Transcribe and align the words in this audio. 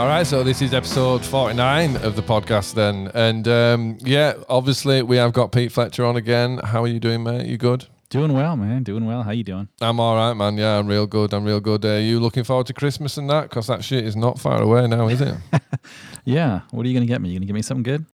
All 0.00 0.06
right, 0.06 0.26
so 0.26 0.42
this 0.42 0.62
is 0.62 0.72
episode 0.72 1.22
49 1.22 1.96
of 1.96 2.16
the 2.16 2.22
podcast 2.22 2.72
then. 2.72 3.10
And 3.12 3.46
um, 3.46 3.98
yeah, 4.00 4.32
obviously 4.48 5.02
we 5.02 5.18
have 5.18 5.34
got 5.34 5.52
Pete 5.52 5.70
Fletcher 5.70 6.06
on 6.06 6.16
again. 6.16 6.56
How 6.64 6.84
are 6.84 6.86
you 6.86 6.98
doing, 6.98 7.22
mate? 7.22 7.44
You 7.44 7.58
good? 7.58 7.84
Doing 8.08 8.32
well, 8.32 8.56
man. 8.56 8.82
Doing 8.82 9.04
well. 9.04 9.22
How 9.22 9.32
you 9.32 9.44
doing? 9.44 9.68
I'm 9.82 10.00
all 10.00 10.16
right, 10.16 10.32
man. 10.32 10.56
Yeah, 10.56 10.78
I'm 10.78 10.86
real 10.86 11.06
good. 11.06 11.34
I'm 11.34 11.44
real 11.44 11.60
good. 11.60 11.84
Are 11.84 12.00
you 12.00 12.18
looking 12.18 12.44
forward 12.44 12.66
to 12.68 12.72
Christmas 12.72 13.18
and 13.18 13.28
that? 13.28 13.50
Because 13.50 13.66
that 13.66 13.84
shit 13.84 14.06
is 14.06 14.16
not 14.16 14.38
far 14.38 14.62
away 14.62 14.86
now, 14.86 15.08
is 15.08 15.20
it? 15.20 15.34
Yeah. 16.24 16.62
What 16.70 16.86
are 16.86 16.88
you 16.88 16.94
gonna 16.94 17.04
get 17.04 17.20
me? 17.20 17.28
You 17.28 17.38
gonna 17.38 17.44
get 17.44 17.52
me 17.52 17.60
something 17.60 17.82
good? 17.82 18.06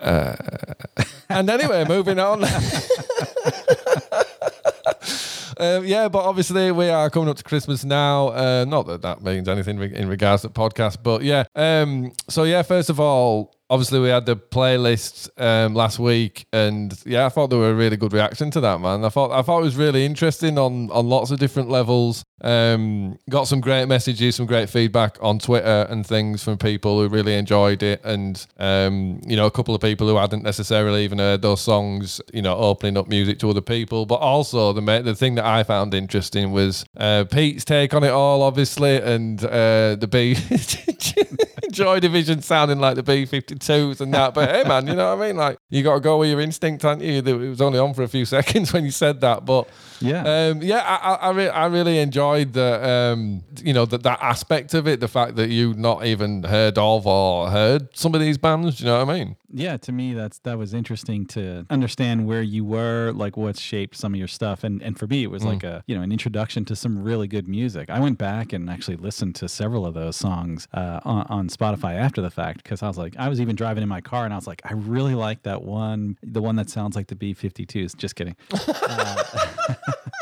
Uh, 0.00 0.36
and 1.28 1.50
anyway, 1.50 1.84
moving 1.86 2.18
on. 2.18 2.40
Um, 5.58 5.84
yeah, 5.84 6.08
but 6.08 6.24
obviously 6.24 6.70
we 6.72 6.88
are 6.88 7.10
coming 7.10 7.28
up 7.28 7.36
to 7.36 7.44
Christmas 7.44 7.84
now. 7.84 8.28
Uh, 8.28 8.64
not 8.66 8.86
that 8.86 9.02
that 9.02 9.22
means 9.22 9.48
anything 9.48 9.80
in 9.80 10.08
regards 10.08 10.42
to 10.42 10.48
podcast, 10.48 10.98
but 11.02 11.22
yeah. 11.22 11.44
Um, 11.54 12.12
so 12.28 12.44
yeah, 12.44 12.62
first 12.62 12.90
of 12.90 13.00
all, 13.00 13.54
obviously 13.70 14.00
we 14.00 14.08
had 14.08 14.26
the 14.26 14.36
playlist 14.36 15.28
um, 15.40 15.74
last 15.74 15.98
week, 15.98 16.46
and 16.52 16.94
yeah, 17.04 17.26
I 17.26 17.28
thought 17.28 17.48
there 17.48 17.58
were 17.58 17.70
a 17.70 17.74
really 17.74 17.96
good 17.96 18.12
reaction 18.12 18.50
to 18.52 18.60
that, 18.60 18.80
man. 18.80 19.04
I 19.04 19.08
thought 19.08 19.30
I 19.30 19.42
thought 19.42 19.60
it 19.60 19.64
was 19.64 19.76
really 19.76 20.04
interesting 20.04 20.58
on 20.58 20.90
on 20.90 21.08
lots 21.08 21.30
of 21.30 21.38
different 21.38 21.70
levels. 21.70 22.24
Um, 22.40 23.18
got 23.30 23.44
some 23.44 23.60
great 23.60 23.86
messages, 23.86 24.36
some 24.36 24.46
great 24.46 24.68
feedback 24.68 25.16
on 25.22 25.38
Twitter 25.38 25.86
and 25.88 26.06
things 26.06 26.42
from 26.42 26.58
people 26.58 27.00
who 27.00 27.08
really 27.08 27.34
enjoyed 27.34 27.82
it, 27.82 28.00
and 28.04 28.44
um, 28.58 29.20
you 29.26 29.36
know, 29.36 29.46
a 29.46 29.50
couple 29.50 29.74
of 29.74 29.80
people 29.80 30.08
who 30.08 30.16
hadn't 30.16 30.42
necessarily 30.42 31.04
even 31.04 31.18
heard 31.18 31.42
those 31.42 31.60
songs, 31.60 32.20
you 32.32 32.42
know, 32.42 32.56
opening 32.56 32.98
up 32.98 33.08
music 33.08 33.38
to 33.40 33.50
other 33.50 33.62
people. 33.62 34.06
But 34.06 34.16
also 34.16 34.72
the 34.72 35.02
the 35.02 35.14
thing 35.14 35.36
that 35.36 35.46
I 35.46 35.62
found 35.62 35.94
interesting 35.94 36.52
was 36.52 36.84
uh, 36.96 37.24
Pete's 37.24 37.64
take 37.64 37.94
on 37.94 38.04
it 38.04 38.10
all, 38.10 38.42
obviously, 38.42 38.96
and 38.96 39.42
uh, 39.42 39.96
the 39.96 40.08
B 40.10 40.34
Joy 41.74 42.00
Division 42.00 42.40
sounding 42.42 42.78
like 42.78 42.96
the 42.96 43.02
B 43.02 43.26
52s 43.26 44.00
and 44.00 44.12
that. 44.14 44.34
But 44.34 44.50
hey, 44.50 44.64
man, 44.68 44.86
you 44.86 44.94
know 44.94 45.14
what 45.14 45.22
I 45.24 45.26
mean? 45.28 45.36
Like, 45.36 45.58
you 45.70 45.82
got 45.82 45.94
to 45.94 46.00
go 46.00 46.18
with 46.18 46.30
your 46.30 46.40
instinct, 46.40 46.84
aren't 46.84 47.02
you? 47.02 47.14
It 47.24 47.32
was 47.48 47.60
only 47.60 47.78
on 47.78 47.94
for 47.94 48.02
a 48.02 48.08
few 48.08 48.24
seconds 48.36 48.72
when 48.72 48.84
you 48.84 48.90
said 48.90 49.20
that. 49.20 49.44
But 49.44 49.68
Yeah. 50.00 50.22
um, 50.50 50.62
yeah, 50.62 50.78
I, 50.78 51.10
I, 51.10 51.14
I, 51.14 51.30
re- 51.30 51.48
I 51.48 51.66
really 51.66 51.98
enjoyed 51.98 52.52
the, 52.52 52.88
um, 53.14 53.42
you 53.62 53.72
know, 53.72 53.84
that 53.86 54.02
that 54.04 54.20
aspect 54.22 54.74
of 54.74 54.86
it. 54.88 55.00
The 55.00 55.08
fact 55.08 55.36
that 55.36 55.50
you 55.50 55.74
not 55.74 56.04
even 56.06 56.42
heard 56.44 56.78
of 56.78 57.06
or 57.06 57.50
heard 57.50 57.88
some 57.96 58.14
of 58.14 58.20
these 58.20 58.38
bands. 58.38 58.78
Do 58.78 58.84
you 58.84 58.90
know 58.90 59.04
what 59.04 59.14
I 59.14 59.18
mean? 59.18 59.36
yeah. 59.56 59.76
To 59.76 59.92
me, 59.92 60.14
that's 60.14 60.38
that 60.40 60.58
was 60.58 60.74
interesting 60.74 61.26
to 61.26 61.64
understand 61.70 62.26
where 62.26 62.42
you 62.42 62.64
were, 62.64 63.12
like 63.14 63.36
what 63.36 63.56
shaped 63.58 63.96
some 63.96 64.12
of 64.14 64.18
your 64.18 64.28
stuff, 64.28 64.64
and 64.64 64.82
and 64.82 64.98
for 64.98 65.06
me, 65.06 65.22
it 65.22 65.30
was 65.30 65.44
like 65.44 65.62
a 65.62 65.82
you 65.86 65.94
know 65.96 66.02
an 66.02 66.10
introduction 66.12 66.64
to 66.66 66.74
some 66.76 67.02
really 67.02 67.28
good 67.28 67.46
music. 67.48 67.88
I 67.90 68.00
went 68.00 68.18
back 68.18 68.52
and 68.52 68.68
actually 68.68 68.96
listened 68.96 69.34
to 69.36 69.48
several 69.48 69.86
of 69.86 69.94
those 69.94 70.16
songs 70.16 70.66
uh, 70.74 71.00
on, 71.04 71.26
on 71.28 71.48
Spotify 71.48 71.63
after 71.72 72.20
the 72.20 72.30
fact 72.30 72.62
because 72.62 72.82
I 72.82 72.88
was 72.88 72.98
like, 72.98 73.14
I 73.18 73.28
was 73.28 73.40
even 73.40 73.56
driving 73.56 73.82
in 73.82 73.88
my 73.88 74.00
car 74.00 74.24
and 74.24 74.32
I 74.32 74.36
was 74.36 74.46
like, 74.46 74.62
I 74.64 74.72
really 74.72 75.14
like 75.14 75.42
that 75.42 75.62
one, 75.62 76.18
the 76.22 76.42
one 76.42 76.56
that 76.56 76.70
sounds 76.70 76.96
like 76.96 77.06
the 77.06 77.14
B52s. 77.16 77.96
Just 77.96 78.16
kidding. 78.16 78.36
Uh, 78.86 79.22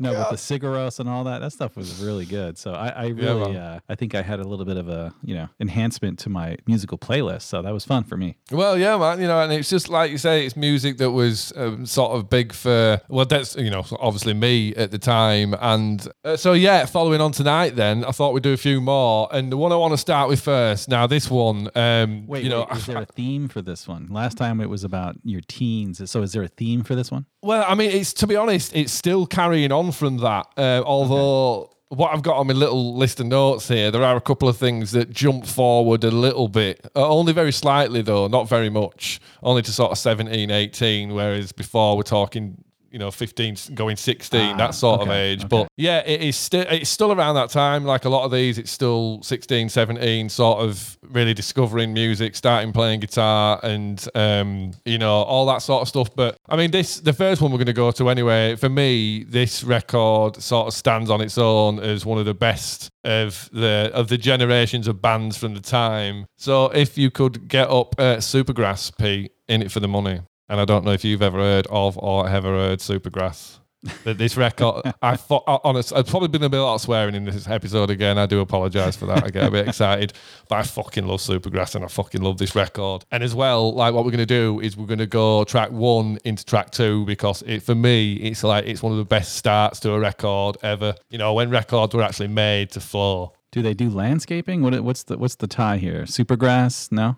no, 0.00 0.12
but 0.12 0.30
the 0.30 0.36
cigaros 0.36 1.00
and 1.00 1.08
all 1.08 1.24
that, 1.24 1.40
that 1.40 1.52
stuff 1.52 1.76
was 1.76 2.02
really 2.02 2.26
good. 2.26 2.58
So 2.58 2.72
I, 2.72 2.88
I 2.88 3.06
really, 3.08 3.52
man. 3.52 3.56
uh, 3.56 3.80
I 3.88 3.94
think 3.94 4.14
I 4.14 4.22
had 4.22 4.40
a 4.40 4.44
little 4.44 4.64
bit 4.64 4.76
of 4.76 4.88
a, 4.88 5.14
you 5.24 5.34
know, 5.34 5.48
enhancement 5.58 6.18
to 6.20 6.28
my 6.28 6.56
musical 6.66 6.98
playlist. 6.98 7.42
So 7.42 7.62
that 7.62 7.72
was 7.72 7.84
fun 7.84 8.04
for 8.04 8.16
me. 8.16 8.36
Well, 8.50 8.78
yeah, 8.78 8.96
man. 8.96 9.20
You 9.20 9.26
know, 9.26 9.40
and 9.40 9.52
it's 9.52 9.70
just 9.70 9.88
like 9.88 10.10
you 10.10 10.18
say, 10.18 10.44
it's 10.44 10.56
music 10.56 10.98
that 10.98 11.10
was 11.10 11.52
um, 11.56 11.86
sort 11.86 12.12
of 12.12 12.28
big 12.28 12.52
for 12.52 13.00
well, 13.08 13.26
that's 13.26 13.56
you 13.56 13.70
know, 13.70 13.84
obviously 13.98 14.34
me 14.34 14.74
at 14.74 14.90
the 14.90 14.98
time, 14.98 15.54
and 15.60 16.06
uh, 16.24 16.36
so 16.36 16.52
yeah. 16.52 16.86
Following 16.90 17.20
on 17.20 17.32
tonight, 17.32 17.76
then 17.76 18.04
I 18.04 18.10
thought 18.10 18.32
we'd 18.32 18.42
do 18.42 18.52
a 18.52 18.56
few 18.56 18.80
more, 18.80 19.28
and 19.32 19.52
the 19.52 19.56
one 19.56 19.70
I 19.70 19.76
want 19.76 19.92
to 19.92 19.98
start 19.98 20.28
with 20.28 20.40
first. 20.40 20.88
Now, 20.88 21.06
this 21.06 21.30
one, 21.30 21.68
um, 21.74 22.26
Wait, 22.26 22.42
you 22.42 22.50
know, 22.50 22.66
wait, 22.68 22.78
is 22.78 22.86
there 22.86 22.98
a 22.98 23.06
theme 23.06 23.48
for 23.48 23.62
this 23.62 23.86
one? 23.86 24.08
Last 24.10 24.36
time 24.36 24.60
it 24.60 24.68
was 24.68 24.82
about 24.82 25.16
your 25.22 25.40
teens. 25.46 26.10
So 26.10 26.22
is 26.22 26.32
there 26.32 26.42
a 26.42 26.48
theme 26.48 26.82
for 26.82 26.94
this 26.94 27.10
one? 27.10 27.26
Well, 27.42 27.64
I 27.66 27.74
mean, 27.74 27.90
it's 27.90 28.12
to 28.14 28.26
be 28.26 28.36
honest, 28.36 28.74
it's 28.74 28.89
still 28.92 29.26
carrying 29.26 29.72
on 29.72 29.92
from 29.92 30.18
that. 30.18 30.46
Uh, 30.56 30.82
although 30.84 31.70
what 31.90 32.14
I've 32.14 32.22
got 32.22 32.36
on 32.36 32.46
my 32.46 32.52
little 32.52 32.96
list 32.96 33.18
of 33.20 33.26
notes 33.26 33.66
here, 33.66 33.90
there 33.90 34.04
are 34.04 34.16
a 34.16 34.20
couple 34.20 34.48
of 34.48 34.56
things 34.56 34.92
that 34.92 35.10
jump 35.10 35.44
forward 35.44 36.04
a 36.04 36.10
little 36.10 36.46
bit, 36.46 36.86
uh, 36.94 37.08
only 37.08 37.32
very 37.32 37.52
slightly 37.52 38.00
though, 38.00 38.28
not 38.28 38.48
very 38.48 38.70
much, 38.70 39.20
only 39.42 39.62
to 39.62 39.72
sort 39.72 39.90
of 39.90 39.98
17, 39.98 40.50
18, 40.50 41.12
whereas 41.12 41.52
before 41.52 41.96
we're 41.96 42.02
talking. 42.04 42.62
You 42.90 42.98
know, 42.98 43.10
15 43.10 43.56
going 43.74 43.96
16, 43.96 44.40
Ah, 44.40 44.56
that 44.56 44.74
sort 44.74 45.00
of 45.00 45.10
age. 45.10 45.40
okay. 45.40 45.48
But 45.48 45.68
yeah, 45.76 46.00
it 46.04 46.22
is 46.22 46.36
still 46.36 46.64
it's 46.68 46.90
still 46.90 47.12
around 47.12 47.36
that 47.36 47.50
time. 47.50 47.84
Like 47.84 48.04
a 48.04 48.08
lot 48.08 48.24
of 48.24 48.32
these, 48.32 48.58
it's 48.58 48.70
still 48.70 49.22
16, 49.22 49.68
17, 49.68 50.28
sort 50.28 50.58
of 50.60 50.98
really 51.02 51.32
discovering 51.34 51.92
music, 51.92 52.34
starting 52.34 52.72
playing 52.72 53.00
guitar, 53.00 53.60
and 53.62 54.04
um, 54.14 54.72
you 54.84 54.98
know 54.98 55.22
all 55.22 55.46
that 55.46 55.62
sort 55.62 55.82
of 55.82 55.88
stuff. 55.88 56.14
But 56.14 56.36
I 56.48 56.56
mean, 56.56 56.70
this 56.72 56.98
the 57.00 57.12
first 57.12 57.40
one 57.40 57.52
we're 57.52 57.58
going 57.58 57.66
to 57.66 57.72
go 57.72 57.90
to 57.92 58.08
anyway. 58.10 58.56
For 58.56 58.68
me, 58.68 59.22
this 59.24 59.62
record 59.62 60.36
sort 60.42 60.66
of 60.66 60.74
stands 60.74 61.10
on 61.10 61.20
its 61.20 61.38
own 61.38 61.78
as 61.78 62.04
one 62.04 62.18
of 62.18 62.24
the 62.26 62.34
best 62.34 62.90
of 63.04 63.48
the 63.52 63.90
of 63.94 64.08
the 64.08 64.18
generations 64.18 64.88
of 64.88 65.00
bands 65.00 65.36
from 65.36 65.54
the 65.54 65.60
time. 65.60 66.26
So 66.36 66.66
if 66.66 66.98
you 66.98 67.10
could 67.10 67.48
get 67.48 67.70
up 67.70 67.94
uh, 67.98 68.16
Supergrass, 68.16 68.90
Pete, 68.98 69.32
in 69.48 69.62
it 69.62 69.70
for 69.70 69.80
the 69.80 69.88
money. 69.88 70.20
And 70.50 70.60
I 70.60 70.64
don't 70.64 70.84
know 70.84 70.90
if 70.90 71.04
you've 71.04 71.22
ever 71.22 71.38
heard 71.38 71.68
of 71.70 71.96
or 71.96 72.28
ever 72.28 72.48
heard 72.48 72.80
Supergrass. 72.80 73.60
That 74.04 74.18
this 74.18 74.36
record, 74.36 74.92
I 75.02 75.14
thought, 75.14 75.44
honest, 75.46 75.92
I've 75.92 76.08
probably 76.08 76.26
been 76.26 76.42
a 76.42 76.48
bit 76.50 76.58
a 76.58 76.62
lot 76.64 76.74
of 76.74 76.80
swearing 76.80 77.14
in 77.14 77.24
this 77.24 77.48
episode 77.48 77.88
again. 77.88 78.18
I 78.18 78.26
do 78.26 78.40
apologize 78.40 78.96
for 78.96 79.06
that. 79.06 79.24
I 79.24 79.30
get 79.30 79.44
a 79.44 79.50
bit 79.50 79.68
excited, 79.68 80.12
but 80.48 80.56
I 80.56 80.62
fucking 80.64 81.06
love 81.06 81.20
Supergrass 81.20 81.76
and 81.76 81.84
I 81.84 81.88
fucking 81.88 82.20
love 82.20 82.36
this 82.36 82.56
record. 82.56 83.04
And 83.12 83.22
as 83.22 83.32
well, 83.32 83.72
like 83.72 83.94
what 83.94 84.04
we're 84.04 84.10
gonna 84.10 84.26
do 84.26 84.58
is 84.60 84.76
we're 84.76 84.86
gonna 84.86 85.06
go 85.06 85.44
track 85.44 85.70
one 85.70 86.18
into 86.24 86.44
track 86.44 86.72
two 86.72 87.06
because 87.06 87.42
it 87.42 87.62
for 87.62 87.76
me, 87.76 88.14
it's 88.14 88.42
like 88.42 88.66
it's 88.66 88.82
one 88.82 88.90
of 88.90 88.98
the 88.98 89.04
best 89.04 89.36
starts 89.36 89.78
to 89.80 89.92
a 89.92 90.00
record 90.00 90.56
ever. 90.62 90.96
You 91.10 91.18
know, 91.18 91.32
when 91.32 91.48
records 91.48 91.94
were 91.94 92.02
actually 92.02 92.28
made 92.28 92.72
to 92.72 92.80
flow. 92.80 93.34
Do 93.52 93.62
they 93.62 93.74
do 93.74 93.88
landscaping? 93.88 94.62
What, 94.62 94.78
what's 94.80 95.04
the 95.04 95.16
what's 95.16 95.36
the 95.36 95.46
tie 95.46 95.78
here? 95.78 96.02
Supergrass? 96.02 96.90
No. 96.90 97.16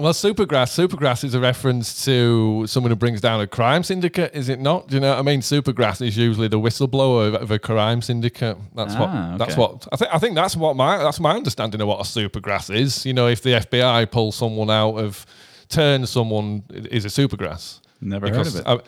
Well, 0.00 0.14
Supergrass, 0.14 0.70
Supergrass 0.88 1.24
is 1.24 1.34
a 1.34 1.40
reference 1.40 2.04
to 2.06 2.66
someone 2.66 2.90
who 2.90 2.96
brings 2.96 3.20
down 3.20 3.40
a 3.40 3.46
crime 3.46 3.82
syndicate, 3.82 4.34
is 4.34 4.48
it 4.48 4.58
not? 4.58 4.88
Do 4.88 4.94
you 4.94 5.00
know 5.00 5.10
what 5.10 5.18
I 5.18 5.22
mean? 5.22 5.40
Supergrass 5.40 6.00
is 6.06 6.16
usually 6.16 6.48
the 6.48 6.58
whistleblower 6.58 7.28
of, 7.28 7.34
of 7.34 7.50
a 7.50 7.58
crime 7.58 8.00
syndicate. 8.00 8.56
That's 8.74 8.94
Ah, 8.94 9.00
what. 9.32 9.38
That's 9.38 9.52
okay. 9.52 9.60
what 9.60 9.88
I 9.92 9.96
think. 9.96 10.14
I 10.14 10.18
think 10.18 10.34
that's 10.36 10.56
what 10.56 10.74
my 10.76 10.96
that's 10.98 11.20
my 11.20 11.32
understanding 11.36 11.80
of 11.82 11.88
what 11.88 12.00
a 12.00 12.04
Supergrass 12.04 12.74
is. 12.74 13.04
You 13.04 13.12
know, 13.12 13.26
if 13.28 13.42
the 13.42 13.50
FBI 13.50 14.10
pulls 14.10 14.36
someone 14.36 14.70
out 14.70 14.94
of, 14.96 15.26
turn 15.68 16.06
someone 16.06 16.64
is 16.70 17.04
a 17.04 17.08
Supergrass. 17.08 17.80
Never 18.00 18.28
heard 18.28 18.46
of 18.46 18.56
it. 18.56 18.66
uh, 18.66 18.78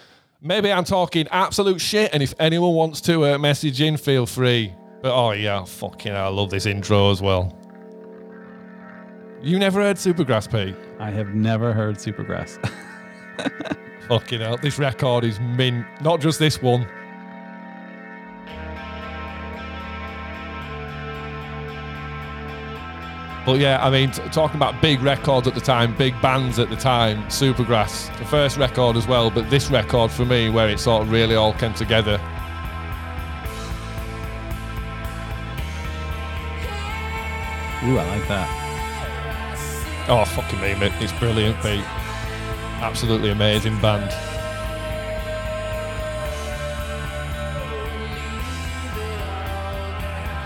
maybe 0.41 0.73
I'm 0.73 0.85
talking 0.85 1.29
absolute 1.31 1.81
shit, 1.81 2.15
and 2.15 2.23
if 2.23 2.33
anyone 2.39 2.73
wants 2.75 3.03
to 3.03 3.27
uh, 3.35 3.39
message 3.39 3.83
in, 3.83 3.99
feel 3.99 4.25
free. 4.25 4.73
But 5.03 5.13
oh 5.15 5.33
yeah, 5.33 5.65
fucking, 5.65 6.13
hell, 6.13 6.25
I 6.25 6.29
love 6.29 6.49
this 6.49 6.65
intro 6.65 7.11
as 7.11 7.21
well. 7.21 7.59
You 9.43 9.59
never 9.59 9.81
heard 9.81 9.97
Supergrass, 9.97 10.49
Pete? 10.49 10.77
I 11.01 11.11
have 11.11 11.35
never 11.35 11.73
heard 11.73 11.97
Supergrass. 11.97 12.61
Fucking 14.09 14.41
hell, 14.41 14.57
this 14.57 14.79
record 14.79 15.25
is 15.25 15.41
mint. 15.41 15.85
Not 16.01 16.21
just 16.21 16.39
this 16.39 16.63
one. 16.63 16.87
But 23.45 23.59
yeah, 23.59 23.85
I 23.85 23.91
mean, 23.91 24.13
t- 24.13 24.23
talking 24.31 24.55
about 24.55 24.81
big 24.81 25.03
records 25.03 25.49
at 25.49 25.57
the 25.57 25.61
time, 25.61 25.97
big 25.97 26.15
bands 26.23 26.61
at 26.61 26.71
the 26.71 26.77
time, 26.77 27.25
Supergrass, 27.25 28.17
the 28.19 28.25
first 28.25 28.57
record 28.59 28.97
as 28.97 29.09
well, 29.09 29.29
but 29.29 29.51
this 29.51 29.69
record 29.73 30.13
for 30.13 30.25
me, 30.25 30.51
where 30.51 30.69
it 30.69 30.79
sort 30.79 31.03
of 31.03 31.11
really 31.11 31.35
all 31.35 31.53
came 31.55 31.75
together. 31.75 32.21
Ooh, 37.85 37.99
I 37.99 38.17
like 38.17 38.29
that. 38.29 38.62
Oh, 40.15 40.27
fucking 40.27 40.61
me, 40.61 40.75
mate. 40.75 40.93
It's 41.01 41.11
brilliant, 41.15 41.57
Pete. 41.63 41.81
Absolutely 42.83 43.31
amazing 43.31 43.81
band. 43.81 44.11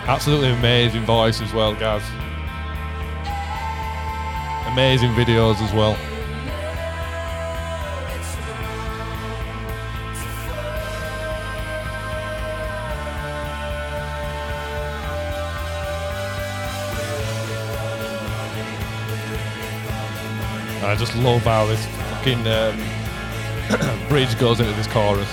Absolutely 0.07 0.51
amazing 0.51 1.03
voice 1.05 1.41
as 1.41 1.53
well, 1.53 1.75
guys. 1.75 2.05
Amazing 4.69 5.11
videos 5.15 5.61
as 5.61 5.73
well. 5.73 5.97
Just 20.98 21.14
love 21.16 21.43
how 21.43 21.66
this 21.66 21.84
fucking 21.87 22.46
um, 22.46 24.08
bridge 24.08 24.38
goes 24.38 24.60
into 24.60 24.72
this 24.72 24.87
chorus. 24.87 25.28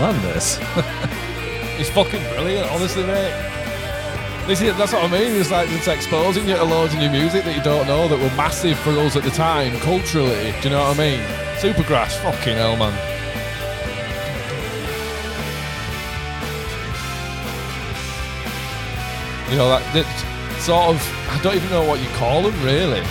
Love 0.00 0.22
this. 0.22 0.58
It's 1.78 1.88
fucking 1.90 2.22
brilliant, 2.34 2.70
honestly, 2.72 3.04
mate. 3.04 3.32
This 4.46 4.60
is, 4.60 4.76
that's 4.76 4.92
what 4.92 5.04
I 5.04 5.08
mean. 5.08 5.34
It's 5.40 5.50
like 5.50 5.70
it's 5.70 5.88
exposing 5.88 6.46
you 6.46 6.56
to 6.56 6.64
loads 6.64 6.92
of 6.92 7.00
new 7.00 7.08
music 7.08 7.44
that 7.44 7.56
you 7.56 7.62
don't 7.62 7.86
know 7.86 8.08
that 8.08 8.18
were 8.18 8.36
massive 8.36 8.78
for 8.80 8.90
us 8.90 9.16
at 9.16 9.22
the 9.22 9.30
time, 9.30 9.78
culturally. 9.80 10.52
Do 10.60 10.68
you 10.68 10.70
know 10.70 10.82
what 10.88 10.98
I 10.98 10.98
mean? 10.98 11.20
Supergrass, 11.56 12.20
fucking 12.22 12.56
hell, 12.56 12.76
man. 12.76 12.92
You 19.50 19.56
know 19.56 19.68
that, 19.68 19.82
that 19.94 20.60
sort 20.60 20.94
of. 20.94 21.30
I 21.30 21.40
don't 21.42 21.56
even 21.56 21.70
know 21.70 21.84
what 21.84 22.00
you 22.00 22.08
call 22.10 22.42
them, 22.42 22.62
really. 22.62 23.02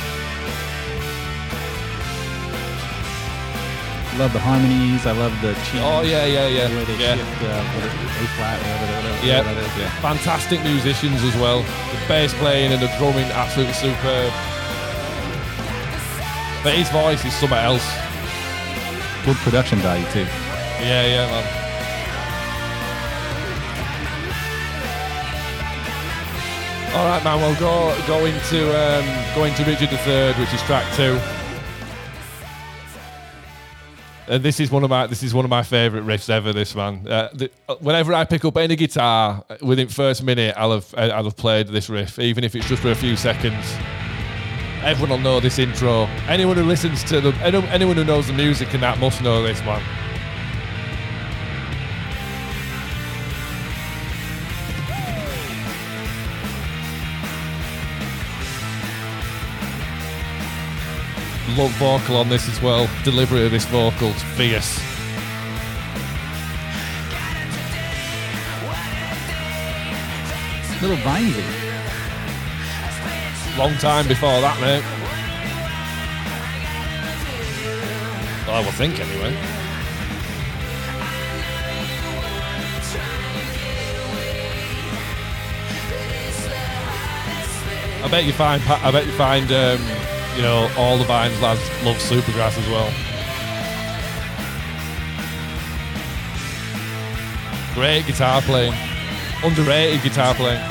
Love 4.19 4.33
the 4.33 4.39
harmonies. 4.39 5.05
I 5.07 5.13
love 5.13 5.31
the 5.41 5.53
change. 5.71 5.79
Oh 5.81 6.01
yeah, 6.03 6.25
yeah, 6.25 6.47
yeah, 6.47 6.67
The 6.67 6.75
way 6.75 6.83
they 6.83 6.97
yeah. 6.99 7.15
shift 7.15 7.41
uh, 7.41 7.63
what 7.71 7.85
is 7.87 7.93
it, 7.93 8.19
A 8.19 8.27
flat, 8.35 8.59
whatever, 8.59 8.85
whatever, 8.99 9.25
Yeah. 9.25 9.39
whatever 9.39 9.61
that 9.61 9.71
is. 9.71 9.77
Yeah. 9.79 10.01
Fantastic 10.03 10.59
musicians 10.63 11.23
as 11.23 11.35
well. 11.39 11.61
The 11.63 11.99
bass 12.07 12.33
playing 12.35 12.73
and 12.73 12.81
the 12.81 12.91
drumming, 12.99 13.31
absolutely 13.31 13.73
superb. 13.73 14.31
But 16.63 16.73
his 16.75 16.89
voice 16.91 17.23
is 17.23 17.33
something 17.39 17.57
else. 17.57 17.87
Good 19.23 19.37
production 19.47 19.79
value 19.79 20.05
too. 20.11 20.27
Yeah, 20.83 21.07
yeah, 21.07 21.25
man. 21.31 21.45
All 26.95 27.05
right, 27.07 27.23
man. 27.23 27.39
We'll 27.39 27.55
go 27.59 27.95
go 28.07 28.25
into 28.25 28.59
um, 28.75 29.05
go 29.35 29.45
into 29.45 29.63
Richard 29.63 29.91
III, 29.93 30.33
which 30.41 30.51
is 30.53 30.61
track 30.63 30.83
two. 30.95 31.15
And 34.29 34.43
this 34.43 34.59
is 34.59 34.69
one 34.69 34.83
of 34.83 34.91
my 34.91 35.07
this 35.07 35.23
is 35.23 35.33
one 35.33 35.43
of 35.43 35.49
my 35.49 35.63
favourite 35.63 36.05
riffs 36.05 36.29
ever. 36.29 36.53
This 36.53 36.75
man. 36.75 37.05
Uh, 37.07 37.29
the, 37.33 37.49
uh, 37.67 37.75
whenever 37.79 38.13
I 38.13 38.25
pick 38.25 38.45
up 38.45 38.57
any 38.57 38.75
guitar, 38.75 39.43
uh, 39.49 39.57
within 39.63 39.87
first 39.87 40.21
minute, 40.21 40.53
I'll 40.55 40.71
have 40.71 40.93
uh, 40.95 41.11
I'll 41.15 41.23
have 41.23 41.35
played 41.35 41.67
this 41.67 41.89
riff, 41.89 42.19
even 42.19 42.43
if 42.43 42.55
it's 42.55 42.67
just 42.67 42.83
for 42.83 42.91
a 42.91 42.95
few 42.95 43.15
seconds. 43.15 43.75
Everyone 44.83 45.09
will 45.09 45.17
know 45.17 45.39
this 45.39 45.57
intro. 45.57 46.03
Anyone 46.27 46.57
who 46.57 46.63
listens 46.63 47.03
to 47.05 47.19
the 47.19 47.33
anyone 47.41 47.97
who 47.97 48.05
knows 48.05 48.27
the 48.27 48.33
music 48.33 48.71
and 48.75 48.83
that 48.83 48.99
must 48.99 49.19
know 49.23 49.41
this 49.41 49.61
man. 49.63 49.81
Love 61.59 61.71
vocal 61.71 62.15
on 62.15 62.29
this 62.29 62.47
as 62.47 62.61
well. 62.61 62.89
Delivery 63.03 63.45
of 63.45 63.51
this 63.51 63.65
vocal 63.65 64.13
fierce. 64.13 64.79
Little 70.81 70.95
viney. 71.03 71.33
Long 73.57 73.73
time 73.73 74.07
before 74.07 74.39
that, 74.39 74.57
mate. 74.61 74.81
Well, 78.47 78.55
I 78.55 78.63
would 78.63 78.73
think 78.75 78.97
anyway. 79.01 79.35
I 88.01 88.07
bet 88.09 88.23
you 88.23 88.31
find 88.31 88.63
I 88.63 88.91
bet 88.91 89.05
you 89.05 89.11
find 89.11 89.51
um, 89.51 90.09
you 90.39 90.45
know 90.45 90.71
all 90.77 90.97
the 90.97 91.03
Vines 91.03 91.37
lads 91.41 91.59
love 91.83 91.97
Supergrass 91.97 92.57
as 92.57 92.65
well. 92.69 92.89
Great 97.73 98.05
guitar 98.05 98.41
playing, 98.43 98.73
underrated 99.43 100.01
guitar 100.01 100.33
playing. 100.35 100.61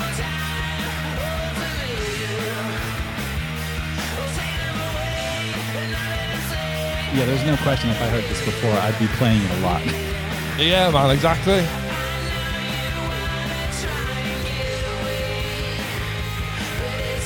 Yeah, 7.14 7.26
there's 7.26 7.44
no 7.44 7.58
question 7.58 7.90
if 7.90 8.00
I 8.00 8.08
heard 8.08 8.24
this 8.24 8.42
before, 8.42 8.70
I'd 8.70 8.98
be 8.98 9.06
playing 9.18 9.42
it 9.42 9.50
a 9.50 9.60
lot. 9.60 9.84
Yeah, 10.58 10.90
man, 10.90 11.10
exactly. 11.10 11.87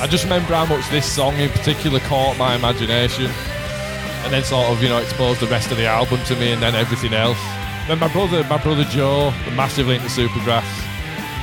I 0.02 0.08
just 0.08 0.24
remember 0.24 0.52
how 0.52 0.66
much 0.66 0.90
this 0.90 1.06
song 1.06 1.36
in 1.36 1.48
particular 1.50 2.00
caught 2.00 2.36
my 2.36 2.56
imagination, 2.56 3.30
and 4.24 4.32
then 4.32 4.42
sort 4.42 4.66
of 4.66 4.82
you 4.82 4.88
know 4.88 4.98
exposed 4.98 5.38
the 5.38 5.46
rest 5.46 5.70
of 5.70 5.76
the 5.76 5.86
album 5.86 6.18
to 6.24 6.34
me, 6.34 6.50
and 6.50 6.60
then 6.60 6.74
everything 6.74 7.14
else. 7.14 7.38
Then 7.86 8.00
my 8.00 8.12
brother, 8.12 8.42
my 8.50 8.60
brother 8.60 8.82
Joe, 8.82 9.30
massively 9.54 9.94
into 9.94 10.08
Supergrass, 10.08 10.66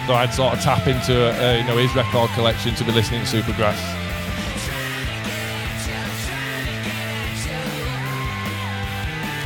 so 0.07 0.13
I'd 0.13 0.33
sort 0.33 0.55
of 0.55 0.59
tap 0.59 0.85
into 0.87 1.15
uh, 1.15 1.55
you 1.55 1.63
know 1.63 1.77
his 1.77 1.95
record 1.95 2.31
collection 2.31 2.75
to 2.75 2.83
be 2.83 2.91
listening 2.91 3.23
to 3.23 3.41
Supergrass. 3.41 3.79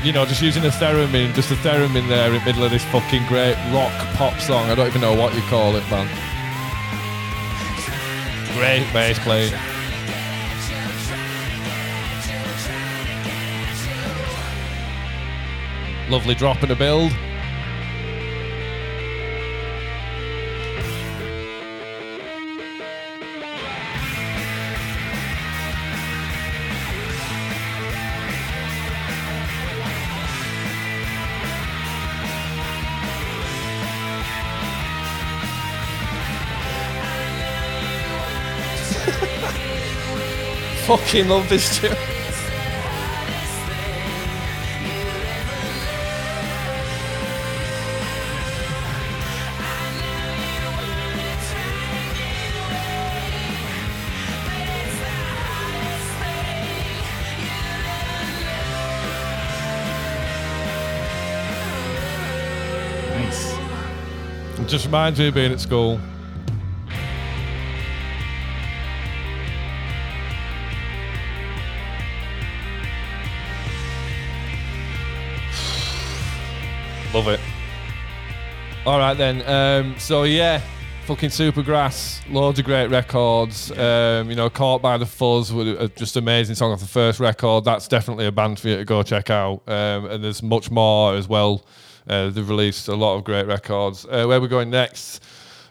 you 0.04 0.12
know, 0.12 0.26
just 0.26 0.42
using 0.42 0.66
a 0.66 0.70
theremin, 0.70 1.34
just 1.36 1.52
a 1.52 1.56
theremin 1.58 2.10
there 2.10 2.34
in 2.34 2.40
the 2.40 2.46
middle 2.46 2.64
of 2.64 2.72
this 2.72 2.84
fucking 2.86 3.26
great 3.28 3.56
rock 3.72 3.94
pop 4.16 4.38
song. 4.40 4.72
I 4.72 4.76
don't 4.76 4.88
even 4.88 5.02
know 5.02 5.14
what 5.14 5.36
you 5.36 5.42
call 5.44 5.76
it, 5.76 5.90
man. 5.92 6.33
Bass 8.64 9.20
playing. 9.20 9.52
Lovely 16.10 16.34
drop 16.34 16.64
in 16.64 16.72
a 16.72 16.76
build. 16.76 17.12
Fucking 40.86 41.30
love 41.30 41.48
this 41.48 41.80
tune. 41.80 41.96
Nice. 63.10 63.58
It 64.60 64.68
just 64.68 64.86
reminds 64.86 65.20
me 65.20 65.28
of 65.28 65.34
being 65.34 65.52
at 65.52 65.60
school. 65.60 66.00
All 78.86 79.00
right 79.00 79.14
then. 79.14 79.42
Um, 79.48 79.98
so 79.98 80.24
yeah, 80.24 80.62
fucking 81.06 81.30
Supergrass, 81.30 82.22
loads 82.30 82.60
of 82.60 82.66
great 82.66 82.88
records. 82.88 83.72
Um, 83.72 84.30
you 84.30 84.36
know, 84.36 84.50
Caught 84.50 84.82
by 84.82 84.98
the 84.98 85.06
Fuzz, 85.06 85.54
with 85.54 85.96
just 85.96 86.18
amazing 86.18 86.56
song 86.56 86.74
off 86.74 86.82
the 86.82 86.86
first 86.86 87.22
record. 87.22 87.64
That's 87.64 87.88
definitely 87.88 88.26
a 88.26 88.32
band 88.34 88.60
for 88.60 88.68
you 88.68 88.78
to 88.78 88.84
go 88.84 89.02
check 89.02 89.30
out. 89.30 89.62
Um, 89.68 90.08
and 90.08 90.22
there's 90.22 90.44
much 90.44 90.70
more 90.70 91.16
as 91.16 91.30
well. 91.30 91.66
Uh, 92.10 92.30
they've 92.30 92.48
released 92.50 92.90
a 92.90 92.96
lot 92.96 93.16
of 93.16 93.24
great 93.24 93.48
records. 93.48 94.06
Uh, 94.06 94.26
where 94.26 94.42
we're 94.42 94.50
going 94.50 94.70
next? 94.70 95.24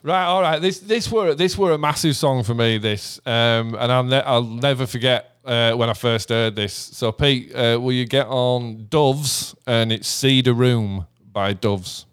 Right, 0.03 0.25
all 0.25 0.41
right. 0.41 0.59
This 0.59 0.81
this 0.81 1.13
were 1.13 1.35
this 1.35 1.59
were 1.59 1.73
a 1.73 1.79
massive 1.79 2.17
song 2.17 2.45
for 2.45 2.55
me. 2.55 2.79
This, 2.79 3.21
um, 3.27 3.75
and 3.75 3.93
I'll 3.93 4.05
ne- 4.05 4.23
I'll 4.23 4.43
never 4.43 4.87
forget 4.87 5.37
uh, 5.45 5.75
when 5.75 5.91
I 5.91 5.93
first 5.93 6.31
heard 6.31 6.57
this. 6.57 6.73
So 6.73 7.13
Pete, 7.13 7.55
uh, 7.55 7.79
will 7.79 7.93
you 7.93 8.07
get 8.07 8.27
on 8.29 8.87
Doves? 8.89 9.55
And 9.67 9.93
it's 9.93 10.09
Cedar 10.09 10.55
Room 10.55 11.07
by 11.31 11.53
Doves. 11.53 12.07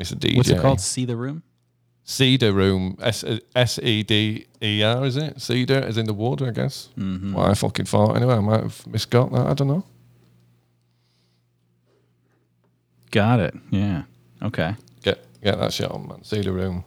It's 0.00 0.10
a 0.10 0.16
DJ. 0.16 0.36
What's 0.36 0.48
it 0.48 0.60
called? 0.60 0.80
See 0.80 1.04
the 1.04 1.16
room? 1.16 1.42
Cedar 2.04 2.52
Room. 2.52 2.96
S 3.00 3.24
S 3.54 3.78
E 3.78 4.02
D 4.02 4.46
E 4.60 4.82
R, 4.82 5.04
is 5.04 5.16
it? 5.16 5.40
Cedar 5.40 5.78
is 5.78 5.96
in 5.96 6.06
the 6.06 6.14
water, 6.14 6.48
I 6.48 6.50
guess. 6.50 6.88
Mm-hmm. 6.98 7.34
Well, 7.34 7.46
I 7.46 7.54
fucking 7.54 7.84
thought 7.84 8.16
anyway. 8.16 8.34
I 8.34 8.40
might 8.40 8.62
have 8.62 8.84
misgot 8.88 9.30
that. 9.32 9.46
I 9.46 9.54
don't 9.54 9.68
know. 9.68 9.84
Got 13.12 13.40
it. 13.40 13.54
Yeah. 13.70 14.02
Okay. 14.42 14.74
Get 15.02 15.24
get 15.42 15.58
that 15.58 15.72
shit 15.72 15.90
on, 15.90 16.08
man. 16.08 16.24
See 16.24 16.40
the 16.40 16.52
room. 16.52 16.84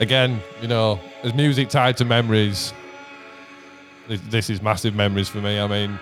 Again, 0.00 0.40
you 0.62 0.68
know, 0.68 1.00
there's 1.22 1.34
music 1.34 1.70
tied 1.70 1.96
to 1.96 2.04
memories. 2.04 2.72
This, 4.06 4.20
this 4.28 4.50
is 4.50 4.62
massive 4.62 4.94
memories 4.94 5.28
for 5.28 5.38
me. 5.38 5.58
I 5.58 5.66
mean, 5.66 5.98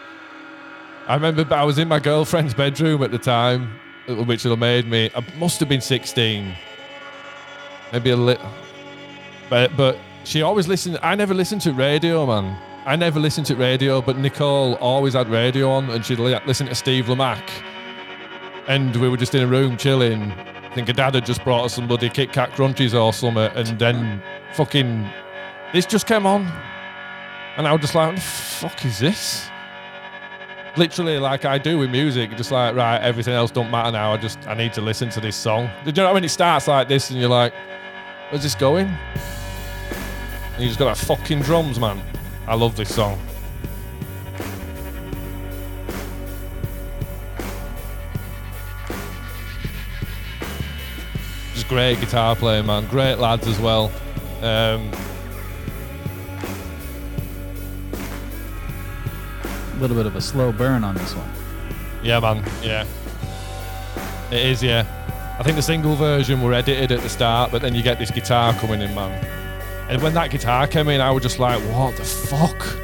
I 1.09 1.15
remember 1.15 1.47
I 1.55 1.65
was 1.65 1.79
in 1.79 1.89
my 1.89 1.99
girlfriend's 2.01 2.53
bedroom 2.53 3.03
at 3.03 3.11
the 3.11 3.19
time, 3.19 3.71
which 4.09 4.45
would 4.45 4.51
have 4.51 4.59
made 4.59 4.87
me. 4.87 5.11
I 5.15 5.25
must 5.39 5.61
have 5.61 5.69
been 5.69 5.81
16, 5.81 6.55
maybe 7.93 8.11
a 8.11 8.17
little. 8.17 8.51
But 9.49 9.77
but 9.77 9.99
she 10.25 10.43
always 10.43 10.69
listened. 10.69 10.99
I 11.03 11.15
never 11.15 11.35
listened 11.35 11.61
to 11.63 11.73
radio, 11.73 12.27
man. 12.27 12.57
I 12.85 12.97
never 12.97 13.19
listened 13.19 13.47
to 13.49 13.57
radio, 13.57 14.01
but 14.01 14.17
Nicole 14.17 14.75
always 14.75 15.15
had 15.15 15.29
radio 15.29 15.71
on, 15.71 15.91
and 15.91 16.05
she'd 16.05 16.21
li- 16.21 16.39
listen 16.47 16.67
to 16.69 16.75
Steve 16.75 17.07
Lamacq. 17.07 17.43
And 18.69 18.95
we 18.97 19.09
were 19.09 19.17
just 19.17 19.35
in 19.35 19.43
a 19.43 19.47
room 19.47 19.77
chilling. 19.77 20.33
I 20.33 20.71
think 20.75 20.89
her 20.89 20.93
dad 20.93 21.15
had 21.15 21.27
just 21.27 21.43
brought 21.43 21.65
us 21.65 21.75
some 21.75 21.89
bloody 21.89 22.09
Kit 22.09 22.33
Kat 22.33 22.51
Crunchies 22.53 22.95
or 22.95 23.13
something, 23.13 23.51
and 23.57 23.79
then 23.79 24.23
fucking 24.53 25.09
this 25.73 25.87
just 25.87 26.07
came 26.07 26.27
on, 26.27 26.47
and 27.57 27.67
I 27.67 27.73
was 27.73 27.81
just 27.81 27.95
like, 27.95 28.09
"What 28.09 28.17
the 28.17 28.21
fuck 28.23 28.85
is 28.85 28.99
this?" 28.99 29.49
Literally, 30.77 31.19
like 31.19 31.45
I 31.47 31.57
do 31.57 31.79
with 31.79 31.91
music, 31.91 32.37
just 32.37 32.51
like 32.51 32.75
right, 32.75 32.99
everything 33.01 33.33
else 33.33 33.51
don't 33.51 33.71
matter 33.71 33.91
now. 33.93 34.13
I 34.13 34.19
just 34.19 34.39
I 34.47 34.55
need 34.55 34.75
to 34.75 34.83
listen 34.83 35.09
to 35.11 35.21
this 35.21 35.35
song. 35.35 35.71
Do 35.85 35.91
you 35.91 35.93
know 36.07 36.13
when 36.13 36.25
it 36.25 36.29
starts 36.29 36.69
like 36.69 36.87
this, 36.87 37.11
and 37.11 37.19
you're 37.19 37.31
like, 37.31 37.55
"Where's 38.29 38.43
this 38.43 38.55
going?" 38.55 38.89
And 38.89 40.63
you 40.63 40.69
just 40.69 40.79
got 40.79 40.95
that 40.95 41.05
fucking 41.05 41.41
drums, 41.41 41.81
man. 41.81 42.03
I 42.47 42.55
love 42.55 42.77
this 42.77 42.95
song. 42.95 43.19
Just 51.55 51.69
great 51.69 52.01
guitar 52.01 52.37
playing, 52.37 52.67
man. 52.67 52.87
Great 52.89 53.17
lads 53.17 53.47
as 53.47 53.59
well. 53.59 53.91
Um, 54.43 54.91
little 59.79 59.97
bit 59.97 60.07
of 60.07 60.17
a 60.17 60.21
slow 60.21 60.53
burn 60.53 60.85
on 60.85 60.95
this 60.95 61.15
one. 61.15 61.29
yeah, 62.03 62.21
man. 62.21 62.45
Yeah. 62.63 62.87
It 64.31 64.45
is, 64.47 64.63
yeah. 64.63 64.85
I 65.39 65.43
think 65.43 65.57
the 65.57 65.63
single 65.63 65.95
version 65.97 66.43
were 66.43 66.53
edited 66.55 66.93
at 66.93 67.01
the 67.03 67.09
start, 67.09 67.53
but 67.53 67.63
then 67.63 67.75
you 67.75 67.83
get 67.83 67.99
this 67.99 68.11
guitar 68.11 68.53
coming 68.55 68.81
in, 68.81 68.95
man. 68.95 69.25
And 69.89 70.03
when 70.03 70.15
that 70.15 70.31
guitar 70.31 70.67
came 70.67 70.89
in, 70.89 71.01
I 71.01 71.11
was 71.11 71.23
just 71.23 71.39
like, 71.39 71.61
what 71.73 71.97
the 71.97 72.05
fuck? 72.05 72.77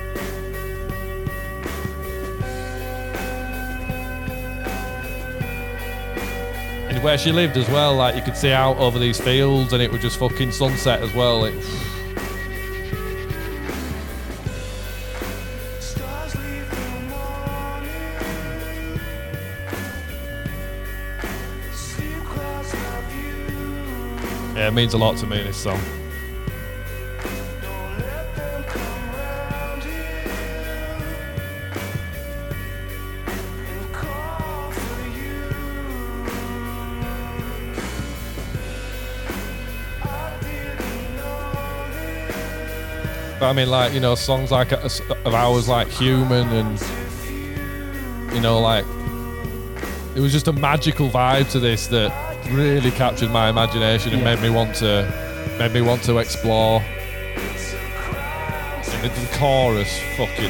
And 6.88 7.02
where 7.02 7.16
she 7.16 7.32
lived 7.32 7.56
as 7.56 7.68
well, 7.70 7.94
like 7.94 8.14
you 8.14 8.22
could 8.22 8.36
see 8.36 8.52
out 8.52 8.76
over 8.76 8.98
these 8.98 9.20
fields 9.20 9.72
and 9.72 9.82
it 9.82 9.90
was 9.90 10.00
just 10.02 10.18
fucking 10.18 10.52
sunset 10.52 11.02
as 11.02 11.12
well. 11.14 11.44
It, 11.46 11.54
it 24.72 24.74
means 24.74 24.94
a 24.94 24.98
lot 24.98 25.18
to 25.18 25.26
me, 25.26 25.38
in 25.38 25.46
this 25.46 25.58
song. 25.58 25.78
I 43.42 43.52
mean, 43.52 43.68
like, 43.68 43.92
you 43.92 44.00
know, 44.00 44.14
songs 44.14 44.50
like 44.50 44.72
uh, 44.72 44.88
of 45.26 45.34
ours, 45.34 45.68
like 45.68 45.88
Human 45.88 46.48
and, 46.48 46.80
you 48.32 48.40
know, 48.40 48.58
like, 48.60 48.86
it 50.14 50.20
was 50.20 50.32
just 50.32 50.48
a 50.48 50.52
magical 50.54 51.10
vibe 51.10 51.50
to 51.50 51.60
this 51.60 51.88
that 51.88 52.31
really 52.50 52.90
captured 52.90 53.30
my 53.30 53.48
imagination 53.48 54.12
and 54.12 54.22
Yeah. 54.22 54.34
made 54.34 54.42
me 54.42 54.50
want 54.50 54.74
to, 54.76 55.06
made 55.58 55.72
me 55.72 55.80
want 55.80 56.02
to 56.04 56.18
explore. 56.18 56.82
And 59.02 59.10
the 59.10 59.36
chorus, 59.38 59.98
fuck 60.16 60.30
you 60.38 60.48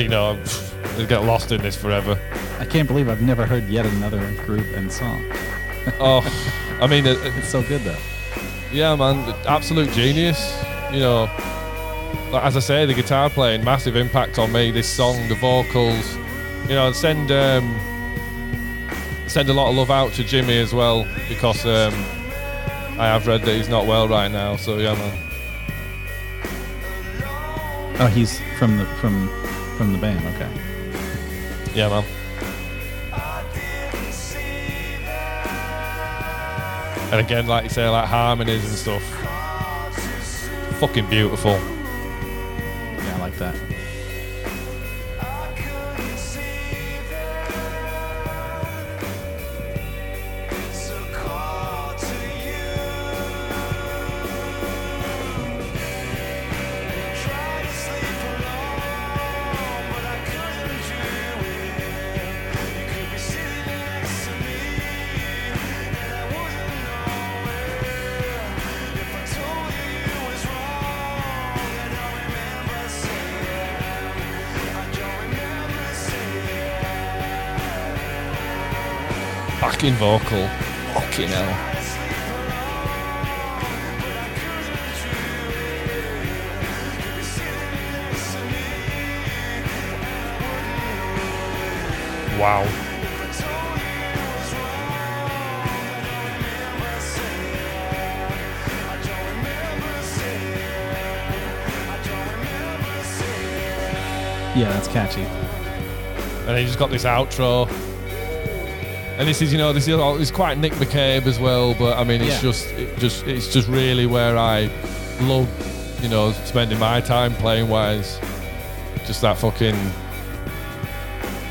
you 0.00 0.08
know, 0.08 0.36
they 0.96 1.06
get 1.06 1.24
lost 1.24 1.52
in 1.52 1.60
this 1.62 1.76
forever. 1.76 2.18
I 2.58 2.64
can't 2.64 2.88
believe 2.88 3.08
I've 3.08 3.22
never 3.22 3.46
heard 3.46 3.68
yet 3.68 3.86
another 3.86 4.18
group 4.44 4.66
and 4.74 4.90
song. 4.90 5.24
Oh, 5.98 6.22
I 6.80 6.86
mean, 6.86 7.06
it, 7.06 7.18
It's 7.36 7.48
so 7.48 7.62
good 7.62 7.82
though. 7.82 7.96
Yeah, 8.72 8.94
man, 8.96 9.34
absolute 9.46 9.90
genius. 9.90 10.62
You 10.92 11.00
know, 11.00 11.24
as 12.32 12.56
I 12.56 12.60
say, 12.60 12.86
the 12.86 12.94
guitar 12.94 13.30
playing, 13.30 13.64
massive 13.64 13.96
impact 13.96 14.38
on 14.38 14.52
me. 14.52 14.70
This 14.70 14.88
song, 14.88 15.28
the 15.28 15.34
vocals, 15.34 16.16
you 16.68 16.74
know, 16.74 16.92
send 16.92 17.30
um, 17.32 17.78
send 19.26 19.48
a 19.48 19.52
lot 19.52 19.70
of 19.70 19.76
love 19.76 19.90
out 19.90 20.12
to 20.14 20.22
Jimi 20.22 20.60
as 20.60 20.72
well 20.72 21.06
because 21.28 21.64
um, 21.66 21.92
I 22.98 23.06
have 23.06 23.26
read 23.26 23.42
that 23.42 23.54
he's 23.54 23.68
not 23.68 23.86
well 23.86 24.08
right 24.08 24.30
now. 24.30 24.56
So 24.56 24.78
yeah, 24.78 24.94
man. 24.94 25.26
Oh, 27.98 28.06
he's 28.06 28.40
from 28.58 28.78
the 28.78 28.86
from 29.00 29.28
from 29.80 29.92
the 29.92 29.98
band. 29.98 30.22
Okay. 30.34 30.50
Yeah, 31.74 31.88
man. 31.88 32.04
And 37.10 37.20
again, 37.20 37.46
like 37.46 37.64
you 37.64 37.70
say, 37.70 37.88
like 37.88 38.06
harmonies 38.06 38.62
and 38.62 38.74
stuff, 38.74 39.02
fucking 40.80 41.08
beautiful. 41.08 41.52
Yeah, 41.52 43.16
I 43.16 43.20
like 43.20 43.38
that. 43.38 43.69
Backing 79.80 79.94
vocal, 79.94 80.46
fucking 80.92 81.28
hell. 81.28 81.68
Wow. 92.38 92.64
Yeah, 104.54 104.68
that's 104.68 104.88
catchy. 104.88 105.22
And 105.22 106.48
then 106.48 106.58
you 106.58 106.66
just 106.66 106.78
got 106.78 106.90
this 106.90 107.04
outro. 107.04 107.89
And 109.20 109.28
this 109.28 109.42
is, 109.42 109.52
you 109.52 109.58
know, 109.58 109.74
this 109.74 109.86
is 109.86 109.94
all- 109.96 110.18
it's 110.18 110.30
quite 110.30 110.56
Nick 110.56 110.72
McCabe 110.76 111.26
as 111.26 111.38
well, 111.38 111.74
but 111.74 111.98
I 111.98 112.04
mean, 112.04 112.22
it's 112.22 112.36
Yeah. 112.36 112.40
just, 112.40 112.66
it 112.72 112.98
just, 112.98 113.26
it's 113.26 113.52
just 113.52 113.68
really 113.68 114.06
where 114.06 114.38
I 114.38 114.70
love, 115.20 115.46
you 116.02 116.08
know, 116.08 116.32
spending 116.46 116.78
my 116.78 117.02
time 117.02 117.34
playing 117.34 117.68
wise. 117.68 118.18
Just 119.06 119.20
that 119.20 119.36
fucking 119.36 119.76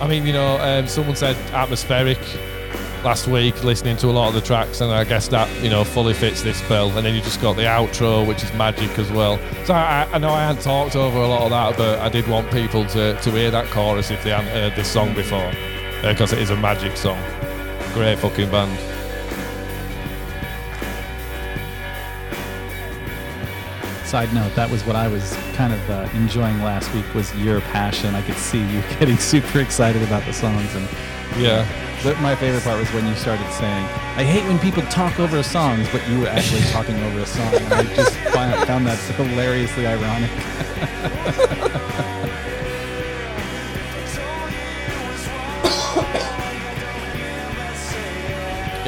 I 0.02 0.08
mean, 0.08 0.26
you 0.26 0.32
know, 0.34 0.58
um, 0.62 0.88
someone 0.88 1.16
said 1.16 1.36
atmospheric 1.54 2.18
last 3.04 3.28
week, 3.28 3.64
listening 3.66 3.98
to 3.98 4.08
a 4.08 4.12
lot 4.12 4.30
of 4.30 4.34
the 4.34 4.40
tracks, 4.42 4.80
and 4.82 4.92
I 4.92 5.04
guess 5.04 5.28
that 5.28 5.48
you 5.62 5.70
know 5.70 5.84
fully 5.84 6.14
fits 6.14 6.42
this 6.42 6.62
bill. 6.70 6.88
And 6.98 7.06
then 7.06 7.14
you 7.14 7.22
just 7.22 7.42
got 7.42 7.56
the 7.58 7.64
outro, 7.64 8.26
which 8.26 8.42
is 8.42 8.52
magic 8.54 8.98
as 8.98 9.12
well. 9.12 9.38
So 9.66 9.74
I, 9.74 10.08
I 10.12 10.18
know 10.18 10.30
I 10.30 10.46
hadn't 10.48 10.64
talked 10.64 10.96
over 10.96 11.18
a 11.20 11.28
lot 11.28 11.42
of 11.44 11.50
that, 11.52 11.78
but 11.78 12.00
I 12.00 12.08
did 12.10 12.28
want 12.30 12.50
people 12.50 12.86
to, 12.86 13.20
to 13.22 13.32
hear 13.32 13.52
that 13.52 13.66
chorus 13.72 14.10
if 14.10 14.24
they 14.24 14.30
hadn't 14.32 14.48
heard 14.54 14.74
this 14.78 14.88
song 14.90 15.14
before, 15.14 15.52
because 16.02 16.32
it 16.32 16.40
is 16.40 16.50
a 16.50 16.56
magic 16.56 16.96
song. 16.96 17.22
Great 18.00 18.18
fucking 18.20 18.50
band. 18.50 18.80
Side 24.08 24.34
note, 24.34 24.56
that 24.56 24.70
was 24.72 24.86
what 24.86 24.96
I 24.96 25.10
was 25.10 25.36
kind 25.54 25.74
of 25.74 25.90
uh, 25.90 26.08
enjoying 26.14 26.64
last 26.64 26.94
week 26.96 27.04
was 27.14 27.36
your 27.36 27.60
passion. 27.60 28.16
I 28.16 28.22
could 28.22 28.38
see 28.38 28.60
you 28.60 28.82
getting 29.00 29.18
super 29.18 29.60
excited 29.60 30.02
about 30.04 30.24
the 30.26 30.32
songs. 30.32 30.74
And 30.76 30.88
Yeah. 31.38 31.68
but 32.02 32.18
my 32.22 32.38
favorite 32.38 32.64
part 32.64 32.80
was 32.80 32.88
when 32.94 33.06
you 33.06 33.16
started 33.16 33.52
saying, 33.52 33.86
I 34.16 34.24
hate 34.24 34.46
when 34.48 34.60
people 34.60 34.82
talk 34.84 35.20
over 35.20 35.44
songs, 35.44 35.86
but 35.92 36.08
you 36.08 36.22
were 36.22 36.28
actually 36.28 36.62
talking 36.72 36.96
over 37.04 37.20
a 37.20 37.26
song. 37.26 37.54
And 37.54 37.74
I 37.74 37.84
just 37.96 38.16
found 38.66 38.88
that 38.88 38.98
hilariously 39.18 39.86
ironic. 39.88 40.32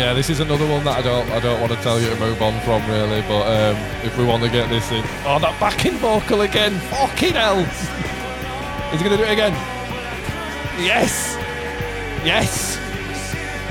Yeah, 0.02 0.16
this 0.16 0.32
is 0.32 0.40
another 0.40 0.66
one 0.66 0.84
that 0.86 0.98
I 0.98 1.04
don't 1.04 1.30
I 1.30 1.40
don't 1.40 1.62
want 1.62 1.72
to 1.74 1.80
tell 1.84 2.02
you 2.02 2.10
to 2.10 2.16
move 2.16 2.42
on 2.42 2.60
from 2.62 2.82
really, 2.90 3.22
but 3.22 3.44
um, 3.46 3.78
if 4.04 4.18
we 4.18 4.26
want 4.26 4.42
to 4.42 4.50
get 4.50 4.68
this 4.68 4.92
in, 4.92 5.04
oh 5.28 5.38
that 5.38 5.56
backing 5.60 5.94
vocal 5.98 6.42
again, 6.42 6.74
fucking 6.90 7.34
hell! 7.34 7.60
Is 8.92 9.00
he 9.00 9.04
gonna 9.04 9.16
do 9.16 9.24
it 9.24 9.30
again? 9.30 9.54
Yes, 10.82 11.36
yes. 12.26 12.80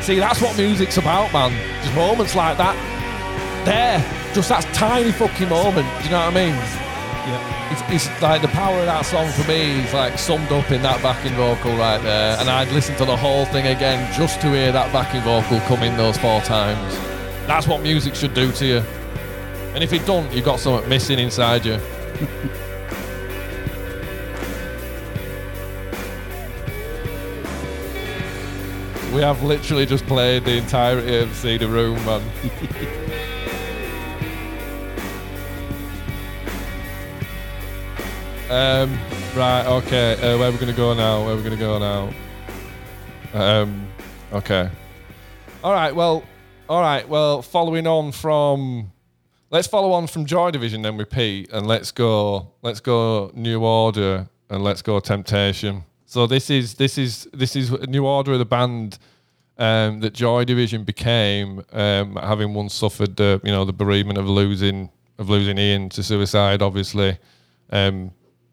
See, 0.06 0.20
that's 0.20 0.40
what 0.40 0.56
music's 0.56 0.98
about, 0.98 1.32
man. 1.32 1.50
Just 1.82 1.96
moments 1.96 2.36
like 2.36 2.56
that. 2.58 2.76
There, 3.66 4.32
just 4.32 4.50
that 4.50 4.62
tiny 4.72 5.10
fucking 5.10 5.48
moment. 5.48 5.88
Do 5.98 6.04
you 6.04 6.10
know 6.10 6.30
what 6.30 6.36
I 6.36 6.46
mean? 6.46 6.79
It's, 7.70 7.82
it's 7.88 8.22
like 8.22 8.42
the 8.42 8.48
power 8.48 8.76
of 8.80 8.86
that 8.86 9.06
song 9.06 9.30
for 9.30 9.46
me 9.46 9.80
is 9.84 9.94
like 9.94 10.18
summed 10.18 10.50
up 10.50 10.72
in 10.72 10.82
that 10.82 11.00
backing 11.02 11.34
vocal 11.34 11.76
right 11.76 12.02
there. 12.02 12.36
And 12.38 12.50
I'd 12.50 12.68
listen 12.72 12.96
to 12.96 13.04
the 13.04 13.16
whole 13.16 13.44
thing 13.44 13.68
again 13.68 14.12
just 14.12 14.40
to 14.40 14.48
hear 14.48 14.72
that 14.72 14.92
backing 14.92 15.20
vocal 15.20 15.60
come 15.60 15.84
in 15.84 15.96
those 15.96 16.18
four 16.18 16.40
times. 16.40 16.96
That's 17.46 17.68
what 17.68 17.80
music 17.80 18.16
should 18.16 18.34
do 18.34 18.50
to 18.50 18.66
you. 18.66 18.82
And 19.74 19.84
if 19.84 19.92
it 19.92 20.04
don't, 20.04 20.32
you've 20.32 20.44
got 20.44 20.58
something 20.58 20.88
missing 20.88 21.20
inside 21.20 21.64
you. 21.64 21.74
we 29.14 29.20
have 29.20 29.44
literally 29.44 29.86
just 29.86 30.04
played 30.06 30.44
the 30.44 30.56
entirety 30.56 31.18
of 31.18 31.40
the 31.40 31.68
Room, 31.68 32.04
man. 32.04 32.22
Um, 38.50 38.98
right, 39.36 39.64
okay. 39.64 40.14
Uh, 40.14 40.36
where 40.36 40.48
are 40.48 40.50
we 40.50 40.58
going 40.58 40.72
to 40.72 40.76
go 40.76 40.92
now? 40.92 41.24
Where 41.24 41.34
are 41.34 41.36
we 41.36 41.42
going 41.44 41.56
to 41.56 41.64
go 41.64 41.78
now? 41.78 42.12
Um, 43.32 43.86
okay. 44.32 44.68
All 45.62 45.72
right, 45.72 45.94
well, 45.94 46.24
all 46.68 46.80
right, 46.80 47.08
well, 47.08 47.42
following 47.42 47.86
on 47.86 48.10
from. 48.10 48.90
Let's 49.50 49.68
follow 49.68 49.92
on 49.92 50.08
from 50.08 50.26
Joy 50.26 50.50
Division 50.50 50.82
then 50.82 50.96
with 50.96 51.10
Pete, 51.10 51.48
and 51.52 51.68
let's 51.68 51.92
go. 51.92 52.50
Let's 52.62 52.80
go 52.80 53.30
New 53.34 53.62
Order, 53.62 54.28
and 54.48 54.64
let's 54.64 54.82
go 54.82 54.98
Temptation. 54.98 55.84
So 56.06 56.26
this 56.26 56.50
is 56.50 56.74
this 56.74 56.98
is 56.98 57.28
this 57.32 57.54
is 57.54 57.70
New 57.86 58.04
Order 58.04 58.32
of 58.32 58.40
the 58.40 58.44
band 58.44 58.98
um, 59.58 60.00
that 60.00 60.12
Joy 60.12 60.44
Division 60.44 60.82
became, 60.82 61.64
um, 61.72 62.16
having 62.16 62.52
once 62.54 62.74
suffered 62.74 63.14
the 63.14 63.40
you 63.44 63.52
know 63.52 63.64
the 63.64 63.72
bereavement 63.72 64.18
of 64.18 64.28
losing 64.28 64.90
of 65.20 65.28
losing 65.28 65.56
Ian 65.56 65.88
to 65.90 66.02
suicide. 66.02 66.62
Obviously, 66.62 67.16
um, 67.70 68.10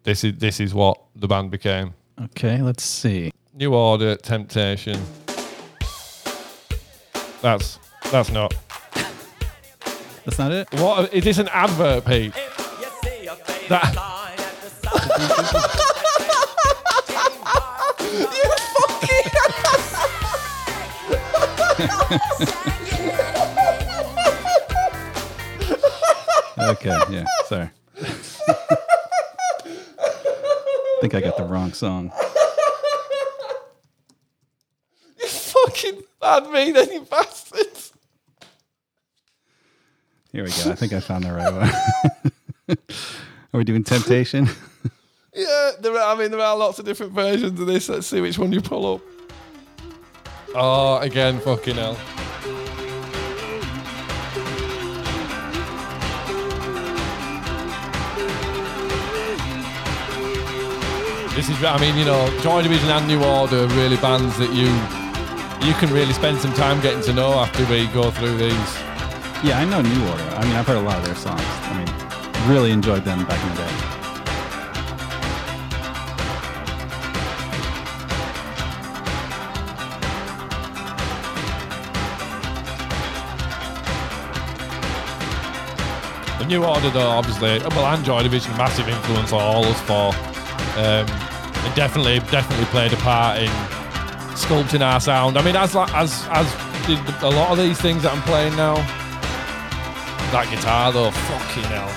this 0.07 0.23
is 0.23 0.33
this 0.37 0.59
is 0.61 0.73
what 0.73 0.97
the 1.17 1.27
band 1.27 1.51
became. 1.51 1.93
Okay, 2.23 2.61
let's 2.61 2.83
see. 2.83 3.29
New 3.53 3.73
Order, 3.73 4.15
Temptation. 4.15 4.97
That's 7.41 7.77
that's 8.09 8.31
not. 8.31 8.55
That's 10.23 10.39
not 10.39 10.53
it? 10.53 10.69
What 10.75 11.13
is 11.13 11.25
this 11.25 11.39
an 11.39 11.49
advert, 11.49 12.05
Pete? 12.05 12.33
That 13.67 13.95
Okay, 26.69 26.97
yeah, 27.11 27.25
sorry. 27.47 27.69
I 30.96 30.96
think 31.09 31.23
I 31.23 31.25
got 31.25 31.37
the 31.37 31.45
wrong 31.45 31.73
song. 31.73 32.11
You 35.19 35.27
fucking 35.27 36.03
bad 36.21 36.51
me, 36.51 36.71
then 36.71 36.91
you 36.91 37.01
bastards. 37.01 37.91
Here 40.31 40.43
we 40.43 40.49
go. 40.49 40.71
I 40.71 40.75
think 40.75 40.93
I 40.93 40.99
found 40.99 41.23
the 41.23 41.33
right 41.33 41.51
one. 41.51 42.77
Are 43.53 43.57
we 43.57 43.63
doing 43.63 43.83
Temptation? 43.83 44.47
Yeah, 45.33 45.73
there 45.79 45.93
are, 45.93 46.15
I 46.15 46.19
mean 46.19 46.31
there 46.31 46.39
are 46.39 46.57
lots 46.57 46.79
of 46.79 46.85
different 46.85 47.11
versions 47.11 47.59
of 47.59 47.67
this. 47.67 47.89
Let's 47.89 48.07
see 48.07 48.21
which 48.21 48.39
one 48.39 48.51
you 48.51 48.59
pull 48.59 48.95
up. 48.95 49.01
Oh, 50.55 50.97
again, 50.97 51.39
fucking 51.39 51.75
hell. 51.75 51.95
This 61.37 61.49
is, 61.49 61.63
I 61.63 61.77
mean, 61.77 61.95
you 61.95 62.03
know, 62.03 62.27
Joy 62.41 62.63
Division 62.63 62.89
and 62.89 63.07
New 63.07 63.23
Order 63.23 63.65
are 63.65 63.67
really 63.67 63.95
bands 63.97 64.35
that 64.39 64.51
you 64.55 64.65
you 65.67 65.75
can 65.75 65.93
really 65.93 66.11
spend 66.11 66.39
some 66.39 66.51
time 66.53 66.81
getting 66.81 67.03
to 67.03 67.13
know 67.13 67.33
after 67.33 67.63
we 67.65 67.85
go 67.89 68.09
through 68.09 68.37
these. 68.37 68.73
yeah, 69.43 69.59
I 69.59 69.65
know 69.65 69.79
New 69.79 70.09
Order. 70.09 70.23
I 70.23 70.43
mean, 70.43 70.55
I've 70.55 70.65
heard 70.65 70.77
a 70.77 70.81
lot 70.81 70.97
of 70.97 71.05
their 71.05 71.13
songs. 71.13 71.39
I 71.45 71.77
mean, 71.77 72.49
really 72.51 72.71
enjoyed 72.71 73.05
them 73.05 73.23
back 73.27 73.39
in 73.39 73.49
the 73.49 73.61
day. 73.61 73.71
The 86.39 86.45
New 86.47 86.65
Order, 86.65 86.89
though, 86.89 87.09
obviously, 87.09 87.59
well, 87.59 87.93
and 87.93 88.03
Joy 88.03 88.23
Division, 88.23 88.57
massive 88.57 88.87
influence 88.89 89.31
on 89.31 89.39
all 89.39 89.65
us 89.65 89.79
four. 89.81 90.36
Um, 90.77 91.07
it 91.65 91.75
definitely, 91.75 92.19
definitely 92.31 92.65
played 92.65 92.93
a 92.93 92.97
part 92.97 93.39
in 93.39 93.49
sculpting 94.37 94.81
our 94.81 94.99
sound. 94.99 95.37
I 95.37 95.41
mean, 95.41 95.55
as 95.55 95.75
as 95.75 96.23
as 96.29 96.47
did 96.87 96.99
a 97.21 97.29
lot 97.29 97.51
of 97.51 97.57
these 97.57 97.81
things 97.81 98.03
that 98.03 98.13
I'm 98.13 98.21
playing 98.21 98.55
now. 98.55 98.75
That 100.31 100.47
guitar, 100.49 100.91
though, 100.93 101.11
fucking 101.11 101.63
hell. 101.63 101.89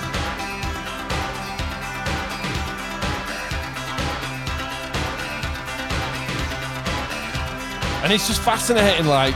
And 8.02 8.12
it's 8.12 8.26
just 8.26 8.40
fascinating, 8.40 9.06
like 9.06 9.34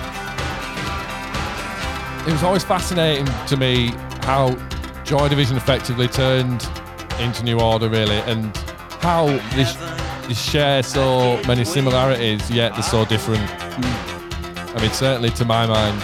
it 2.26 2.32
was 2.32 2.42
always 2.42 2.64
fascinating 2.64 3.26
to 3.46 3.56
me 3.56 3.92
how 4.22 4.56
Joy 5.04 5.28
Division 5.28 5.56
effectively 5.56 6.08
turned 6.08 6.66
into 7.20 7.44
New 7.44 7.60
Order, 7.60 7.88
really, 7.88 8.16
and 8.22 8.56
how 9.04 9.26
this 9.54 9.74
they 10.26 10.32
share 10.32 10.82
so 10.82 11.38
many 11.46 11.66
similarities, 11.66 12.50
yet 12.50 12.72
they're 12.72 12.82
so 12.82 13.04
different. 13.04 13.42
I 14.74 14.80
mean, 14.80 14.90
certainly 14.90 15.28
to 15.30 15.44
my 15.44 15.66
mind. 15.66 16.02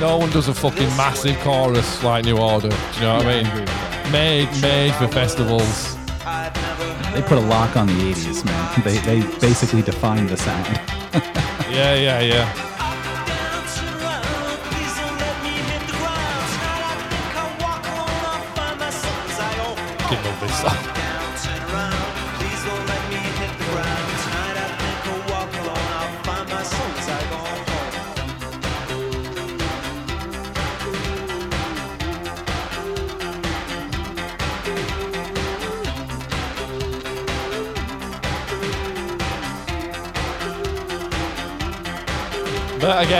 No 0.00 0.16
one 0.16 0.30
does 0.30 0.48
a 0.48 0.54
fucking 0.54 0.88
massive 0.96 1.38
chorus 1.40 2.02
like 2.02 2.24
New 2.24 2.38
Order. 2.38 2.70
Do 2.70 2.74
you 2.94 3.00
know 3.02 3.16
what 3.16 3.26
Yeah, 3.26 3.30
I 3.30 3.50
I 3.50 4.04
mean? 4.04 4.12
Made, 4.12 4.62
made 4.62 4.94
for 4.94 5.06
festivals. 5.08 5.94
They 7.12 7.20
put 7.20 7.36
a 7.36 7.40
lock 7.40 7.76
on 7.76 7.86
the 7.86 7.92
80s, 7.92 8.46
man. 8.46 8.82
They, 8.82 8.96
they 8.98 9.20
basically 9.40 9.82
defined 9.82 10.30
the 10.30 10.38
sound. 10.38 10.89
Yeah, 11.70 11.94
yeah, 11.94 12.20
yeah. 12.20 12.69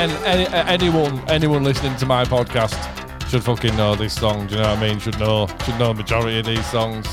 Again, 0.04 0.24
any, 0.24 0.46
anyone 0.68 1.28
anyone 1.28 1.64
listening 1.64 1.94
to 1.96 2.06
my 2.06 2.24
podcast 2.24 2.78
should 3.28 3.44
fucking 3.44 3.76
know 3.76 3.94
this 3.94 4.14
song. 4.14 4.46
Do 4.46 4.54
you 4.54 4.62
know 4.62 4.68
what 4.68 4.78
I 4.78 4.88
mean? 4.88 4.98
Should 4.98 5.18
know 5.18 5.46
should 5.64 5.78
know 5.78 5.92
majority 5.92 6.38
of 6.38 6.46
these 6.46 6.64
songs. 6.66 7.06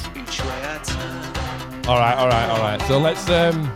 All 1.88 2.00
right, 2.00 2.16
all 2.16 2.28
right, 2.28 2.50
all 2.50 2.60
right. 2.60 2.82
So 2.84 2.98
let's 2.98 3.30
um. 3.30 3.72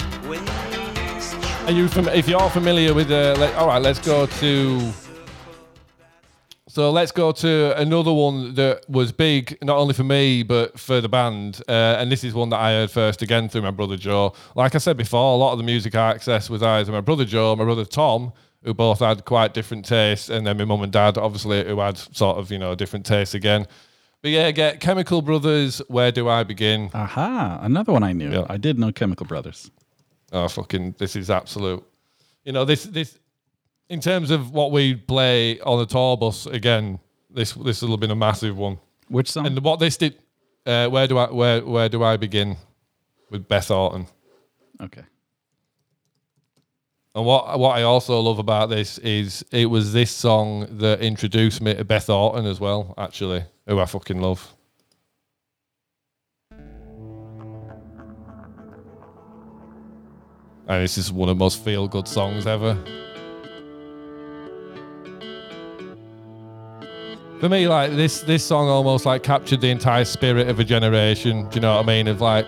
Are 1.66 1.72
you 1.72 1.88
fam- 1.88 2.10
if 2.10 2.28
you're 2.28 2.50
familiar 2.50 2.94
with 2.94 3.12
uh, 3.12 3.54
all 3.58 3.68
right, 3.68 3.82
let's 3.82 4.00
go 4.00 4.26
to 4.26 4.92
so 6.68 6.90
let's 6.90 7.12
go 7.12 7.34
to 7.34 7.78
another 7.78 8.14
one 8.14 8.56
that 8.56 8.90
was 8.90 9.12
big 9.12 9.58
not 9.62 9.78
only 9.78 9.94
for 9.94 10.06
me 10.06 10.42
but 10.42 10.80
for 10.80 11.02
the 11.02 11.10
band, 11.10 11.62
uh, 11.68 11.98
and 12.00 12.10
this 12.12 12.24
is 12.24 12.34
one 12.34 12.50
that 12.50 12.60
I 12.60 12.72
heard 12.72 12.92
first 12.92 13.22
again 13.22 13.50
through 13.50 13.64
my 13.64 13.72
brother 13.72 13.98
Joe. 13.98 14.34
Like 14.56 14.74
I 14.74 14.78
said 14.78 14.96
before, 14.96 15.34
a 15.34 15.38
lot 15.38 15.52
of 15.52 15.58
the 15.58 15.66
music 15.66 15.96
I 15.96 16.14
accessed 16.14 16.50
was 16.50 16.64
either 16.64 16.92
my 16.92 17.02
brother 17.02 17.26
Joe, 17.26 17.56
my 17.58 17.66
brother 17.66 17.86
Tom, 17.86 18.32
who 18.64 18.74
both 18.74 19.00
had 19.00 19.26
quite 19.26 19.54
different 19.54 19.86
tastes, 19.86 20.30
and 20.30 20.46
then 20.46 20.58
my 20.58 20.66
mum 20.66 20.84
and 20.84 20.92
dad, 20.92 21.18
obviously, 21.18 21.64
who 21.66 21.80
had 21.80 21.98
sort 21.98 22.38
of 22.38 22.52
you 22.52 22.60
know 22.60 22.76
different 22.76 23.06
tastes 23.06 23.34
again. 23.34 23.68
But 24.22 24.32
yeah, 24.32 24.52
get 24.52 24.80
Chemical 24.80 25.22
Brothers. 25.22 25.82
Where 25.88 26.12
do 26.12 26.30
I 26.30 26.44
begin? 26.44 26.92
Aha, 26.94 27.60
another 27.62 27.92
one 27.92 28.04
I 28.04 28.14
knew. 28.14 28.32
Yeah. 28.32 28.46
I 28.50 28.58
did 28.58 28.78
know 28.78 28.92
Chemical 28.92 29.26
Brothers. 29.26 29.72
Oh 30.32 30.48
fucking! 30.48 30.96
This 30.98 31.16
is 31.16 31.30
absolute. 31.30 31.84
You 32.44 32.52
know 32.52 32.66
this 32.66 32.84
this. 32.84 33.18
In 33.90 34.00
terms 34.00 34.32
of 34.32 34.52
what 34.52 34.72
we 34.72 34.96
play 34.96 35.60
on 35.60 35.78
the 35.80 35.86
tour 35.86 36.16
bus, 36.16 36.46
again, 36.46 37.00
this 37.30 37.54
this 37.54 37.82
will 37.82 37.92
have 37.92 38.00
been 38.00 38.12
a 38.12 38.16
massive 38.16 38.58
one. 38.58 38.80
Which 39.10 39.30
song? 39.30 39.48
And 39.48 39.60
what 39.62 39.80
this 39.80 39.98
did, 39.98 40.18
uh, 40.66 40.88
where 40.88 41.08
do 41.08 41.18
I 41.18 41.30
where 41.32 41.66
where 41.66 41.90
do 41.90 42.02
I 42.04 42.16
begin 42.16 42.56
with 43.30 43.48
Beth 43.48 43.70
Orton? 43.72 44.08
okay. 44.80 45.04
And 47.14 47.26
what 47.26 47.60
what 47.60 47.78
I 47.78 47.84
also 47.84 48.18
love 48.22 48.40
about 48.40 48.70
this 48.70 48.98
is 49.00 49.44
it 49.52 49.66
was 49.66 49.92
this 49.92 50.12
song 50.12 50.66
that 50.78 51.02
introduced 51.02 51.62
me 51.62 51.74
to 51.74 51.84
Beth 51.84 52.10
Orton 52.10 52.46
as 52.46 52.62
well. 52.62 52.94
Actually, 52.98 53.44
who 53.68 53.80
I 53.80 53.86
fucking 53.86 54.22
love. 54.22 54.56
And 60.68 60.82
this 60.82 60.98
is 60.98 61.12
one 61.12 61.28
of 61.28 61.38
the 61.38 61.40
most 61.40 61.66
feel 61.66 61.90
good 61.90 62.08
songs 62.08 62.48
ever. 62.48 62.76
For 67.42 67.50
me, 67.50 67.68
like 67.68 67.92
this 67.92 68.22
this 68.22 68.46
song 68.46 68.70
almost 68.70 69.06
like 69.06 69.22
captured 69.22 69.60
the 69.60 69.70
entire 69.70 70.06
spirit 70.06 70.48
of 70.48 70.62
a 70.62 70.64
generation. 70.64 71.50
Do 71.50 71.56
you 71.56 71.62
know 71.62 71.76
what 71.76 71.84
I 71.84 71.88
mean? 71.88 72.08
Of 72.08 72.22
like 72.22 72.46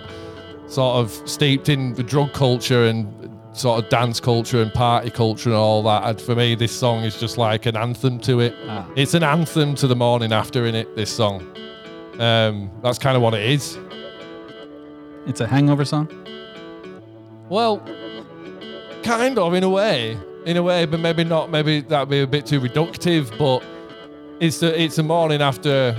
sort 0.68 0.96
of 0.96 1.12
steeped 1.30 1.68
in 1.68 1.96
the 1.96 2.04
drug 2.04 2.32
culture 2.32 2.86
and 2.86 3.23
sort 3.54 3.84
of 3.84 3.90
dance 3.90 4.20
culture 4.20 4.62
and 4.62 4.74
party 4.74 5.10
culture 5.10 5.50
and 5.50 5.58
all 5.58 5.84
that. 5.84 6.04
And 6.04 6.20
for 6.20 6.36
me, 6.36 6.56
this 6.56 6.72
song 6.72 7.04
is 7.04 7.20
just 7.20 7.38
like 7.38 7.66
an 7.66 7.78
anthem 7.78 8.20
to 8.22 8.40
it. 8.40 8.56
Ah. 8.68 8.88
It's 8.96 9.14
an 9.14 9.24
anthem 9.24 9.76
to 9.76 9.88
the 9.88 9.96
morning 9.96 10.34
after 10.34 10.66
in 10.66 10.76
it. 10.76 10.96
This 10.96 11.16
song. 11.16 11.42
Um, 12.20 12.70
that's 12.82 13.00
kind 13.00 13.16
of 13.16 13.22
what 13.22 13.34
it 13.34 13.44
is. 13.50 13.78
It's 15.26 15.40
a 15.40 15.48
hangover 15.48 15.86
song? 15.86 16.10
Well, 17.50 17.82
kind 19.04 19.38
of 19.38 19.54
in 19.54 19.64
a 19.64 19.70
way, 19.70 20.18
in 20.46 20.58
a 20.58 20.64
way, 20.64 20.86
but 20.86 21.00
maybe 21.00 21.24
not. 21.24 21.50
Maybe 21.50 21.82
that'd 21.82 22.10
be 22.10 22.22
a 22.22 22.28
bit 22.28 22.46
too 22.46 22.60
reductive. 22.60 23.36
But 23.38 23.64
it's 24.40 24.60
the 24.60 24.80
it's 24.80 24.98
the 24.98 25.04
morning 25.04 25.42
after. 25.42 25.96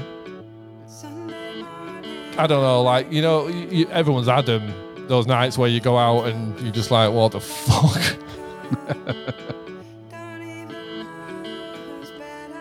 I 2.37 2.49
don't 2.49 2.62
know, 2.62 2.83
like 2.83 3.12
you 3.12 3.23
know, 3.23 3.47
you, 3.47 3.87
everyone's 3.88 4.27
had 4.27 4.47
them. 4.47 4.84
Those 5.07 5.27
nights 5.27 5.59
where 5.59 5.69
you 5.69 5.81
go 5.81 5.99
out 5.99 6.29
and 6.29 6.59
you're 6.61 6.73
just 6.73 6.90
like, 6.90 7.12
what 7.12 7.33
the 7.33 7.40
fuck? 7.40 8.03
Don't 10.11 10.43
even 10.43 10.69
know 10.69 11.45
who's 11.45 12.11
better 12.12 12.55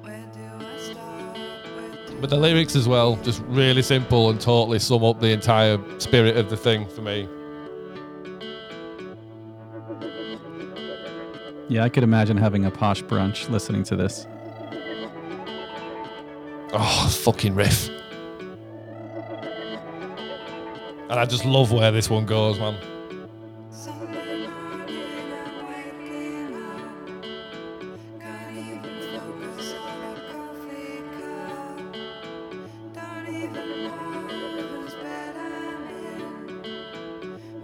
Where 0.00 0.26
do 0.32 0.40
I 0.64 0.76
start? 0.78 1.36
Where 1.76 1.90
do 2.06 2.16
But 2.20 2.30
the 2.30 2.36
lyrics 2.38 2.74
as 2.74 2.88
well, 2.88 3.16
just 3.16 3.42
really 3.48 3.82
simple 3.82 4.30
and 4.30 4.40
totally 4.40 4.78
sum 4.78 5.04
up 5.04 5.20
the 5.20 5.30
entire 5.30 5.78
spirit 6.00 6.38
of 6.38 6.48
the 6.48 6.56
thing 6.56 6.88
for 6.88 7.02
me. 7.02 7.28
Yeah, 11.68 11.84
I 11.84 11.88
could 11.90 12.02
imagine 12.02 12.36
having 12.36 12.64
a 12.64 12.70
posh 12.70 13.02
brunch 13.02 13.50
listening 13.50 13.82
to 13.84 13.96
this. 13.96 14.26
Oh, 16.72 17.08
fucking 17.24 17.54
riff. 17.54 17.90
And 21.10 21.20
I 21.20 21.26
just 21.26 21.44
love 21.44 21.70
where 21.70 21.90
this 21.92 22.08
one 22.10 22.24
goes, 22.26 22.58
man. 22.58 22.76
Sunday 23.70 24.46
morning 24.46 25.32
I'm 25.32 25.66
waking 25.68 26.54
up 26.54 27.22
Can't 28.20 28.56
even 28.56 28.82
focus 29.12 29.74
on 29.74 29.98
a 30.02 30.14
coffee 30.32 31.02
cup 31.18 31.78
Don't 32.94 33.28
even 33.28 33.68
know 33.84 33.90
who's 34.80 34.94
better 34.94 35.50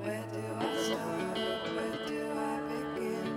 Where 0.02 0.24
do 0.32 0.42
I 0.58 0.60
start? 0.82 1.38
Where 1.74 1.96
do 2.06 2.20
I 2.36 2.40
begin? 2.68 3.28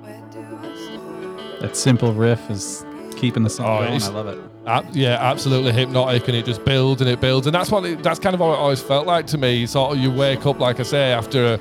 Where 0.00 0.24
do 0.32 0.40
I 0.56 0.60
start? 0.76 1.60
That 1.60 1.76
simple 1.76 2.12
riff 2.14 2.50
is 2.50 2.84
keeping 3.16 3.42
the 3.42 3.50
song 3.50 3.66
Oh, 3.66 3.86
going. 3.86 4.02
I 4.02 4.08
love 4.08 4.26
it. 4.28 4.38
Yeah, 4.64 5.18
absolutely 5.20 5.72
hypnotic, 5.72 6.28
and 6.28 6.36
it 6.36 6.44
just 6.44 6.64
builds 6.64 7.00
and 7.00 7.10
it 7.10 7.20
builds, 7.20 7.46
and 7.46 7.54
that's 7.54 7.70
what 7.70 7.84
it, 7.84 8.02
that's 8.02 8.20
kind 8.20 8.34
of 8.34 8.40
what 8.40 8.52
it 8.52 8.58
always 8.58 8.80
felt 8.80 9.06
like 9.06 9.26
to 9.28 9.38
me. 9.38 9.66
Sort 9.66 9.92
of, 9.92 9.98
you 9.98 10.10
wake 10.10 10.46
up, 10.46 10.60
like 10.60 10.78
I 10.78 10.84
say, 10.84 11.12
after 11.12 11.54
a, 11.54 11.60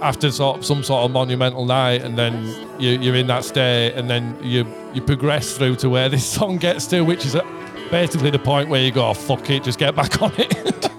after 0.00 0.30
sort 0.30 0.58
of 0.58 0.64
some 0.64 0.82
sort 0.82 1.04
of 1.04 1.12
monumental 1.12 1.64
night, 1.64 2.02
and 2.02 2.18
then 2.18 2.44
you, 2.80 2.98
you're 2.98 3.14
in 3.14 3.28
that 3.28 3.44
state, 3.44 3.94
and 3.94 4.10
then 4.10 4.36
you 4.42 4.66
you 4.94 5.00
progress 5.00 5.56
through 5.56 5.76
to 5.76 5.88
where 5.88 6.08
this 6.08 6.26
song 6.36 6.56
gets 6.56 6.86
to, 6.88 7.02
which 7.02 7.24
is 7.24 7.36
uh 7.36 7.42
basically 7.90 8.30
the 8.30 8.38
point 8.38 8.68
where 8.68 8.82
you 8.82 8.90
go, 8.90 9.08
oh, 9.08 9.14
"Fuck 9.14 9.48
it, 9.50 9.62
just 9.62 9.78
get 9.78 9.94
back 9.94 10.20
on 10.20 10.32
it." 10.36 10.52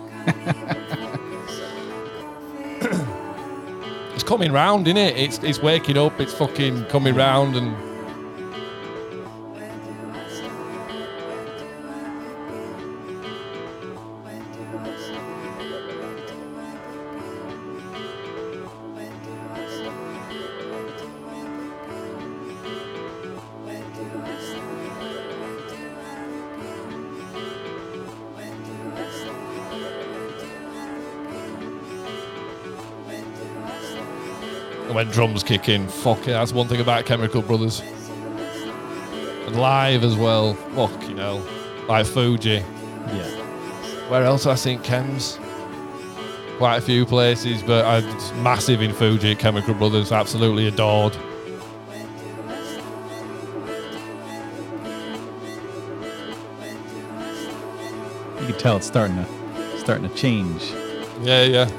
it's 4.14 4.24
coming 4.24 4.54
round, 4.54 4.88
isn't 4.88 4.98
it? 4.98 5.18
It's 5.18 5.40
it's 5.40 5.60
waking 5.60 5.98
up. 5.98 6.18
It's 6.22 6.34
fucking 6.34 6.86
coming 6.86 7.14
round, 7.14 7.58
and 7.58 7.76
Drums 35.12 35.44
kick 35.44 35.70
in, 35.70 35.88
fuck 35.88 36.22
it, 36.22 36.32
that's 36.32 36.54
one 36.54 36.68
thing 36.68 36.82
about 36.82 37.06
Chemical 37.06 37.42
Brothers. 37.42 37.82
And 39.46 39.60
live 39.60 40.04
as 40.04 40.16
well, 40.16 40.54
fuck 40.54 41.08
you 41.08 41.16
know, 41.16 41.46
like 41.88 42.06
Fuji. 42.06 42.64
Yeah. 43.08 43.30
Where 44.10 44.24
else 44.24 44.46
I 44.46 44.56
think 44.56 44.84
Chems? 44.84 45.38
Quite 46.58 46.78
a 46.78 46.82
few 46.82 47.06
places, 47.06 47.64
but 47.64 47.86
I'm 47.86 48.44
massive 48.44 48.82
in 48.82 48.94
Fuji 48.94 49.36
Chemical 49.36 49.74
Brothers, 49.74 50.12
absolutely 50.12 50.68
adored. 50.68 51.16
You 58.40 58.46
can 58.46 58.58
tell 58.58 58.78
it's 58.78 58.88
starting 58.88 59.16
to 59.18 59.26
starting 59.80 60.10
to 60.10 60.16
change. 60.16 60.64
Yeah, 61.22 61.44
yeah. 61.44 61.79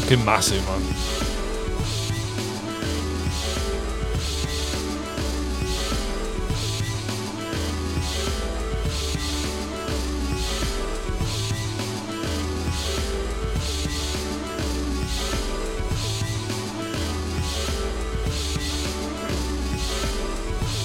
Fucking 0.00 0.24
massive, 0.24 0.66
man. 0.66 1.13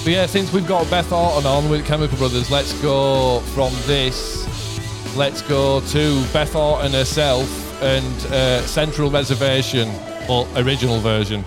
But 0.10 0.16
yeah, 0.16 0.26
since 0.26 0.52
we've 0.52 0.66
got 0.66 0.90
Beth 0.90 1.12
Orton 1.12 1.46
on 1.46 1.70
with 1.70 1.86
Chemical 1.86 2.18
Brothers, 2.18 2.50
let's 2.50 2.74
go 2.82 3.42
from 3.54 3.72
this. 3.86 5.16
Let's 5.16 5.44
go 5.44 5.82
to 5.82 6.26
Beth 6.34 6.56
Orton 6.56 6.94
herself 6.94 7.80
and 7.84 8.26
uh, 8.34 8.62
Central 8.64 9.12
Reservation. 9.12 9.88
or 10.28 10.48
original 10.56 11.00
version. 11.00 11.46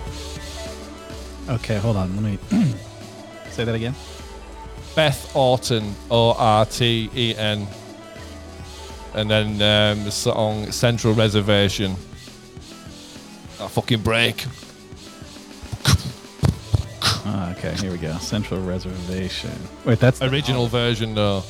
Okay, 1.49 1.75
hold 1.75 1.97
on. 1.97 2.15
Let 2.15 2.23
me 2.23 2.39
say 3.49 3.65
that 3.65 3.75
again. 3.75 3.95
Beth 4.95 5.35
Orton, 5.35 5.93
O 6.09 6.31
R 6.31 6.65
T 6.65 7.09
E 7.13 7.35
N. 7.35 7.67
And 9.13 9.29
then 9.29 9.47
um, 9.55 10.05
the 10.05 10.11
song 10.11 10.71
Central 10.71 11.13
Reservation. 11.13 11.97
That 13.57 13.71
fucking 13.71 14.03
break. 14.03 14.45
Okay, 17.63 17.81
here 17.81 17.91
we 17.91 17.97
go. 17.97 18.17
Central 18.17 18.61
Reservation. 18.61 19.51
Wait, 19.85 19.99
that's 19.99 20.19
the, 20.19 20.29
Original 20.29 20.67
version, 20.67 21.15
though. 21.15 21.43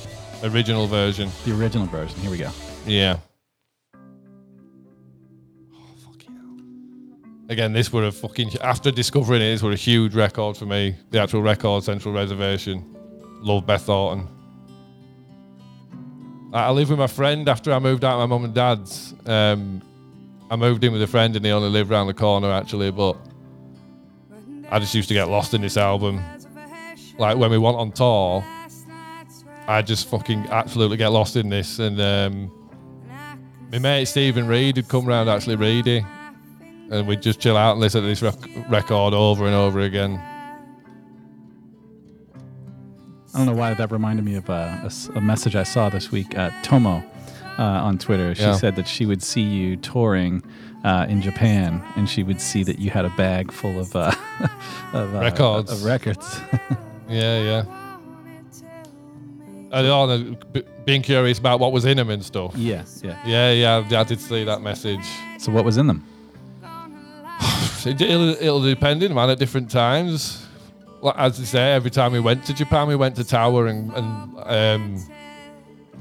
Original 0.43 0.88
version. 0.88 1.30
the 1.45 1.58
original 1.58 1.88
version. 1.88 2.19
Here 2.19 2.32
we 2.32 2.38
go. 2.38 2.52
Yeah. 2.86 3.17
Oh, 5.73 5.80
fucking 6.06 6.36
hell. 6.36 7.49
Again, 7.49 7.73
this 7.73 7.91
were 7.91 8.06
a 8.06 8.12
fucking. 8.12 8.58
After 8.62 8.91
discovering 8.91 9.41
it, 9.41 9.54
this 9.54 9.63
were 9.63 9.71
a 9.71 9.76
huge 9.76 10.13
record 10.15 10.58
for 10.58 10.65
me. 10.65 10.95
The 11.12 11.21
actual 11.21 11.41
record, 11.41 11.84
Central 11.84 12.13
Reservation. 12.13 12.95
Love 13.41 13.65
Beth 13.65 13.88
Orton. 13.89 14.28
I 16.54 16.65
I 16.65 16.71
lived 16.71 16.89
with 16.89 16.99
my 16.99 17.08
friend 17.08 17.47
after 17.49 17.71
I 17.73 17.80
moved 17.80 18.04
out 18.04 18.19
of 18.19 18.30
my 18.30 18.36
mum 18.36 18.45
and 18.45 18.54
dad's. 18.54 19.13
Um, 19.26 19.82
I 20.52 20.56
moved 20.56 20.84
in 20.84 20.91
with 20.93 21.02
a 21.02 21.08
friend 21.08 21.36
and 21.36 21.45
he 21.45 21.52
only 21.52 21.69
lived 21.69 21.91
around 21.91 22.08
the 22.08 22.13
corner 22.13 22.52
actually, 22.52 22.91
but 22.91 23.17
I 24.73 24.79
just 24.79 24.95
used 24.95 25.07
to 25.09 25.13
get 25.13 25.29
lost 25.29 25.53
in 25.53 25.62
this 25.62 25.77
album. 25.77 26.19
Like 27.19 27.38
when 27.38 27.51
we 27.51 27.59
went 27.59 27.77
on 27.77 27.91
tour, 27.91 28.43
I 29.67 29.83
just 29.83 30.07
fucking 30.09 30.47
absolutely 30.49 30.97
get 30.97 31.09
lost 31.09 31.36
in 31.36 31.49
this. 31.49 31.77
And 31.77 32.01
um, 32.01 32.51
my 33.71 33.77
mate 33.77 34.05
Stephen 34.05 34.47
Reed 34.47 34.77
had 34.77 34.88
come 34.88 35.05
round 35.05 35.29
actually, 35.29 35.57
Reedy, 35.57 36.03
and 36.89 37.07
we'd 37.07 37.21
just 37.21 37.39
chill 37.39 37.55
out 37.55 37.73
and 37.73 37.81
listen 37.81 38.01
to 38.01 38.07
this 38.07 38.23
rec- 38.23 38.67
record 38.67 39.13
over 39.13 39.45
and 39.45 39.53
over 39.53 39.81
again. 39.81 40.19
I 43.36 43.38
don't 43.38 43.45
know 43.47 43.53
why 43.53 43.73
that 43.75 43.91
reminded 43.91 44.25
me 44.25 44.36
of 44.36 44.49
a 44.49 44.79
a, 44.83 44.86
s- 44.88 45.09
a 45.15 45.21
message 45.21 45.55
I 45.55 45.63
saw 45.63 45.89
this 45.89 46.12
week 46.12 46.36
at 46.36 46.63
Tomo 46.63 47.03
uh, 47.59 47.63
on 47.63 47.97
Twitter. 47.97 48.33
She 48.35 48.41
Yeah. 48.43 48.55
said 48.55 48.75
that 48.75 48.87
she 48.87 49.05
would 49.05 49.21
see 49.23 49.41
you 49.41 49.75
touring 49.77 50.43
uh, 50.83 51.05
in 51.09 51.21
Japan, 51.21 51.81
and 51.95 52.09
she 52.09 52.23
would 52.23 52.41
see 52.41 52.63
that 52.63 52.79
you 52.79 52.89
had 52.89 53.05
a 53.05 53.09
bag 53.11 53.51
full 53.51 53.79
of 53.79 53.95
uh, 53.95 54.11
of 54.93 55.15
uh, 55.15 55.19
Records. 55.19 55.71
Of 55.71 55.83
records. 55.83 56.39
Yeah, 57.09 57.41
yeah. 57.43 57.65
And 59.71 59.87
on 59.87 60.37
being 60.85 61.01
curious 61.01 61.37
about 61.39 61.59
what 61.59 61.71
was 61.71 61.85
in 61.85 61.97
them 61.97 62.09
and 62.09 62.23
stuff. 62.23 62.55
yeah, 62.55 62.83
yeah. 63.03 63.19
Yeah, 63.25 63.51
yeah, 63.51 63.99
I 63.99 64.03
did 64.03 64.19
see 64.19 64.43
that 64.45 64.61
message. 64.61 65.03
So 65.39 65.51
what 65.51 65.65
was 65.65 65.77
in 65.77 65.87
them? 65.87 66.03
It, 67.85 67.99
it'll, 67.99 68.29
it'll 68.29 68.61
depend, 68.61 69.01
man, 69.13 69.29
at 69.29 69.37
different 69.39 69.69
times. 69.69 70.47
Like, 71.01 71.15
as 71.17 71.37
I 71.39 71.43
say, 71.43 71.73
every 71.73 71.91
time 71.91 72.13
we 72.13 72.21
went 72.21 72.45
to 72.45 72.53
Japan, 72.53 72.87
we 72.87 72.95
went 72.95 73.17
to 73.17 73.25
Tower 73.25 73.67
and 73.67 73.91
and 73.93 74.37
um, 74.37 75.05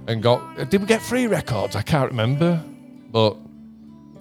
and 0.07 0.23
got. 0.23 0.71
Did 0.71 0.81
we 0.81 0.87
get 0.87 1.03
free 1.03 1.27
records? 1.27 1.77
I 1.77 1.83
can't 1.83 2.11
remember. 2.11 2.63
But 3.11 3.37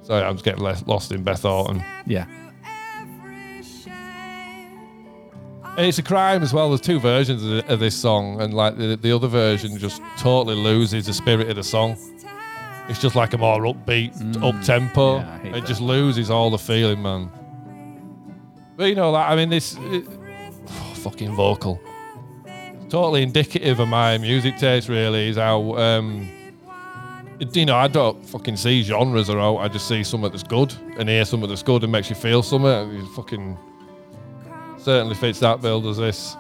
sorry, 0.03 0.23
I'm 0.23 0.33
just 0.35 0.45
getting 0.45 0.63
less, 0.63 0.85
lost 0.85 1.11
in 1.11 1.23
Beth 1.23 1.45
Orton. 1.45 1.83
Yeah. 2.05 2.25
And 5.77 5.85
it's 5.85 5.99
a 5.99 6.03
crime 6.03 6.43
as 6.43 6.53
well. 6.53 6.67
There's 6.67 6.81
two 6.81 6.99
versions 6.99 7.43
of, 7.45 7.69
of 7.69 7.79
this 7.79 7.95
song, 7.95 8.41
and 8.41 8.53
like 8.53 8.77
the, 8.77 8.97
the 8.97 9.13
other 9.13 9.29
version 9.29 9.77
just 9.77 10.01
totally 10.17 10.55
loses 10.55 11.05
the 11.05 11.13
spirit 11.13 11.49
of 11.49 11.55
the 11.55 11.63
song. 11.63 11.97
It's 12.89 12.99
just 12.99 13.15
like 13.15 13.33
a 13.33 13.37
more 13.37 13.61
upbeat, 13.61 14.17
mm. 14.17 14.43
up 14.43 14.61
tempo. 14.65 15.19
Yeah, 15.19 15.43
it 15.43 15.51
that. 15.53 15.65
just 15.65 15.79
loses 15.79 16.29
all 16.29 16.49
the 16.49 16.57
feeling, 16.57 17.01
man. 17.01 17.31
But 18.75 18.85
you 18.85 18.95
know, 18.95 19.11
like 19.11 19.29
I 19.29 19.35
mean, 19.37 19.49
this 19.49 19.77
it, 19.79 20.05
fucking 20.95 21.35
vocal, 21.35 21.79
totally 22.91 23.23
indicative 23.23 23.79
of 23.79 23.87
my 23.87 24.17
music 24.17 24.57
taste. 24.57 24.89
Really, 24.89 25.29
is 25.29 25.37
how 25.37 25.75
um, 25.77 26.29
you 27.39 27.65
know 27.65 27.77
I 27.77 27.87
don't 27.87 28.23
fucking 28.27 28.57
see 28.57 28.83
genres 28.83 29.29
are 29.29 29.39
out. 29.39 29.57
I 29.57 29.69
just 29.69 29.87
see 29.87 30.03
something 30.03 30.29
that's 30.29 30.43
good 30.43 30.73
and 30.97 31.07
hear 31.07 31.23
something 31.23 31.49
that's 31.49 31.63
good 31.63 31.83
and 31.83 31.91
makes 31.91 32.09
you 32.09 32.15
feel 32.15 32.43
something. 32.43 32.69
It 32.69 33.07
fucking 33.15 33.57
certainly 34.77 35.15
fits 35.15 35.39
that 35.39 35.61
bill. 35.61 35.81
Does 35.81 35.97
this? 35.97 36.35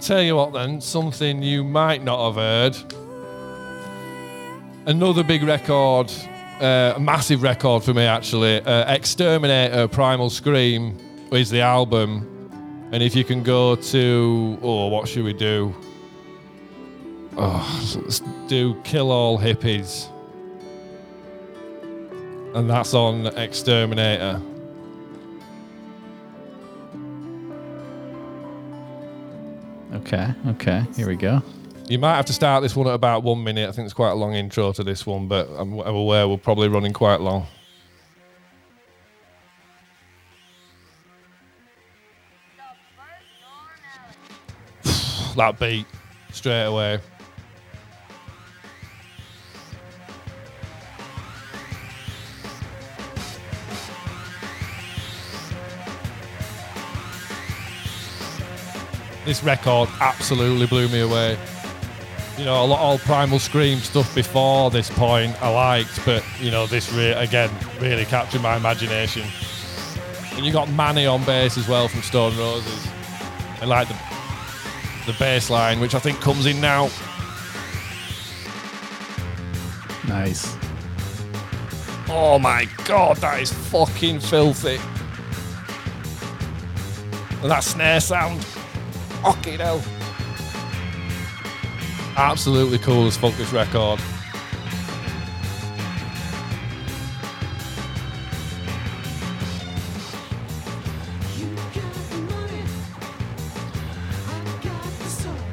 Tell 0.00 0.22
you 0.22 0.36
what, 0.36 0.52
then, 0.52 0.80
something 0.80 1.42
you 1.42 1.64
might 1.64 2.04
not 2.04 2.26
have 2.26 2.36
heard. 2.36 2.92
Another 4.86 5.24
big 5.24 5.42
record, 5.42 6.12
uh, 6.60 6.94
a 6.96 7.00
massive 7.00 7.42
record 7.42 7.84
for 7.84 7.94
me 7.94 8.04
actually. 8.04 8.60
Uh, 8.60 8.92
Exterminator 8.92 9.88
Primal 9.88 10.30
Scream 10.30 10.98
is 11.32 11.50
the 11.50 11.60
album. 11.60 12.32
And 12.92 13.02
if 13.02 13.16
you 13.16 13.24
can 13.24 13.42
go 13.42 13.74
to, 13.76 14.58
oh, 14.62 14.86
what 14.86 15.08
should 15.08 15.24
we 15.24 15.32
do? 15.32 15.74
Oh, 17.36 17.92
let's 17.96 18.20
do 18.46 18.80
Kill 18.84 19.10
All 19.10 19.38
Hippies. 19.38 20.08
And 22.54 22.70
that's 22.70 22.94
on 22.94 23.26
Exterminator. 23.26 24.40
Okay. 29.94 30.32
Okay. 30.48 30.84
Here 30.94 31.08
we 31.08 31.16
go. 31.16 31.42
You 31.88 32.00
might 32.00 32.16
have 32.16 32.26
to 32.26 32.32
start 32.32 32.64
this 32.64 32.74
one 32.74 32.88
at 32.88 32.94
about 32.94 33.22
one 33.22 33.44
minute. 33.44 33.68
I 33.68 33.72
think 33.72 33.84
it's 33.84 33.94
quite 33.94 34.10
a 34.10 34.14
long 34.16 34.34
intro 34.34 34.72
to 34.72 34.82
this 34.82 35.06
one, 35.06 35.28
but 35.28 35.48
I'm, 35.56 35.78
aware 35.78 36.26
we're 36.26 36.36
probably 36.36 36.66
running 36.66 36.92
quite 36.92 37.20
long. 37.20 37.46
that 45.36 45.60
beat 45.60 45.86
straight 46.32 46.64
away. 46.64 46.98
This 59.24 59.44
record 59.44 59.88
absolutely 60.00 60.66
blew 60.66 60.88
me 60.88 61.00
away. 61.00 61.38
You 62.38 62.44
know, 62.44 62.62
a 62.62 62.66
lot 62.66 62.80
all 62.80 62.98
Primal 62.98 63.38
Scream 63.38 63.78
stuff 63.78 64.14
before 64.14 64.70
this 64.70 64.90
point 64.90 65.40
I 65.42 65.48
liked, 65.48 66.04
but 66.04 66.22
you 66.38 66.50
know, 66.50 66.66
this 66.66 66.92
re- 66.92 67.12
again 67.12 67.50
really 67.80 68.04
captured 68.04 68.42
my 68.42 68.56
imagination. 68.56 69.26
And 70.32 70.44
you 70.44 70.52
got 70.52 70.70
Mani 70.70 71.06
on 71.06 71.24
bass 71.24 71.56
as 71.56 71.66
well 71.66 71.88
from 71.88 72.02
Stone 72.02 72.36
Roses, 72.36 72.88
I 73.62 73.64
like 73.64 73.88
the 73.88 73.96
the 75.06 75.16
bass 75.18 75.48
line, 75.48 75.80
which 75.80 75.94
I 75.94 75.98
think 75.98 76.20
comes 76.20 76.46
in 76.46 76.60
now. 76.60 76.90
Nice. 80.08 80.56
Oh 82.08 82.38
my 82.38 82.66
god, 82.84 83.16
that 83.18 83.40
is 83.40 83.52
fucking 83.52 84.20
filthy. 84.20 84.78
And 87.42 87.50
that 87.50 87.64
snare 87.64 88.00
sound. 88.00 88.44
Fucking 89.22 89.58
hell. 89.58 89.82
Absolutely 92.16 92.78
cool 92.78 93.06
as 93.06 93.16
fuck 93.16 93.34
this 93.34 93.52
record. 93.52 94.00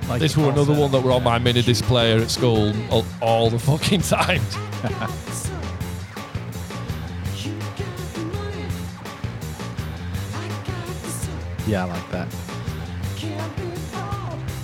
Like 0.08 0.20
This 0.22 0.38
were 0.38 0.50
another 0.50 0.74
one 0.74 0.92
that 0.92 1.02
were 1.02 1.12
on 1.12 1.24
my 1.24 1.40
mini 1.40 1.62
disc 1.62 1.84
player 1.86 2.20
at 2.20 2.30
school 2.30 2.74
all, 2.92 3.06
all 3.22 3.50
the 3.50 3.60
fucking 3.60 4.02
time. 4.02 4.42
Yeah, 11.66 11.86
I 11.86 11.88
like 11.88 12.12
that. 12.12 12.28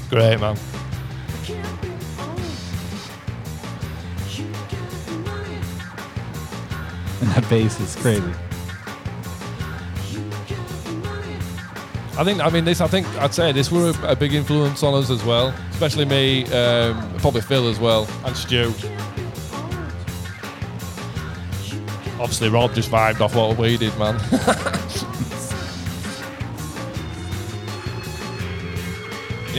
Great, 0.09 0.39
man. 0.39 0.57
And 7.21 7.29
that 7.32 7.49
bass 7.49 7.79
is 7.82 7.95
crazy. 7.97 8.34
I 12.17 12.23
think, 12.23 12.41
I 12.41 12.49
mean, 12.49 12.65
this, 12.65 12.82
I 12.82 12.88
think 12.88 13.08
I'd 13.17 13.34
say 13.34 13.51
this 13.51 13.71
were 13.71 13.91
a, 14.03 14.12
a 14.12 14.15
big 14.15 14.34
influence 14.34 14.84
on 14.84 14.93
us 14.93 15.10
as 15.10 15.23
well, 15.23 15.53
especially 15.71 16.05
me, 16.05 16.45
um, 16.53 17.17
probably 17.19 17.41
Phil 17.41 17.67
as 17.67 17.79
well, 17.79 18.08
and 18.25 18.36
Stu. 18.36 18.73
Obviously, 22.19 22.49
Rob 22.49 22.73
just 22.73 22.91
vibed 22.91 23.21
off 23.21 23.36
what 23.36 23.58
we 23.58 23.77
did, 23.77 23.97
man. 23.97 24.19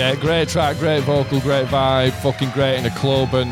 Yeah, 0.00 0.14
great 0.14 0.48
track, 0.48 0.78
great 0.78 1.02
vocal, 1.02 1.40
great 1.40 1.66
vibe, 1.66 2.12
fucking 2.22 2.50
great 2.52 2.78
in 2.78 2.86
a 2.86 2.90
club, 2.96 3.34
and 3.34 3.50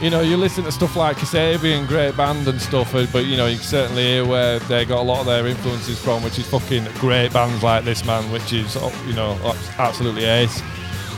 you 0.00 0.10
know 0.10 0.20
you 0.20 0.36
listen 0.36 0.64
to 0.64 0.72
stuff 0.72 0.96
like 0.96 1.16
Kasabian, 1.16 1.86
great 1.86 2.16
band 2.16 2.46
and 2.48 2.60
stuff, 2.60 2.94
uh, 2.94 3.06
but 3.12 3.24
you 3.24 3.36
know 3.36 3.46
you 3.46 3.56
can 3.56 3.64
certainly 3.64 4.02
hear 4.02 4.26
where 4.26 4.58
they 4.60 4.84
got 4.84 5.00
a 5.00 5.02
lot 5.02 5.20
of 5.20 5.26
their 5.26 5.46
influences 5.46 5.98
from, 5.98 6.22
which 6.22 6.38
is 6.38 6.46
fucking 6.48 6.84
great 6.94 7.32
bands 7.32 7.62
like 7.62 7.84
this 7.84 8.04
man, 8.04 8.30
which 8.30 8.52
is 8.52 8.76
uh, 8.76 8.92
you 9.06 9.14
know 9.14 9.38
absolutely 9.78 10.24
ace. 10.24 10.60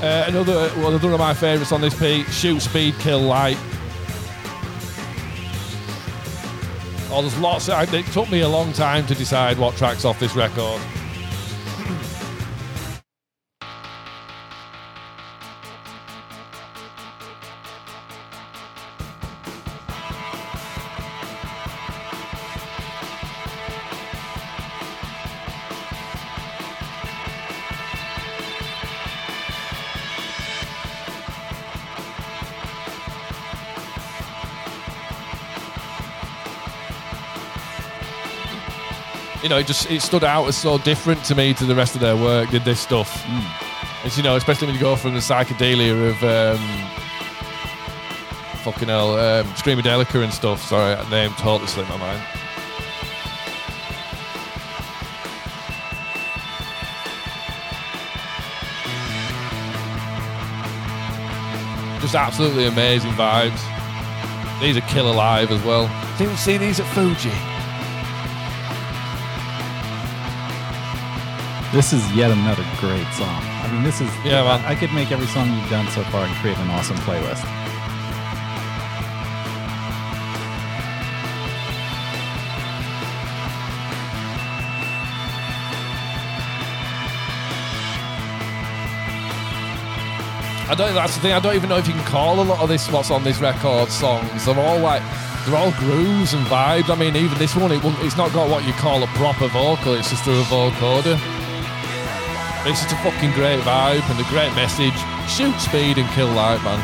Uh, 0.00 0.24
another 0.28 0.70
another 0.76 1.12
of 1.12 1.18
my 1.18 1.34
favourites 1.34 1.72
on 1.72 1.80
this 1.80 1.98
Pete, 1.98 2.26
Shoot 2.28 2.60
Speed 2.60 2.94
Kill 3.00 3.20
Light. 3.20 3.58
Oh, 7.10 7.22
there's 7.22 7.38
lots. 7.38 7.68
Of, 7.68 7.92
it 7.94 8.06
took 8.06 8.30
me 8.30 8.42
a 8.42 8.48
long 8.48 8.72
time 8.72 9.06
to 9.06 9.14
decide 9.14 9.58
what 9.58 9.76
tracks 9.76 10.04
off 10.04 10.20
this 10.20 10.36
record. 10.36 10.80
You 39.48 39.54
know, 39.54 39.60
it 39.60 39.66
just 39.66 39.90
it 39.90 40.02
stood 40.02 40.24
out 40.24 40.46
as 40.46 40.58
so 40.58 40.76
different 40.76 41.24
to 41.24 41.34
me 41.34 41.54
to 41.54 41.64
the 41.64 41.74
rest 41.74 41.94
of 41.94 42.02
their 42.02 42.14
work. 42.14 42.50
Did 42.50 42.66
this 42.66 42.78
stuff? 42.78 43.24
It's 44.04 44.14
you 44.14 44.22
know, 44.22 44.36
especially 44.36 44.66
when 44.66 44.74
you 44.74 44.80
go 44.80 44.94
from 44.94 45.14
the 45.14 45.20
psychedelia 45.20 46.10
of 46.10 46.22
um, 46.22 46.58
fucking 48.62 48.88
hell, 48.88 49.14
um, 49.14 49.46
Screamadelica 49.54 50.22
and 50.22 50.34
stuff. 50.34 50.62
Sorry, 50.62 50.94
that 50.94 51.08
name 51.08 51.30
totally 51.38 51.66
slipped 51.66 51.88
my 51.88 51.96
mind. 51.96 52.22
Just 62.02 62.14
absolutely 62.14 62.66
amazing 62.66 63.12
vibes. 63.12 63.62
These 64.60 64.76
are 64.76 64.82
killer 64.82 65.14
live 65.14 65.50
as 65.50 65.64
well. 65.64 65.88
Didn't 66.18 66.36
see 66.36 66.58
these 66.58 66.80
at 66.80 66.86
Fuji. 66.94 67.47
This 71.70 71.92
is 71.92 72.00
yet 72.12 72.30
another 72.30 72.64
great 72.78 73.06
song. 73.12 73.42
I 73.44 73.70
mean, 73.70 73.82
this 73.82 74.00
is. 74.00 74.08
Yeah, 74.24 74.42
man. 74.42 74.64
I, 74.64 74.70
I 74.70 74.74
could 74.74 74.90
make 74.94 75.12
every 75.12 75.26
song 75.26 75.54
you've 75.54 75.68
done 75.68 75.86
so 75.88 76.02
far 76.04 76.24
and 76.24 76.34
create 76.36 76.56
an 76.56 76.70
awesome 76.70 76.96
playlist. 76.98 77.44
I 90.70 90.74
don't. 90.74 90.94
That's 90.94 91.16
the 91.16 91.20
thing. 91.20 91.32
I 91.34 91.40
don't 91.40 91.54
even 91.54 91.68
know 91.68 91.76
if 91.76 91.86
you 91.86 91.92
can 91.92 92.04
call 92.06 92.40
a 92.40 92.44
lot 92.44 92.60
of 92.60 92.70
this 92.70 92.90
what's 92.90 93.10
on 93.10 93.24
this 93.24 93.40
record 93.40 93.90
songs. 93.90 94.46
They're 94.46 94.58
all 94.58 94.78
like 94.78 95.02
they're 95.44 95.56
all 95.56 95.72
grooves 95.72 96.32
and 96.32 96.46
vibes. 96.46 96.88
I 96.88 96.94
mean, 96.94 97.14
even 97.14 97.36
this 97.36 97.54
one, 97.54 97.72
it 97.72 97.84
won't, 97.84 98.02
it's 98.02 98.16
not 98.16 98.32
got 98.32 98.48
what 98.48 98.66
you 98.66 98.72
call 98.72 99.02
a 99.02 99.06
proper 99.08 99.48
vocal. 99.48 99.92
It's 99.92 100.08
just 100.08 100.24
through 100.24 100.40
a 100.40 100.44
vocoder. 100.44 101.37
It's 102.66 102.82
just 102.82 102.92
a 102.92 102.96
fucking 102.96 103.32
great 103.32 103.60
vibe 103.60 104.02
and 104.10 104.20
a 104.20 104.28
great 104.28 104.52
message. 104.54 104.96
Shoot 105.28 105.58
speed 105.60 105.96
and 105.98 106.08
kill 106.10 106.28
light, 106.28 106.62
man. 106.64 106.80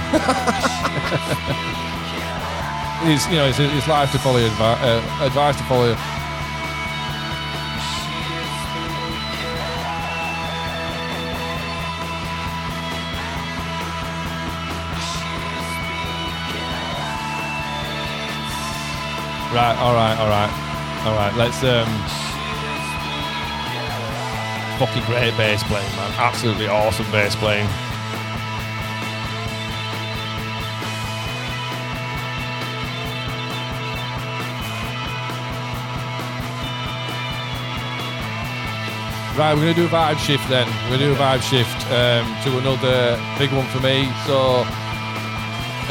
it's 3.10 3.26
you 3.28 3.36
know 3.36 3.46
it's, 3.46 3.58
it's 3.58 3.88
life 3.88 4.12
to 4.12 4.18
follow, 4.18 4.38
advi- 4.40 4.60
uh, 4.82 5.24
advice 5.24 5.56
to 5.56 5.64
follow. 5.64 5.96
Right, 19.52 19.76
all 19.78 19.94
right, 19.94 20.18
all 20.18 20.28
right, 20.28 21.06
all 21.06 21.14
right. 21.14 21.34
Let's 21.36 21.62
um, 21.62 22.23
fucking 24.78 25.04
great 25.04 25.36
bass 25.36 25.62
playing, 25.64 25.96
man. 25.96 26.12
Absolutely 26.18 26.68
awesome 26.68 27.10
bass 27.10 27.34
playing. 27.36 27.66
Right, 39.36 39.52
we're 39.54 39.62
going 39.62 39.74
to 39.74 39.80
do 39.80 39.86
a 39.86 39.88
vibe 39.88 40.18
shift 40.18 40.48
then. 40.48 40.68
We're 40.84 40.98
going 40.98 41.00
to 41.00 41.06
do 41.06 41.12
a 41.12 41.16
vibe 41.16 41.42
shift 41.42 41.90
um, 41.90 42.24
to 42.44 42.58
another 42.58 43.20
big 43.36 43.52
one 43.52 43.66
for 43.66 43.80
me. 43.80 44.08
So 44.26 44.62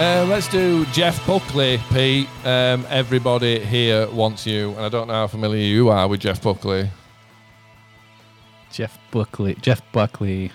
uh, 0.02 0.26
let's 0.30 0.48
do 0.48 0.86
Jeff 0.88 1.28
Buckley, 1.28 1.78
Pete. 1.92 2.30
Um, 2.46 2.86
everybody 2.90 3.60
here 3.60 4.10
wants 4.12 4.48
you. 4.48 4.72
And 4.72 4.80
I 4.80 4.88
don't 4.88 5.08
know 5.08 5.14
how 5.14 5.28
familiar 5.28 5.62
you 5.62 5.90
are 5.90 6.08
with 6.08 6.22
Jeff 6.22 6.42
Buckley. 6.42 6.90
Jeff 8.74 8.98
Buckley. 9.12 9.54
Jeff 9.62 9.82
Buckley. 9.92 10.52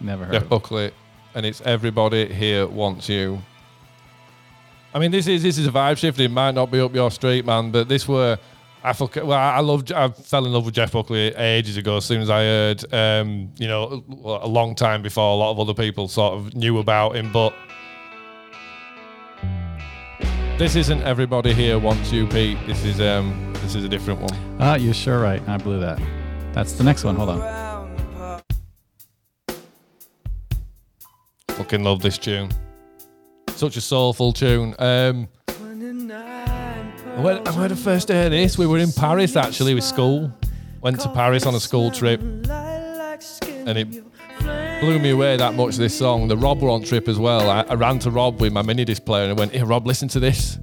Never 0.00 0.24
heard. 0.24 0.32
Jeff. 0.34 0.48
Buckley, 0.48 0.92
and 1.34 1.44
it's 1.44 1.60
everybody 1.62 2.32
here 2.32 2.66
wants 2.66 3.08
you. 3.08 3.42
I 4.94 4.98
mean, 5.00 5.10
this 5.10 5.26
is 5.26 5.42
this 5.42 5.58
is 5.58 5.66
a 5.66 5.72
vibe 5.72 5.98
shift. 5.98 6.18
It 6.20 6.30
might 6.30 6.54
not 6.54 6.70
be 6.70 6.80
up 6.80 6.94
your 6.94 7.10
street, 7.10 7.44
man, 7.44 7.72
but 7.72 7.88
this 7.88 8.06
were 8.08 8.38
I 8.84 8.92
fuck, 8.92 9.16
well, 9.16 9.32
I 9.32 9.58
love 9.58 9.90
I 9.92 10.08
fell 10.10 10.46
in 10.46 10.52
love 10.52 10.64
with 10.64 10.74
Jeff 10.74 10.92
Buckley 10.92 11.34
ages 11.34 11.76
ago. 11.76 11.96
As 11.96 12.04
soon 12.04 12.22
as 12.22 12.30
I 12.30 12.42
heard, 12.42 12.94
um, 12.94 13.52
you 13.58 13.66
know, 13.66 14.04
a 14.24 14.46
long 14.46 14.76
time 14.76 15.02
before 15.02 15.32
a 15.32 15.34
lot 15.34 15.50
of 15.50 15.58
other 15.58 15.74
people 15.74 16.06
sort 16.06 16.34
of 16.34 16.54
knew 16.54 16.78
about 16.78 17.16
him, 17.16 17.32
but. 17.32 17.52
This 20.56 20.74
isn't 20.76 21.02
everybody 21.02 21.52
here 21.52 21.78
wants 21.78 22.12
you, 22.12 22.26
Pete. 22.28 22.56
This 22.66 22.82
is 22.84 22.98
um, 23.00 23.52
this 23.54 23.74
is 23.74 23.84
a 23.84 23.88
different 23.88 24.20
one. 24.20 24.56
Ah, 24.58 24.76
you're 24.76 24.94
sure 24.94 25.20
right. 25.20 25.46
I 25.46 25.58
blew 25.58 25.80
that. 25.80 26.00
That's 26.56 26.72
the 26.72 26.84
next 26.84 27.04
one. 27.04 27.16
Hold 27.16 27.28
on. 27.28 28.42
Fucking 31.50 31.84
love 31.84 32.00
this 32.00 32.16
tune. 32.16 32.50
Such 33.50 33.76
a 33.76 33.80
soulful 33.82 34.32
tune. 34.32 34.74
Um, 34.78 35.28
29 35.48 37.22
When, 37.22 37.44
when 37.44 37.72
I 37.72 37.74
first 37.74 38.08
heard 38.08 38.32
this, 38.32 38.56
we 38.56 38.66
were 38.66 38.78
in 38.78 38.90
Paris 38.90 39.36
actually 39.36 39.74
with 39.74 39.84
school. 39.84 40.32
Went 40.80 40.98
to 41.00 41.10
Paris 41.10 41.44
on 41.44 41.54
a 41.54 41.60
school 41.60 41.90
trip, 41.90 42.22
and 42.22 43.76
it 43.76 43.90
blew 44.80 44.98
me 44.98 45.10
away 45.10 45.36
that 45.36 45.52
much. 45.56 45.76
This 45.76 45.98
song, 45.98 46.26
the 46.26 46.38
Rob 46.38 46.62
were 46.62 46.70
on 46.70 46.82
trip 46.82 47.06
as 47.06 47.18
well. 47.18 47.50
I, 47.50 47.66
I 47.68 47.74
ran 47.74 47.98
to 47.98 48.10
Rob 48.10 48.40
with 48.40 48.54
my 48.54 48.62
mini 48.62 48.86
disc 48.86 49.04
player 49.04 49.24
and 49.24 49.32
I 49.32 49.34
went, 49.34 49.52
"Here, 49.52 49.66
Rob, 49.66 49.86
listen 49.86 50.08
to 50.08 50.20
this." 50.20 50.58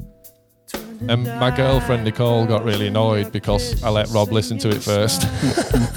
And 1.10 1.26
my 1.26 1.52
girlfriend 1.56 2.06
Nicole 2.06 2.46
got 2.46 2.64
really 2.64 2.88
annoyed 2.88 3.32
because 3.34 3.84
I 3.84 3.90
let 3.90 4.08
Rob 4.10 4.32
listen 4.32 4.58
to 4.60 4.70
it 4.70 4.82
first. 4.82 5.28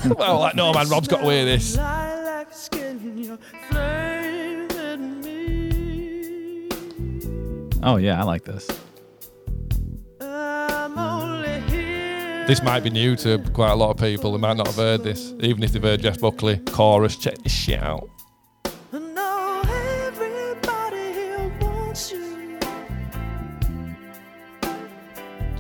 well, 0.19 0.41
like, 0.41 0.57
no 0.57 0.73
man, 0.73 0.89
Rob's 0.89 1.07
got 1.07 1.21
to 1.21 1.31
hear 1.31 1.45
this. 1.45 1.77
Lilac 1.77 2.53
skin, 2.53 3.17
you're 3.17 3.39
flaming 3.71 5.21
me. 5.21 6.69
Oh 7.85 7.99
yeah, 7.99 8.21
I 8.21 8.25
like 8.25 8.45
this. 8.45 8.69
I'm 10.21 10.99
only 10.99 11.61
here. 11.61 12.45
This 12.49 12.63
might 12.65 12.81
be 12.81 12.91
new 12.91 13.15
to 13.17 13.39
quite 13.53 13.71
a 13.71 13.77
lot 13.77 13.91
of 13.91 13.99
people. 13.99 14.33
They 14.33 14.39
might 14.39 14.57
not 14.57 14.67
have 14.67 14.77
heard 14.77 15.05
this, 15.05 15.33
even 15.41 15.63
if 15.63 15.71
they've 15.73 15.83
heard 15.83 16.03
Jeff 16.03 16.19
Buckley 16.21 16.59
chorus. 16.59 17.17
Check 17.17 17.39
this 17.45 17.53
shit 17.53 17.81
out. 17.81 18.11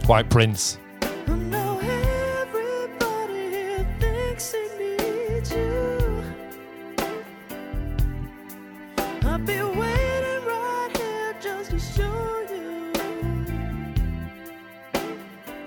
Show 0.06 0.22
Prince. 0.22 0.78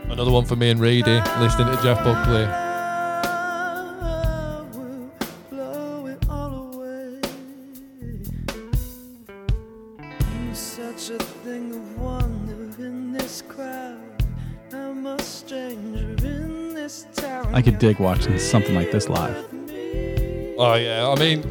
Another 0.10 0.32
one 0.32 0.46
for 0.46 0.56
me 0.56 0.70
and 0.70 0.80
Reedy, 0.80 1.20
listening 1.40 1.76
to 1.76 1.80
Jeff 1.84 2.02
Buckley. 2.06 2.69
I 17.60 17.62
could 17.62 17.78
dig 17.78 18.00
watching 18.00 18.40
something 18.40 18.74
like 18.74 18.90
this 18.90 19.10
live. 19.10 19.36
Oh 20.58 20.76
yeah, 20.76 21.10
I 21.10 21.20
mean, 21.20 21.44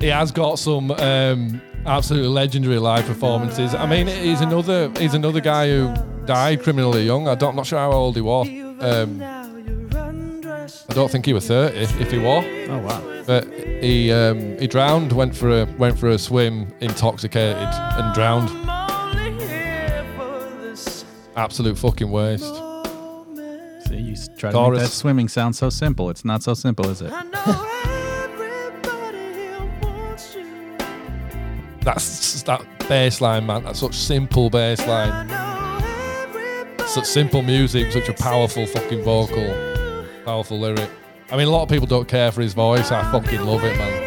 he 0.00 0.06
has 0.06 0.30
got 0.30 0.56
some 0.56 0.92
um, 0.92 1.60
absolutely 1.84 2.28
legendary 2.28 2.78
live 2.78 3.06
performances. 3.06 3.74
I 3.74 3.86
mean, 3.86 4.06
he's 4.06 4.40
another 4.40 4.92
he's 5.00 5.14
another 5.14 5.40
guy 5.40 5.66
who 5.68 5.92
died 6.26 6.62
criminally 6.62 7.02
young. 7.02 7.26
I 7.26 7.34
don't, 7.34 7.50
I'm 7.50 7.56
not 7.56 7.66
sure 7.66 7.80
how 7.80 7.90
old 7.90 8.14
he 8.14 8.20
was. 8.20 8.46
Um, 8.78 9.20
I 9.20 10.94
don't 10.94 11.10
think 11.10 11.26
he 11.26 11.32
was 11.32 11.48
30 11.48 11.76
if 11.76 12.12
he 12.12 12.18
was. 12.18 12.44
Oh 12.68 12.78
wow. 12.78 13.24
But 13.26 13.52
he 13.52 14.12
um, 14.12 14.56
he 14.60 14.68
drowned, 14.68 15.10
went 15.10 15.34
for 15.34 15.62
a 15.62 15.64
went 15.76 15.98
for 15.98 16.08
a 16.10 16.18
swim, 16.18 16.72
intoxicated, 16.80 17.56
and 17.56 18.14
drowned. 18.14 18.48
Absolute 21.34 21.76
fucking 21.76 22.12
waste. 22.12 22.71
See, 23.92 23.98
you 23.98 24.16
try 24.38 24.50
to 24.50 24.56
Chorus. 24.56 24.78
make 24.78 24.88
that 24.88 24.94
swimming 24.94 25.28
sound 25.28 25.54
so 25.54 25.68
simple. 25.68 26.08
It's 26.08 26.24
not 26.24 26.42
so 26.42 26.54
simple, 26.54 26.88
is 26.88 27.02
it? 27.02 27.10
That's 31.82 32.42
that 32.44 32.64
bass 32.88 33.20
line, 33.20 33.44
man. 33.44 33.64
That's 33.64 33.80
such 33.80 33.94
simple 33.94 34.48
bass 34.48 34.86
line. 34.86 35.28
Such 36.86 37.04
simple 37.04 37.42
music, 37.42 37.92
such 37.92 38.08
a 38.08 38.14
powerful 38.14 38.64
fucking 38.66 39.02
vocal, 39.02 40.06
powerful 40.24 40.58
lyric. 40.58 40.88
I 41.30 41.36
mean, 41.36 41.48
a 41.48 41.50
lot 41.50 41.64
of 41.64 41.68
people 41.68 41.86
don't 41.86 42.08
care 42.08 42.32
for 42.32 42.40
his 42.40 42.54
voice. 42.54 42.90
I 42.90 43.02
fucking 43.12 43.44
love 43.44 43.62
it, 43.62 43.76
man. 43.76 44.01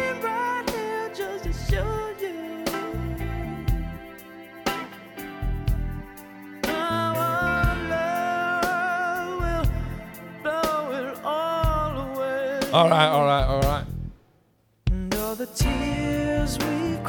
All 12.76 12.90
right, 12.90 13.06
all 13.08 13.24
right, 13.24 13.44
all 13.46 13.60
right. 13.62 13.84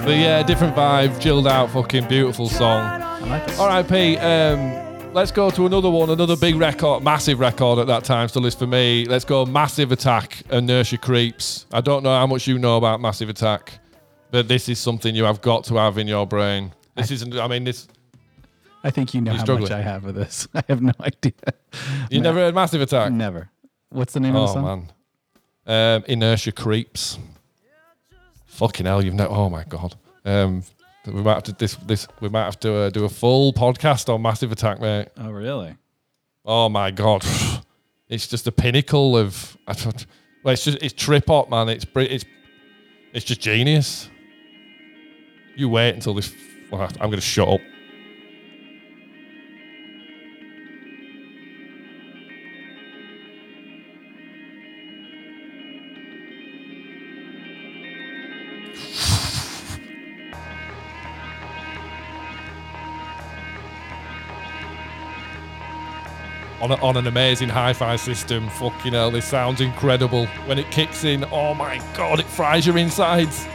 But 0.05 0.15
yeah, 0.15 0.41
different 0.43 0.73
vibe, 0.77 1.19
chilled 1.21 1.45
out, 1.45 1.69
fucking 1.71 2.07
beautiful 2.07 2.47
song. 2.47 2.83
I 3.01 3.19
like 3.25 3.49
it. 3.49 3.59
All 3.59 3.67
right, 3.67 3.85
Pete. 3.85 4.17
Um, 4.19 5.13
let's 5.13 5.31
go 5.31 5.49
to 5.49 5.65
another 5.65 5.89
one, 5.89 6.09
another 6.09 6.37
big 6.37 6.55
record, 6.55 7.03
massive 7.03 7.41
record 7.41 7.79
at 7.79 7.87
that 7.87 8.05
time 8.05 8.29
still 8.29 8.45
is 8.45 8.55
for 8.55 8.65
me. 8.65 9.03
Let's 9.07 9.25
go 9.25 9.45
Massive 9.45 9.91
Attack, 9.91 10.43
Inertia 10.51 10.99
Creeps. 10.99 11.65
I 11.73 11.81
don't 11.81 12.01
know 12.01 12.15
how 12.17 12.27
much 12.27 12.47
you 12.47 12.57
know 12.57 12.77
about 12.77 13.01
Massive 13.01 13.27
Attack, 13.27 13.79
but 14.31 14.47
this 14.47 14.69
is 14.69 14.79
something 14.79 15.15
you 15.15 15.25
have 15.25 15.41
got 15.41 15.65
to 15.65 15.75
have 15.75 15.97
in 15.97 16.07
your 16.07 16.25
brain. 16.25 16.71
This 16.95 17.11
isn't. 17.11 17.37
I 17.37 17.49
mean, 17.49 17.65
this. 17.65 17.89
I 18.85 18.89
think 18.89 19.13
you 19.13 19.19
know 19.19 19.31
You're 19.31 19.39
how 19.39 19.43
struggling. 19.43 19.63
much 19.69 19.77
I 19.77 19.81
have 19.81 20.05
of 20.05 20.15
this. 20.15 20.47
I 20.53 20.63
have 20.69 20.81
no 20.81 20.93
idea. 21.01 21.33
You 22.09 22.21
never 22.21 22.39
heard 22.39 22.55
Massive 22.55 22.79
Attack? 22.79 23.11
Never. 23.11 23.49
What's 23.89 24.13
the 24.13 24.21
name 24.21 24.33
of 24.33 24.47
the 24.47 24.51
Oh 24.51 24.53
song? 24.53 24.63
man, 24.63 24.87
um, 25.67 26.03
Inertia 26.07 26.51
Creeps. 26.51 27.19
Fucking 28.45 28.85
hell, 28.85 29.03
you've 29.03 29.13
no. 29.13 29.27
Oh 29.27 29.49
my 29.49 29.63
god. 29.65 29.95
Um, 30.25 30.63
we 31.05 31.21
might 31.21 31.35
have 31.35 31.43
to 31.43 31.51
this 31.53 31.75
this. 31.75 32.07
We 32.21 32.29
might 32.29 32.45
have 32.45 32.59
to 32.61 32.73
uh, 32.73 32.89
do 32.89 33.05
a 33.05 33.09
full 33.09 33.53
podcast 33.53 34.11
on 34.13 34.21
Massive 34.21 34.51
Attack, 34.51 34.81
mate. 34.81 35.09
Oh, 35.17 35.29
really? 35.29 35.75
Oh 36.43 36.67
my 36.69 36.91
god, 36.91 37.23
it's 38.09 38.27
just 38.27 38.45
the 38.45 38.51
pinnacle 38.51 39.15
of. 39.17 39.57
I 39.67 39.73
don't, 39.73 40.05
well, 40.43 40.53
it's 40.53 40.63
just 40.63 40.79
it's 40.81 40.93
trip 40.93 41.27
hop, 41.27 41.49
man. 41.49 41.69
It's 41.69 41.85
it's 41.95 42.25
it's 43.13 43.25
just 43.25 43.41
genius. 43.41 44.09
You 45.55 45.69
wait 45.69 45.95
until 45.95 46.13
this. 46.13 46.33
Well, 46.71 46.81
I'm 46.81 47.09
going 47.09 47.13
to 47.13 47.21
shut 47.21 47.47
up. 47.47 47.61
On, 66.71 66.77
a, 66.77 66.83
on 66.83 66.97
an 66.97 67.07
amazing 67.07 67.49
hi-fi 67.49 67.95
system. 67.95 68.49
Fucking 68.49 68.93
hell, 68.93 69.11
this 69.11 69.25
sounds 69.25 69.61
incredible. 69.61 70.25
When 70.45 70.59
it 70.59 70.69
kicks 70.69 71.03
in, 71.03 71.23
oh 71.25 71.53
my 71.53 71.77
god, 71.95 72.19
it 72.19 72.25
fries 72.25 72.65
your 72.65 72.77
insides. 72.77 73.45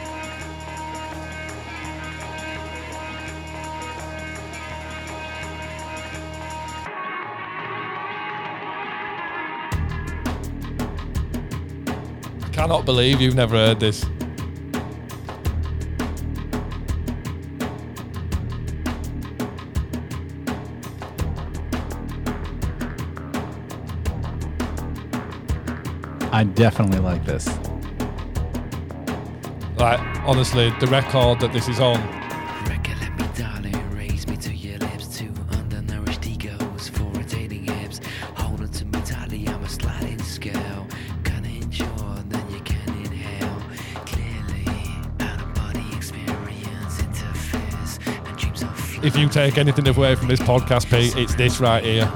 Cannot 12.51 12.85
believe 12.85 13.19
you've 13.19 13.35
never 13.35 13.55
heard 13.55 13.79
this. 13.79 14.05
I 26.43 26.45
definitely 26.47 26.99
like 26.99 27.23
this. 27.23 27.47
Like, 29.77 30.01
honestly, 30.27 30.73
the 30.81 30.87
record 30.87 31.39
that 31.39 31.53
this 31.53 31.69
is 31.69 31.79
on, 31.79 32.01
Recollect 32.67 33.17
me, 33.17 33.25
darling, 33.33 33.95
raise 33.95 34.27
me 34.27 34.35
to 34.35 34.53
your 34.53 34.77
lips. 34.79 35.17
Two 35.17 35.33
undernourished 35.51 36.27
egos 36.27 36.89
for 36.89 37.03
rotating 37.03 37.63
hips. 37.63 38.01
Hold 38.35 38.59
on 38.59 38.67
to 38.67 38.83
me 38.83 38.99
tightly, 39.05 39.47
I'm 39.47 39.63
a 39.63 39.69
sliding 39.69 40.21
scale. 40.21 40.85
Kinda 41.23 41.47
enjoy, 41.47 41.87
then 42.27 42.45
you 42.51 42.59
can 42.59 42.89
inhale. 43.05 43.61
Clearly, 44.05 44.67
out 45.21 45.41
of 45.41 45.53
body 45.53 45.85
experience 45.95 46.99
interferes. 46.99 47.99
And 48.05 48.37
dreams 48.37 48.63
of 48.63 48.77
flight. 48.77 49.05
if 49.05 49.15
you 49.15 49.29
take 49.29 49.57
anything 49.57 49.87
away 49.87 50.15
from 50.15 50.27
this 50.27 50.41
podcast, 50.41 50.89
Pete, 50.89 51.15
it's 51.15 51.35
this 51.35 51.61
right 51.61 51.81
here. 51.81 52.11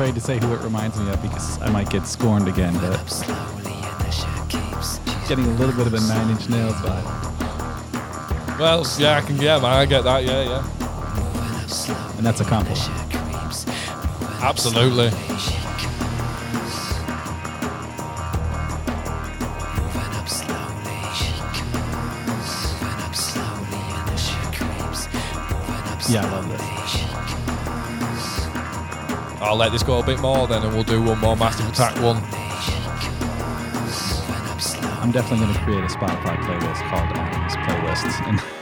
Afraid 0.00 0.14
to 0.14 0.20
say 0.22 0.38
who 0.38 0.54
it 0.54 0.60
reminds 0.62 0.98
me 0.98 1.10
of 1.10 1.20
because 1.20 1.60
I 1.60 1.68
might 1.68 1.90
get 1.90 2.06
scorned 2.06 2.48
again, 2.48 2.72
but 2.72 3.04
slowly, 3.06 3.70
and 3.70 4.00
the 4.00 4.10
shit 4.10 4.48
keeps. 4.48 4.96
getting 5.28 5.44
a 5.44 5.54
little 5.56 5.74
bit 5.74 5.86
of 5.86 5.92
a 5.92 6.00
Nine 6.00 6.30
Inch 6.30 6.48
Nails 6.48 6.72
vibe. 6.76 8.58
Well, 8.58 8.86
yeah, 8.98 9.18
I 9.18 9.20
can, 9.20 9.36
yeah, 9.36 9.56
man, 9.58 9.66
I 9.66 9.84
get 9.84 10.04
that, 10.04 10.24
yeah, 10.24 10.42
yeah. 10.42 10.62
Moving 10.78 11.54
up 11.62 11.68
slowly, 11.68 12.16
And 12.16 12.24
that's 12.24 12.40
a 12.40 12.44
compliment. 12.44 12.78
shit 12.82 13.10
creeps. 13.10 13.66
Moving 13.66 14.36
up 14.36 14.42
Absolutely. 14.42 15.10
slowly, 15.10 15.38
she 15.38 15.52
comes. 15.84 16.88
Moving 26.08 26.69
I'll 29.40 29.56
let 29.56 29.72
this 29.72 29.82
go 29.82 30.00
a 30.00 30.04
bit 30.04 30.20
more 30.20 30.46
then, 30.46 30.62
and 30.62 30.72
we'll 30.74 30.84
do 30.84 31.02
one 31.02 31.18
more 31.18 31.36
Massive 31.36 31.68
Attack 31.68 31.96
one. 32.02 32.18
I'm 35.00 35.10
definitely 35.10 35.46
going 35.46 35.54
to 35.54 35.64
create 35.64 35.82
a 35.82 35.86
Spotify 35.86 36.36
playlist 36.42 36.82
called 36.90 37.08
Adam's 37.16 37.56
Playlists. 37.56 38.20
And 38.28 38.59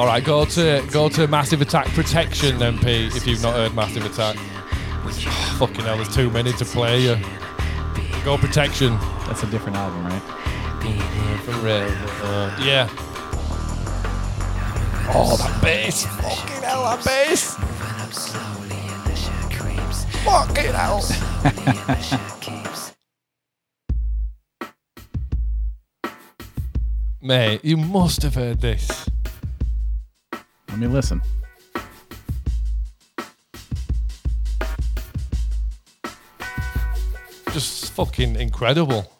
All 0.00 0.06
right, 0.06 0.24
go 0.24 0.46
to 0.46 0.82
go 0.90 1.10
to 1.10 1.28
Massive 1.28 1.60
Attack 1.60 1.88
Protection 1.88 2.56
then, 2.56 2.78
Pete. 2.78 3.14
If 3.14 3.26
you've 3.26 3.42
not 3.42 3.52
heard 3.52 3.74
Massive 3.74 4.06
Attack, 4.06 4.36
fucking 5.58 5.84
hell, 5.84 5.96
there's 5.96 6.14
too 6.14 6.30
many 6.30 6.54
to 6.54 6.64
play. 6.64 7.02
You 7.02 7.18
go 8.24 8.38
Protection. 8.38 8.96
that's 9.26 9.42
a 9.42 9.46
different 9.48 9.76
album, 9.76 10.06
right? 10.06 10.22
Yeah. 12.64 12.88
Oh, 15.12 15.36
that 15.36 15.60
bass! 15.62 16.06
Fucking 16.06 16.62
hell, 16.62 16.84
that 16.84 17.04
bass! 17.04 17.58
Moving 17.58 18.00
up 18.00 18.14
slowly 18.14 18.76
and 18.76 19.04
the 19.04 19.14
shit 19.14 19.50
creeps. 19.60 20.06
Fucking 20.24 20.72
hell! 20.72 21.02
Slowly 21.02 21.78
and 21.78 21.86
the 21.86 22.00
shit 22.00 22.40
keeps. 22.40 22.94
Mate, 27.20 27.62
you 27.62 27.76
must 27.76 28.22
have 28.22 28.34
heard 28.34 28.62
this. 28.62 29.09
Me 30.80 30.86
listen. 30.86 31.20
Just 37.52 37.92
fucking 37.92 38.36
incredible. 38.36 39.19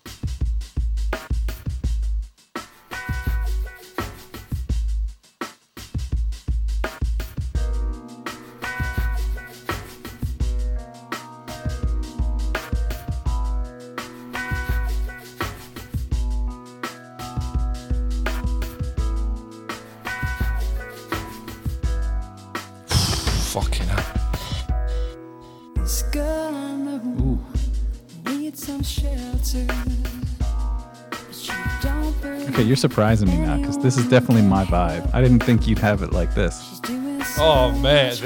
Okay, 32.49 32.63
you're 32.63 32.77
surprising 32.77 33.29
me 33.29 33.39
now 33.39 33.57
because 33.59 33.79
this 33.79 33.97
is 33.97 34.07
definitely 34.09 34.43
my 34.43 34.65
vibe. 34.65 35.09
I 35.15 35.21
didn't 35.23 35.41
think 35.41 35.67
you'd 35.67 35.79
have 35.79 36.03
it 36.03 36.13
like 36.13 36.35
this. 36.35 36.63
she's 36.69 36.81
doing 36.81 37.23
so, 37.23 37.43
Oh, 37.43 37.73
man, 37.79 38.07
as 38.07 38.21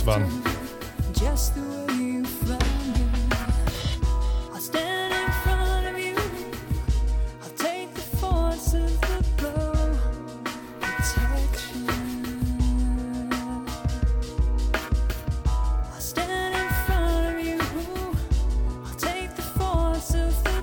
of 0.00 0.06
the 0.06 0.52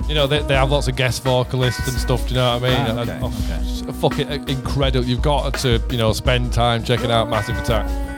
You 0.07 0.15
know, 0.15 0.25
they, 0.25 0.39
they 0.41 0.55
have 0.55 0.71
lots 0.71 0.87
of 0.87 0.95
guest 0.95 1.23
vocalists 1.23 1.87
and 1.87 1.95
stuff, 1.95 2.23
do 2.23 2.29
you 2.29 2.39
know 2.39 2.57
what 2.57 2.63
I 2.63 2.67
mean? 2.67 2.97
Ah, 2.97 3.01
okay, 3.01 3.11
and- 3.11 3.23
oh, 3.23 3.89
okay. 3.89 3.99
fucking 3.99 4.49
incredible. 4.49 5.05
You've 5.05 5.21
got 5.21 5.53
to, 5.59 5.79
you 5.91 5.97
know, 5.97 6.13
spend 6.13 6.51
time 6.51 6.83
checking 6.83 7.11
out 7.11 7.29
Massive 7.29 7.57
Attack. 7.59 8.08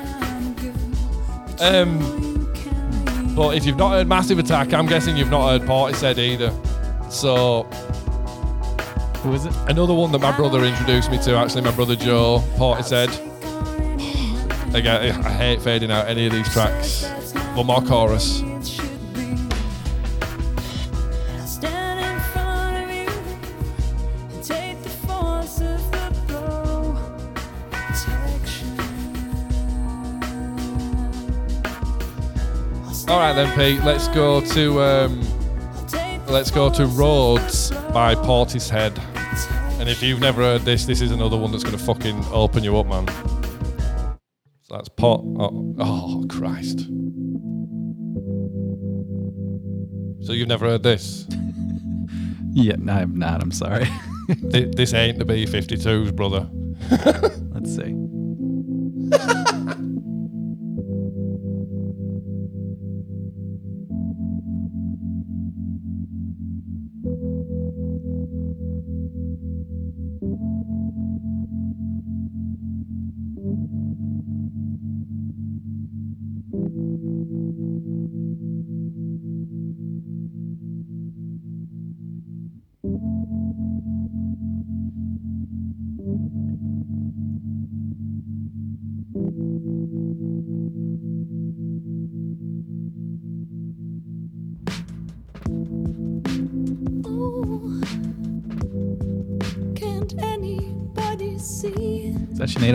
Um, 1.62 2.00
but 3.36 3.56
if 3.56 3.66
you've 3.66 3.78
not 3.78 3.92
heard 3.92 4.08
Massive 4.08 4.40
Attack, 4.40 4.74
I'm 4.74 4.88
guessing 4.88 5.16
you've 5.16 5.30
not 5.30 5.50
heard 5.50 5.62
Portishead 5.62 6.18
either. 6.18 6.52
So 7.10 7.64
Who 9.24 9.34
is 9.34 9.46
it? 9.46 9.54
another 9.68 9.94
one 9.94 10.12
that 10.12 10.20
my 10.20 10.36
brother 10.36 10.64
introduced 10.66 11.12
me 11.12 11.18
to, 11.20 11.36
actually, 11.38 11.62
my 11.62 11.72
brother 11.72 11.96
Joe 11.96 12.44
Portishead. 12.56 13.10
Again, 14.74 15.24
I 15.24 15.30
hate 15.30 15.62
fading 15.62 15.92
out 15.92 16.08
any 16.08 16.26
of 16.26 16.34
these 16.34 16.50
tracks. 16.52 17.04
One 17.56 17.68
more 17.68 17.82
chorus. 17.82 18.41
Right 33.34 33.56
then, 33.56 33.58
Pete. 33.58 33.84
Let's 33.86 34.08
go 34.10 34.42
to 34.42 34.82
um, 34.82 35.22
let's 36.28 36.52
go 36.52 36.70
to 36.70 36.86
Roads 36.86 37.72
by 37.94 38.14
Portishead. 38.16 38.98
And 39.80 39.88
if 39.90 40.04
you've 40.04 40.20
never 40.20 40.42
heard 40.42 40.62
this, 40.62 40.86
this 40.86 41.02
is 41.02 41.12
another 41.12 41.38
one 41.38 41.52
that's 41.52 41.64
going 41.64 41.78
to 41.78 41.84
fucking 41.84 42.26
open 42.32 42.64
you 42.64 42.78
up, 42.78 42.88
man. 42.88 43.08
So 44.64 44.76
that's 44.76 44.90
Port. 44.90 45.22
Oh, 45.40 45.76
oh, 45.80 46.26
Christ. 46.30 46.80
So 50.26 50.34
you've 50.34 50.50
never 50.50 50.68
heard 50.68 50.84
this? 50.84 51.28
Yeah, 52.54 52.76
no, 52.78 52.92
I'm 52.92 53.16
not. 53.18 53.42
I'm 53.42 53.54
sorry. 53.54 53.88
Th- 54.52 54.76
this 54.76 54.94
ain't 54.94 55.20
the 55.20 55.24
B-52s, 55.24 56.14
brother. 56.14 56.50
Let's 57.54 57.74
see. 57.74 58.01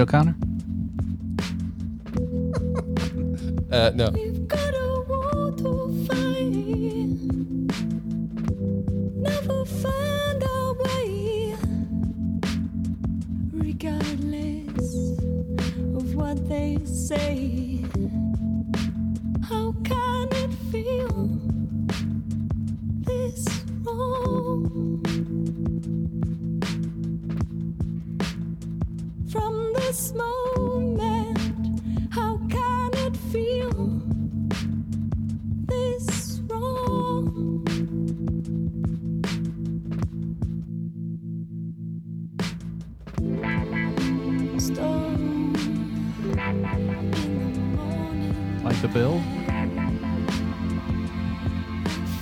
O'Connor? 0.00 0.45
Like 48.76 48.82
the 48.82 48.88
bill? 48.88 49.22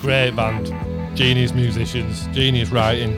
Great 0.00 0.36
band. 0.36 1.16
Genius 1.16 1.52
musicians. 1.52 2.28
Genius 2.28 2.70
writing. 2.70 3.16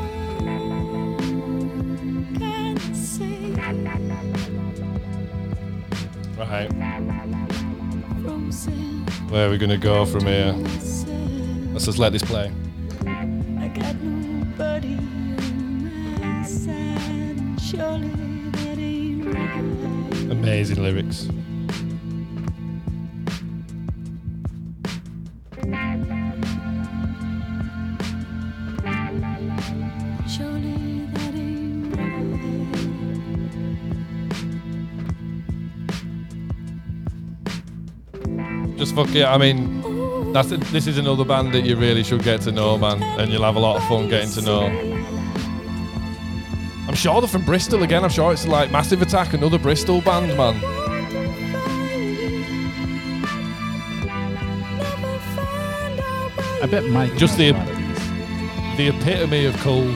Right. 6.38 6.72
Where 9.28 9.46
are 9.46 9.50
we 9.50 9.58
going 9.58 9.68
to 9.68 9.76
go 9.76 10.06
from 10.06 10.24
here? 10.24 10.54
Let's 11.74 11.84
just 11.84 11.98
let 11.98 12.12
this 12.12 12.22
play. 12.22 12.50
Amazing 20.30 20.82
got 20.82 21.28
Just 38.96 39.08
fuck 39.08 39.14
it. 39.14 39.24
I 39.24 39.36
mean, 39.36 40.32
that's 40.32 40.50
a, 40.52 40.56
this 40.56 40.86
is 40.86 40.96
another 40.96 41.24
band 41.24 41.52
that 41.52 41.64
you 41.66 41.76
really 41.76 42.02
should 42.02 42.22
get 42.22 42.40
to 42.42 42.52
know, 42.52 42.78
man, 42.78 43.02
and 43.20 43.30
you'll 43.30 43.42
have 43.42 43.56
a 43.56 43.60
lot 43.60 43.76
of 43.76 43.84
fun 43.88 44.08
getting 44.08 44.30
to 44.30 44.40
know. 44.42 44.66
I'm 46.88 46.94
sure 46.94 47.20
they're 47.20 47.28
from 47.28 47.44
Bristol 47.44 47.82
again. 47.82 48.04
I'm 48.04 48.10
sure 48.10 48.32
it's 48.32 48.46
like 48.46 48.70
Massive 48.70 49.02
Attack, 49.02 49.34
another 49.34 49.58
Bristol 49.58 50.00
band, 50.00 50.34
man. 50.36 50.54
I 56.62 56.66
bet 56.70 56.86
Mike. 56.86 57.16
Just 57.16 57.36
the- 57.36 57.50
a 57.50 57.52
lot 57.52 57.68
of 57.68 57.76
these. 57.76 58.76
The 58.78 58.88
epitome 58.88 59.44
of 59.44 59.56
cool. 59.58 59.92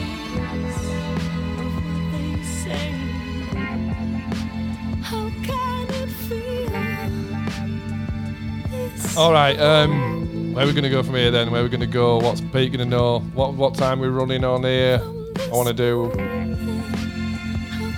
All 9.17 9.33
right. 9.33 9.59
Um, 9.59 10.55
Where 10.55 10.65
are 10.65 10.67
we 10.67 10.73
going 10.73 10.85
to 10.85 10.91
go 10.91 11.03
from 11.03 11.15
here 11.17 11.31
then? 11.31 11.51
Where 11.51 11.61
are 11.61 11.65
we 11.65 11.71
going 11.71 11.81
to 11.81 11.87
go? 11.87 12.19
What's 12.19 12.41
Pete 12.41 12.73
going 12.73 12.79
to 12.79 12.85
know? 12.85 13.21
What 13.35 13.55
what 13.55 13.75
time 13.75 13.99
we're 14.01 14.11
running 14.11 14.45
on 14.45 14.63
here? 14.63 15.01
I 15.03 15.49
want 15.51 15.69
to 15.69 15.75
do. 15.75 16.11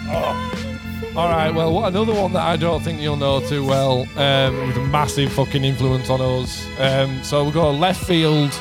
Oh. 0.09 1.13
All 1.17 1.29
right. 1.29 1.51
Well, 1.51 1.73
what, 1.73 1.89
another 1.89 2.15
one 2.15 2.33
that 2.33 2.43
I 2.43 2.57
don't 2.57 2.83
think 2.83 3.01
you'll 3.01 3.17
know 3.17 3.41
too 3.41 3.65
well 3.67 4.07
um, 4.17 4.67
with 4.67 4.77
a 4.77 4.87
massive 4.87 5.33
fucking 5.33 5.65
influence 5.65 6.09
on 6.09 6.21
us. 6.21 6.67
Um, 6.79 7.23
so 7.23 7.43
we'll 7.43 7.53
go 7.53 7.73
Leftfield, 7.73 8.59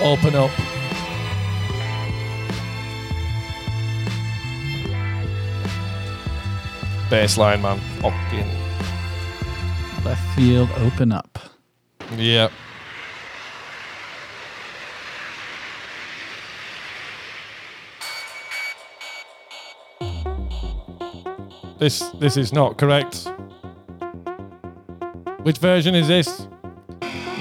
open 0.00 0.34
up. 0.34 0.50
Baseline, 7.08 7.62
man. 7.62 7.78
Fucking. 8.00 8.48
Left 10.04 10.36
field, 10.36 10.68
open 10.76 11.12
up. 11.12 11.53
Yeah. 12.12 12.50
This 21.78 22.00
this 22.20 22.36
is 22.36 22.52
not 22.52 22.78
correct. 22.78 23.28
Which 25.42 25.58
version 25.58 25.94
is 25.94 26.08
this? 26.08 26.46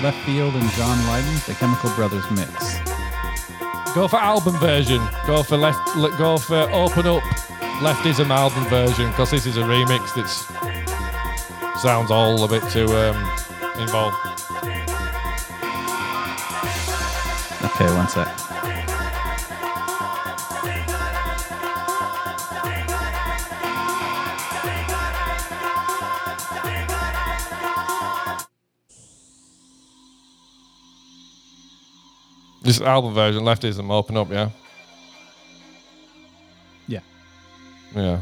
Leftfield 0.01 0.53
and 0.59 0.70
John 0.72 0.97
Lydon, 1.07 1.34
the 1.47 1.55
Chemical 1.57 1.89
Brothers 1.95 2.26
mix. 2.32 2.80
Go 3.95 4.07
for 4.07 4.18
album 4.18 4.57
version. 4.57 5.01
Go 5.28 5.43
for 5.43 5.55
left. 5.55 5.95
le- 5.95 6.16
Go 6.18 6.38
for 6.38 6.68
open 6.72 7.05
up. 7.07 7.24
Leftism 7.80 8.30
album 8.30 8.64
version 8.66 9.09
because 9.09 9.32
this 9.32 9.45
is 9.45 9.57
a 9.57 9.61
remix 9.61 10.14
that's 10.16 10.45
sounds 11.82 12.11
all 12.11 12.43
a 12.43 12.47
bit 12.47 12.64
too 12.72 12.86
um, 12.95 13.16
involved. 13.80 14.18
Okay, 17.84 17.96
one 17.96 18.08
sec. 18.08 18.28
This 32.62 32.80
album 32.80 33.14
version, 33.14 33.44
leftism, 33.44 33.92
open 33.92 34.16
up, 34.16 34.32
yeah. 34.32 34.50
Yeah. 36.88 37.02
Yeah. 37.94 38.22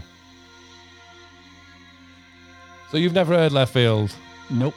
So 2.90 2.98
you've 2.98 3.14
never 3.14 3.36
heard 3.36 3.52
Leftfield? 3.52 4.12
Nope. 4.50 4.74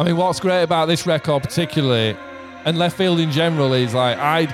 I 0.00 0.02
mean, 0.02 0.16
what's 0.16 0.40
great 0.40 0.62
about 0.62 0.86
this 0.86 1.06
record, 1.06 1.42
particularly, 1.42 2.16
and 2.64 2.78
Leftfield 2.78 3.22
in 3.22 3.30
general, 3.30 3.74
is 3.74 3.92
like 3.92 4.16
I 4.16 4.46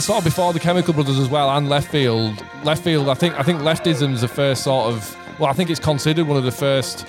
sort 0.00 0.20
of 0.20 0.24
before 0.24 0.54
the 0.54 0.60
Chemical 0.60 0.94
Brothers 0.94 1.18
as 1.18 1.28
well, 1.28 1.50
and 1.50 1.68
Leftfield. 1.68 2.42
Left 2.64 2.82
field, 2.82 3.10
I 3.10 3.14
think, 3.14 3.38
I 3.38 3.42
think 3.42 3.60
leftism's 3.60 4.22
the 4.22 4.28
first 4.28 4.64
sort 4.64 4.90
of. 4.90 5.14
Well, 5.38 5.50
I 5.50 5.52
think 5.52 5.68
it's 5.68 5.78
considered 5.78 6.26
one 6.26 6.38
of 6.38 6.44
the 6.44 6.50
first 6.50 7.06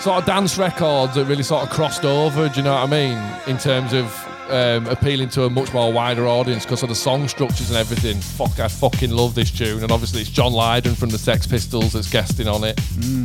sort 0.00 0.18
of 0.18 0.24
dance 0.24 0.58
records 0.58 1.14
that 1.14 1.26
really 1.26 1.44
sort 1.44 1.62
of 1.62 1.70
crossed 1.70 2.04
over. 2.04 2.48
Do 2.48 2.56
you 2.56 2.62
know 2.64 2.74
what 2.74 2.82
I 2.82 2.90
mean? 2.90 3.16
In 3.46 3.58
terms 3.58 3.92
of 3.92 4.12
um, 4.50 4.88
appealing 4.88 5.28
to 5.30 5.44
a 5.44 5.50
much 5.50 5.72
more 5.72 5.92
wider 5.92 6.26
audience 6.26 6.64
because 6.64 6.82
of 6.82 6.88
the 6.88 6.96
song 6.96 7.28
structures 7.28 7.70
and 7.70 7.78
everything. 7.78 8.16
Fuck, 8.20 8.58
I 8.58 8.66
fucking 8.66 9.10
love 9.10 9.36
this 9.36 9.52
tune, 9.52 9.84
and 9.84 9.92
obviously 9.92 10.22
it's 10.22 10.30
John 10.30 10.52
Lydon 10.52 10.96
from 10.96 11.10
the 11.10 11.18
Sex 11.18 11.46
Pistols 11.46 11.92
that's 11.92 12.10
guesting 12.10 12.48
on 12.48 12.64
it. 12.64 12.80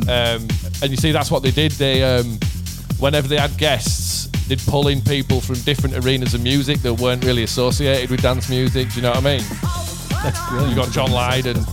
Um, 0.08 0.46
and 0.80 0.90
you 0.90 0.96
see, 0.96 1.10
that's 1.10 1.30
what 1.30 1.42
they 1.42 1.50
did. 1.50 1.72
They, 1.72 2.04
um, 2.04 2.38
whenever 2.98 3.28
they 3.28 3.36
had 3.36 3.56
guests, 3.58 4.26
they'd 4.48 4.60
pull 4.66 4.88
in 4.88 5.00
people 5.00 5.40
from 5.40 5.56
different 5.60 5.96
arenas 5.96 6.34
of 6.34 6.42
music 6.42 6.78
that 6.80 6.94
weren't 6.94 7.24
really 7.24 7.42
associated 7.42 8.10
with 8.10 8.22
dance 8.22 8.48
music. 8.48 8.90
Do 8.90 8.96
you 8.96 9.02
know 9.02 9.10
what 9.10 9.18
I 9.18 9.38
mean? 9.38 9.42
That's 10.22 10.48
brilliant. 10.48 10.70
You 10.70 10.76
got 10.76 10.90
John 10.90 11.10
Lydon. 11.10 11.64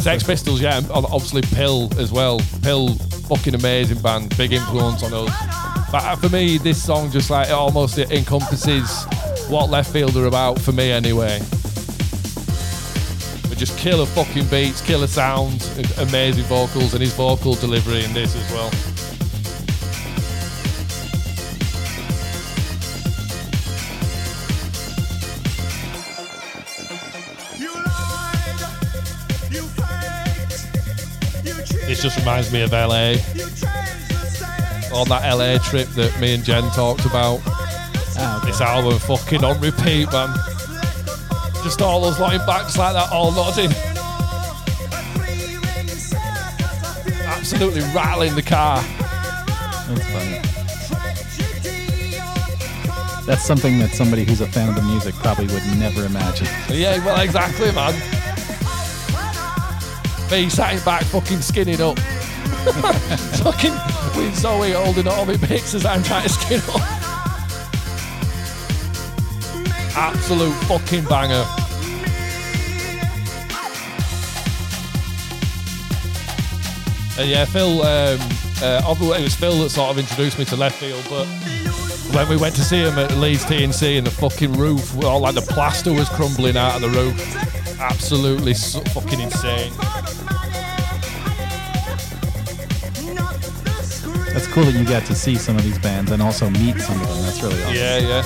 Sex 0.00 0.22
Pistols, 0.22 0.60
yeah, 0.60 0.78
and 0.78 0.90
obviously 0.90 1.42
PiL 1.42 1.90
as 1.98 2.10
well. 2.10 2.40
PiL, 2.62 2.94
fucking 3.28 3.54
amazing 3.54 4.00
band, 4.00 4.34
big 4.36 4.52
influence 4.52 5.02
on 5.02 5.12
us. 5.12 5.30
But 5.92 6.04
uh, 6.04 6.16
for 6.16 6.30
me, 6.30 6.56
this 6.56 6.82
song 6.82 7.10
just 7.10 7.28
like 7.28 7.48
it 7.48 7.52
almost 7.52 7.98
encompasses 7.98 9.04
what 9.48 9.68
Leftfield 9.68 10.16
are 10.16 10.26
about 10.26 10.58
for 10.58 10.72
me 10.72 10.90
anyway. 10.90 11.38
But 13.48 13.58
just 13.58 13.76
killer 13.78 14.06
fucking 14.06 14.46
beats, 14.46 14.80
killer 14.80 15.06
sounds, 15.06 15.68
amazing 15.98 16.44
vocals, 16.44 16.94
and 16.94 17.02
his 17.02 17.12
vocal 17.12 17.54
delivery 17.54 18.04
in 18.04 18.14
this 18.14 18.34
as 18.34 18.50
well. 18.52 18.91
Just 32.02 32.18
reminds 32.18 32.52
me 32.52 32.62
of 32.62 32.72
LA, 32.72 33.10
you 33.10 33.16
changed 33.16 33.62
the 33.62 34.26
stakes. 34.28 34.92
on 34.92 35.08
that 35.08 35.22
LA 35.32 35.56
trip 35.58 35.86
that 35.90 36.20
me 36.20 36.34
and 36.34 36.42
Jen 36.42 36.68
talked 36.70 37.06
about. 37.06 37.40
Ah, 38.18 38.38
okay. 38.38 38.48
This 38.48 38.60
album 38.60 38.98
fucking 38.98 39.44
on 39.44 39.60
repeat, 39.60 40.10
man. 40.10 40.34
Just 41.62 41.80
all 41.80 42.00
those 42.00 42.18
lying 42.18 42.44
back 42.44 42.62
just 42.62 42.76
like 42.76 42.94
that, 42.94 43.08
all 43.12 43.30
nodding. 43.30 43.70
Absolutely 47.24 47.82
rattling 47.94 48.34
the 48.34 48.42
car. 48.42 48.82
That's 49.86 50.10
funny. 50.10 50.40
That's 53.26 53.44
something 53.44 53.78
that 53.78 53.90
somebody 53.92 54.24
who's 54.24 54.40
a 54.40 54.48
fan 54.48 54.68
of 54.68 54.74
the 54.74 54.82
music 54.82 55.14
probably 55.16 55.46
would 55.54 55.64
never 55.78 56.04
imagine. 56.04 56.48
Yeah, 56.68 56.98
well, 57.06 57.20
exactly, 57.20 57.70
man. 57.70 57.94
Me 60.32 60.48
sat 60.48 60.82
back, 60.82 61.02
fucking 61.02 61.42
skinning 61.42 61.82
up. 61.82 61.98
fucking 63.44 63.74
with 64.16 64.34
Zoe 64.34 64.70
holding 64.72 65.06
all 65.06 65.26
my 65.26 65.36
bits 65.36 65.74
as 65.74 65.84
I'm 65.84 66.02
trying 66.02 66.22
to 66.22 66.28
skin 66.30 66.60
up. 66.70 66.80
Absolute 69.94 70.54
fucking 70.64 71.04
banger. 71.04 71.44
And 77.18 77.28
yeah, 77.28 77.44
Phil, 77.44 77.82
um, 77.82 78.18
uh, 78.62 79.14
it 79.18 79.22
was 79.22 79.34
Phil 79.34 79.58
that 79.58 79.68
sort 79.68 79.90
of 79.90 79.98
introduced 79.98 80.38
me 80.38 80.46
to 80.46 80.56
Leftfield, 80.56 81.10
but 81.10 81.26
when 82.16 82.26
we 82.30 82.38
went 82.38 82.54
to 82.54 82.62
see 82.62 82.80
him 82.80 82.98
at 82.98 83.14
Leeds 83.18 83.44
TNC 83.44 83.98
and 83.98 84.06
the 84.06 84.10
fucking 84.10 84.54
roof, 84.54 84.96
all 85.04 85.20
like 85.20 85.34
the 85.34 85.42
plaster 85.42 85.92
was 85.92 86.08
crumbling 86.08 86.56
out 86.56 86.76
of 86.76 86.80
the 86.80 86.88
roof. 86.88 87.78
Absolutely 87.78 88.54
so 88.54 88.80
fucking 88.92 89.20
insane. 89.20 89.72
Cool 94.52 94.64
that 94.64 94.74
you 94.74 94.84
got 94.84 95.06
to 95.06 95.14
see 95.14 95.34
some 95.36 95.56
of 95.56 95.64
these 95.64 95.78
bands 95.78 96.10
and 96.10 96.20
also 96.20 96.50
meet 96.50 96.78
some 96.78 97.00
of 97.00 97.08
them. 97.08 97.22
That's 97.22 97.42
really 97.42 97.62
awesome. 97.62 97.74
Yeah, 97.74 97.98
yeah. 97.98 98.22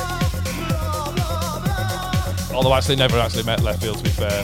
Although 2.52 2.72
I 2.72 2.78
actually 2.78 2.96
never 2.96 3.16
actually 3.18 3.44
met 3.44 3.60
Leftfield 3.60 3.98
to 3.98 4.02
be 4.02 4.10
fair. 4.10 4.42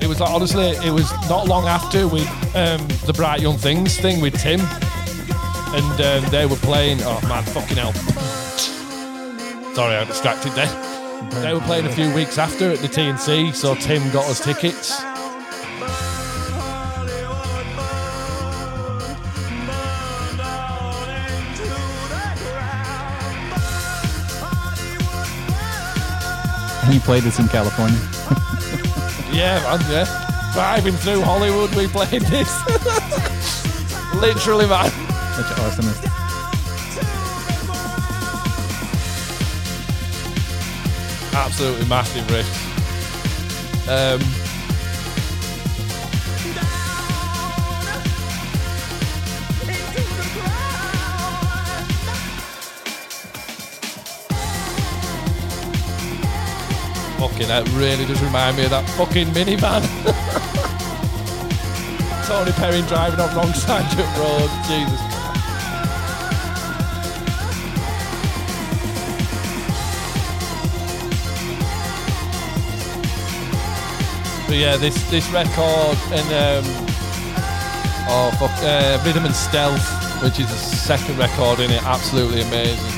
It 0.00 0.06
was 0.06 0.20
like 0.20 0.30
honestly, 0.30 0.70
it 0.86 0.92
was 0.92 1.10
not 1.28 1.48
long 1.48 1.66
after 1.66 2.06
we 2.06 2.20
um, 2.54 2.86
the 3.06 3.12
Bright 3.14 3.40
Young 3.40 3.58
Things 3.58 3.98
thing 3.98 4.20
with 4.20 4.38
Tim, 4.40 4.60
and 4.60 6.00
um, 6.00 6.30
they 6.30 6.46
were 6.46 6.56
playing. 6.56 7.00
Oh 7.02 7.20
man, 7.28 7.42
fucking 7.42 7.76
hell! 7.76 7.92
Sorry, 9.74 9.96
I 9.96 10.00
got 10.04 10.08
distracted 10.08 10.52
there. 10.52 10.70
They 11.42 11.52
were 11.52 11.60
playing 11.60 11.86
a 11.86 11.92
few 11.92 12.14
weeks 12.14 12.38
after 12.38 12.70
at 12.70 12.78
the 12.78 12.88
TNC, 12.88 13.52
so 13.54 13.74
Tim 13.74 14.10
got 14.12 14.26
us 14.26 14.38
tickets. 14.38 15.02
You 26.92 27.00
played 27.00 27.22
this 27.22 27.38
in 27.38 27.48
California. 27.48 27.98
Yeah, 29.30 29.62
man, 29.62 29.80
yeah. 29.88 30.50
Driving 30.52 30.94
through 30.94 31.20
Hollywood, 31.22 31.72
we 31.76 31.86
played 31.86 32.22
this. 32.22 32.50
Literally, 34.16 34.66
man. 34.66 34.90
Such 34.90 35.56
an 35.56 35.64
arsonist. 35.64 36.10
absolutely 41.32 41.88
massive 41.88 42.30
riff. 42.30 43.88
Um, 43.88 44.20
Fucking 57.20 57.48
that 57.48 57.68
really 57.76 58.06
does 58.06 58.22
remind 58.22 58.56
me 58.56 58.64
of 58.64 58.70
that 58.70 58.88
fucking 58.96 59.26
minivan. 59.36 59.84
Tony 62.26 62.52
Perrin 62.52 62.86
driving 62.86 63.20
off 63.20 63.36
wrong 63.36 63.52
side 63.52 63.84
of 63.92 63.98
the 63.98 64.04
road. 64.18 64.48
Jesus 64.64 65.10
But 74.50 74.56
yeah, 74.56 74.76
this 74.78 74.96
this 75.10 75.30
record 75.30 75.98
and 76.10 76.32
um, 76.32 76.64
oh 78.08 78.32
fuck, 78.40 78.50
uh, 78.64 78.98
Rhythm 79.04 79.26
and 79.26 79.36
Stealth, 79.36 79.86
which 80.22 80.40
is 80.40 80.48
the 80.48 80.56
second 80.56 81.18
record 81.18 81.60
in 81.60 81.70
it, 81.70 81.84
absolutely 81.84 82.40
amazing. 82.40 82.89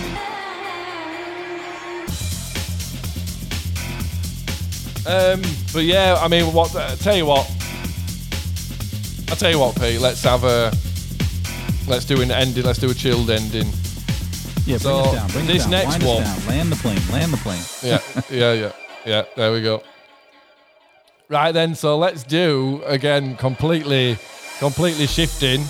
Um, 5.06 5.42
but 5.72 5.84
yeah, 5.84 6.16
I 6.20 6.28
mean, 6.28 6.52
what? 6.52 6.74
Uh, 6.74 6.94
tell 6.96 7.16
you 7.16 7.26
what, 7.26 7.46
I'll 9.30 9.36
tell 9.36 9.50
you 9.50 9.58
what, 9.58 9.74
Pete. 9.80 10.00
Let's 10.00 10.22
have 10.22 10.44
a 10.44 10.72
let's 11.88 12.04
do 12.04 12.20
an 12.22 12.30
ending. 12.30 12.64
Let's 12.64 12.78
do 12.78 12.90
a 12.90 12.94
chilled 12.94 13.30
ending. 13.30 13.66
Yeah, 14.64 14.78
bring 14.78 14.78
So, 14.78 15.00
it 15.10 15.12
down. 15.14 15.30
Bring 15.30 15.46
this 15.46 15.66
it 15.66 15.70
down. 15.70 15.90
next 15.90 16.04
one- 16.04 16.22
down. 16.22 16.46
Land 16.46 16.70
the 16.72 16.76
plane. 16.76 17.00
Land 17.10 17.32
the 17.32 17.36
plane. 17.38 17.62
Yeah, 17.82 18.00
yeah, 18.30 18.52
yeah, 18.52 18.72
yeah. 19.04 19.24
There 19.34 19.52
we 19.52 19.60
go. 19.62 19.82
Right 21.28 21.50
then, 21.52 21.74
so 21.74 21.98
let's 21.98 22.22
do 22.22 22.82
again 22.84 23.36
completely, 23.36 24.18
completely 24.60 25.06
shifting. 25.08 25.64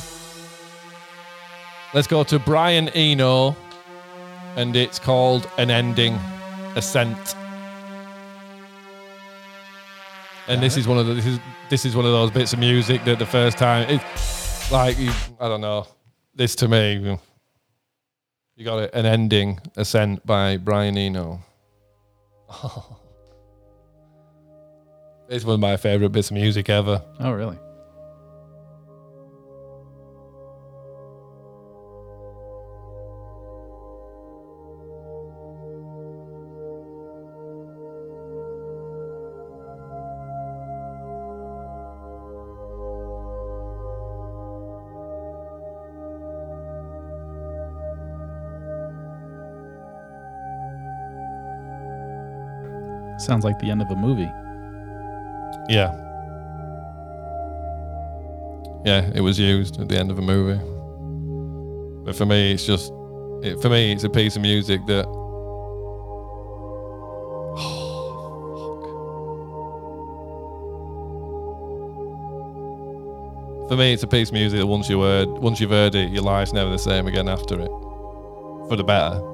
Let's 1.94 2.06
go 2.06 2.24
to 2.24 2.38
Brian 2.38 2.88
Eno, 2.90 3.56
and 4.56 4.74
it's 4.76 4.98
called 4.98 5.48
an 5.58 5.70
ending, 5.70 6.18
ascent. 6.74 7.34
And 10.48 10.62
this 10.62 10.76
is 10.76 10.88
one 10.88 10.98
of 10.98 11.06
the 11.06 11.14
this 11.14 11.26
is 11.26 11.38
this 11.70 11.84
is 11.84 11.94
one 11.96 12.04
of 12.04 12.12
those 12.12 12.30
bits 12.30 12.52
of 12.52 12.58
music 12.58 13.04
that 13.04 13.18
the 13.18 13.26
first 13.26 13.58
time 13.58 13.88
it 13.88 14.02
like 14.70 14.98
you, 14.98 15.12
I 15.40 15.48
don't 15.48 15.60
know 15.60 15.86
this 16.34 16.54
to 16.56 16.68
me 16.68 17.18
you 18.56 18.64
got 18.64 18.94
an 18.94 19.06
ending 19.06 19.60
ascent 19.76 20.24
by 20.26 20.56
Brian 20.56 20.96
Eno. 20.96 21.40
It's 25.28 25.46
one 25.46 25.54
of 25.54 25.60
my 25.60 25.78
favorite 25.78 26.10
bits 26.10 26.28
of 26.30 26.34
music 26.34 26.68
ever. 26.68 27.02
Oh, 27.18 27.32
really? 27.32 27.58
Sounds 53.22 53.44
like 53.44 53.56
the 53.60 53.70
end 53.70 53.80
of 53.80 53.88
a 53.88 53.94
movie. 53.94 54.28
Yeah. 55.68 55.94
Yeah, 58.84 59.08
it 59.14 59.20
was 59.20 59.38
used 59.38 59.80
at 59.80 59.88
the 59.88 59.96
end 59.96 60.10
of 60.10 60.18
a 60.18 60.22
movie. 60.22 60.60
But 62.04 62.16
for 62.16 62.26
me, 62.26 62.52
it's 62.52 62.66
just, 62.66 62.92
it, 63.44 63.62
for 63.62 63.68
me, 63.68 63.92
it's 63.92 64.02
a 64.02 64.10
piece 64.10 64.34
of 64.34 64.42
music 64.42 64.84
that. 64.86 65.04
For 73.68 73.76
me, 73.76 73.94
it's 73.94 74.02
a 74.02 74.08
piece 74.08 74.28
of 74.28 74.34
music 74.34 74.58
that 74.58 74.66
once 74.66 74.90
you 74.90 75.00
heard, 75.00 75.28
once 75.28 75.60
you've 75.60 75.70
heard 75.70 75.94
it, 75.94 76.10
your 76.10 76.22
life's 76.22 76.52
never 76.52 76.70
the 76.70 76.78
same 76.78 77.06
again 77.06 77.28
after 77.28 77.58
it, 77.58 77.70
for 78.68 78.74
the 78.76 78.84
better. 78.84 79.31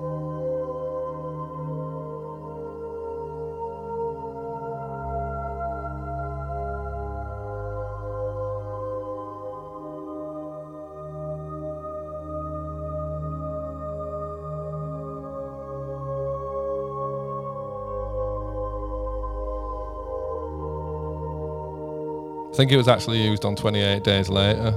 Think 22.58 22.72
it 22.72 22.76
was 22.76 22.88
actually 22.88 23.22
used 23.22 23.44
on 23.44 23.54
28 23.54 24.02
Days 24.02 24.28
Later, 24.28 24.72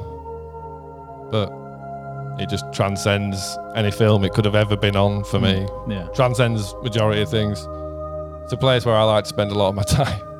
but 1.31 1.51
it 2.39 2.47
just 2.47 2.71
transcends 2.71 3.57
any 3.75 3.89
film 3.89 4.23
it 4.23 4.33
could 4.33 4.45
have 4.45 4.53
ever 4.53 4.77
been 4.77 4.95
on 4.95 5.23
for 5.23 5.39
mm. 5.39 5.87
me. 5.87 5.95
Yeah. 5.95 6.07
Transcends 6.13 6.75
majority 6.83 7.23
of 7.23 7.29
things. 7.31 7.65
It's 8.43 8.53
a 8.53 8.57
place 8.57 8.85
where 8.85 8.95
I 8.95 9.01
like 9.01 9.23
to 9.23 9.29
spend 9.29 9.49
a 9.49 9.55
lot 9.55 9.69
of 9.69 9.75
my 9.75 9.81
time. 10.03 10.30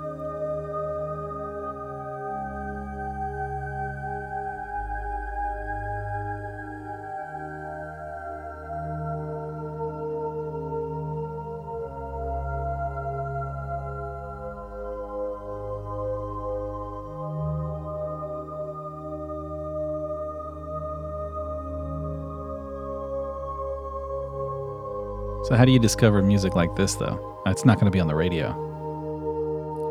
So, 25.51 25.57
how 25.57 25.65
do 25.65 25.73
you 25.73 25.79
discover 25.79 26.21
music 26.21 26.55
like 26.55 26.73
this, 26.77 26.95
though? 26.95 27.43
It's 27.45 27.65
not 27.65 27.75
going 27.75 27.83
to 27.83 27.91
be 27.91 27.99
on 27.99 28.07
the 28.07 28.15
radio. 28.15 28.55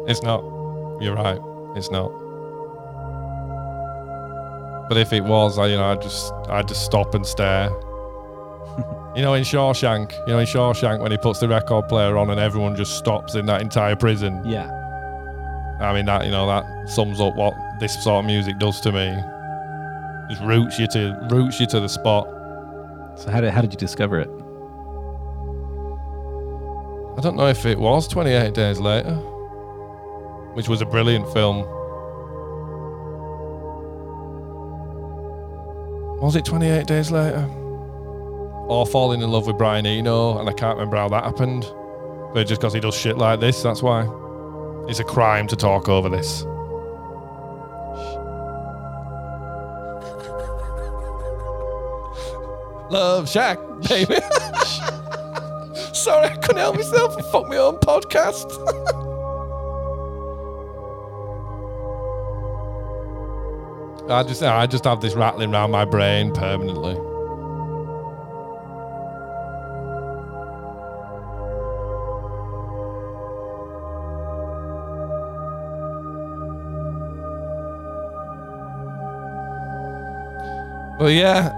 It's 0.09 0.23
not. 0.23 0.41
You're 1.03 1.15
right. 1.15 1.39
It's 1.77 1.91
not. 1.91 2.09
But 4.89 4.97
if 4.97 5.13
it 5.13 5.23
was, 5.23 5.59
I 5.59 5.67
you 5.67 5.77
know, 5.77 5.85
I'd 5.85 6.01
just 6.01 6.33
I'd 6.49 6.67
just 6.67 6.87
stop 6.87 7.15
and 7.15 7.27
stare. 7.27 7.69
you 9.15 9.21
know, 9.21 9.35
in 9.35 9.45
Shawshank, 9.45 10.13
you 10.27 10.33
know, 10.33 10.39
in 10.39 10.47
Shawshank 10.47 10.99
when 10.99 11.13
he 11.13 11.19
puts 11.19 11.41
the 11.41 11.49
record 11.49 11.89
player 11.91 12.17
on 12.17 12.31
and 12.31 12.41
everyone 12.41 12.75
just 12.75 12.97
stops 12.97 13.35
in 13.35 13.45
that 13.45 13.61
entire 13.61 13.97
prison. 13.97 14.43
Yeah. 14.47 14.71
I 15.79 15.93
mean 15.93 16.07
that 16.07 16.25
you 16.25 16.31
know 16.31 16.47
that 16.47 16.89
sums 16.89 17.21
up 17.21 17.37
what 17.37 17.53
this 17.81 18.03
sort 18.03 18.25
of 18.25 18.27
music 18.27 18.59
does 18.59 18.81
to 18.81 18.93
me. 18.93 19.15
Just 20.31 20.41
roots 20.41 20.79
you 20.79 20.87
to 20.87 21.29
roots 21.31 21.61
you 21.61 21.67
to 21.67 21.81
the 21.81 21.89
spot. 21.91 22.27
So, 23.17 23.31
how 23.31 23.43
did, 23.43 23.51
how 23.51 23.61
did 23.61 23.75
you 23.75 23.79
discover 23.79 24.19
it? 24.19 24.31
I 27.21 27.23
don't 27.23 27.37
know 27.37 27.49
if 27.49 27.67
it 27.67 27.79
was 27.79 28.09
28 28.09 28.55
Days 28.55 28.81
Later, 28.81 29.17
which 30.55 30.71
was 30.71 30.81
a 30.81 30.87
brilliant 30.87 31.31
film. 31.35 31.59
Was 36.19 36.35
it 36.35 36.47
28 36.47 36.87
Days 36.87 37.11
Later? 37.11 37.45
Or 38.71 38.87
Falling 38.87 39.21
in 39.21 39.31
Love 39.31 39.47
with 39.47 39.59
Brian 39.59 39.85
Eno, 39.85 40.39
and 40.39 40.49
I 40.49 40.55
can't 40.55 40.79
remember 40.79 40.97
how 40.97 41.11
that 41.11 41.25
happened. 41.25 41.71
But 42.33 42.47
just 42.47 42.63
because 42.63 42.73
he 42.73 42.81
does 42.81 42.95
shit 42.95 43.19
like 43.19 43.39
this, 43.39 43.63
that's 43.63 43.83
why. 43.83 44.09
It's 44.89 45.01
a 45.01 45.05
crime 45.05 45.47
to 45.49 45.57
talk 45.57 45.91
over 45.91 46.09
this. 46.09 46.45
Love 52.91 53.29
Shack, 53.29 53.59
baby. 53.91 54.17
Sorry, 56.01 56.29
I 56.29 56.37
couldn't 56.37 56.57
help 56.57 56.77
myself. 56.77 57.15
I 57.19 57.23
fucked 57.31 57.51
my 57.51 57.59
own 57.59 57.77
podcast. 57.77 58.51
I 64.11 64.23
just, 64.23 64.43
I 64.43 64.67
just 64.67 64.85
have 64.85 65.03
this 65.03 65.15
rattling 65.15 65.53
around 65.53 65.73
my 65.73 65.85
brain 65.85 66.33
permanently. 66.33 66.95
But 80.99 81.13
yeah, 81.13 81.53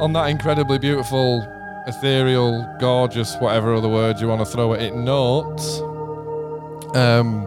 on 0.00 0.14
that 0.14 0.30
incredibly 0.30 0.78
beautiful, 0.78 1.46
ethereal, 1.86 2.76
gorgeous, 2.80 3.36
whatever 3.36 3.74
other 3.74 3.88
words 3.88 4.20
you 4.20 4.28
want 4.28 4.40
to 4.40 4.46
throw 4.46 4.74
at 4.74 4.82
it 4.82 4.94
note, 4.94 5.60
um, 6.94 7.42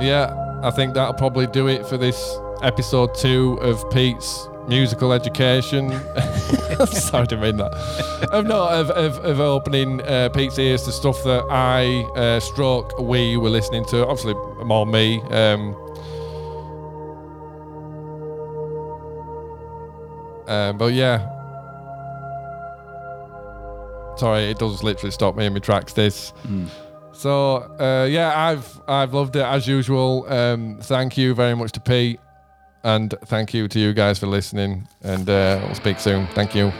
yeah, 0.00 0.34
I 0.62 0.70
think 0.70 0.94
that'll 0.94 1.14
probably 1.14 1.46
do 1.46 1.68
it 1.68 1.86
for 1.86 1.96
this 1.96 2.36
episode 2.62 3.14
two 3.14 3.58
of 3.62 3.88
Pete's 3.90 4.48
musical 4.68 5.12
education. 5.12 5.90
Sorry, 6.86 7.22
I 7.22 7.26
didn't 7.26 7.40
mean 7.40 7.56
that. 7.58 8.28
of 8.30 8.46
no, 8.46 8.68
of, 8.68 8.90
of, 8.90 9.18
of 9.24 9.40
opening 9.40 10.00
uh, 10.02 10.28
Pete's 10.30 10.58
ears 10.58 10.84
to 10.84 10.92
stuff 10.92 11.22
that 11.24 11.44
I, 11.50 12.02
uh, 12.16 12.40
stroke, 12.40 12.98
we 12.98 13.36
were 13.36 13.50
listening 13.50 13.84
to. 13.86 14.06
Obviously, 14.06 14.34
more 14.64 14.86
me. 14.86 15.20
Um, 15.30 15.74
um, 20.46 20.78
but 20.78 20.92
yeah, 20.92 21.39
sorry, 24.20 24.44
it 24.44 24.58
does 24.58 24.82
literally 24.82 25.10
stop 25.10 25.34
me 25.34 25.46
in 25.46 25.52
my 25.52 25.58
tracks. 25.58 25.92
This. 25.92 26.32
Mm. 26.46 26.68
So 27.12 27.56
uh, 27.78 28.06
yeah, 28.08 28.32
I've 28.38 28.80
I've 28.86 29.12
loved 29.12 29.36
it 29.36 29.42
as 29.42 29.66
usual. 29.66 30.26
Um, 30.32 30.78
thank 30.80 31.18
you 31.18 31.34
very 31.34 31.56
much 31.56 31.72
to 31.72 31.80
Pete, 31.80 32.20
and 32.84 33.14
thank 33.26 33.52
you 33.52 33.68
to 33.68 33.78
you 33.78 33.92
guys 33.92 34.18
for 34.18 34.26
listening. 34.26 34.86
And 35.02 35.28
uh, 35.28 35.60
we'll 35.64 35.74
speak 35.74 35.98
soon. 35.98 36.26
Thank 36.28 36.54
you. 36.54 36.72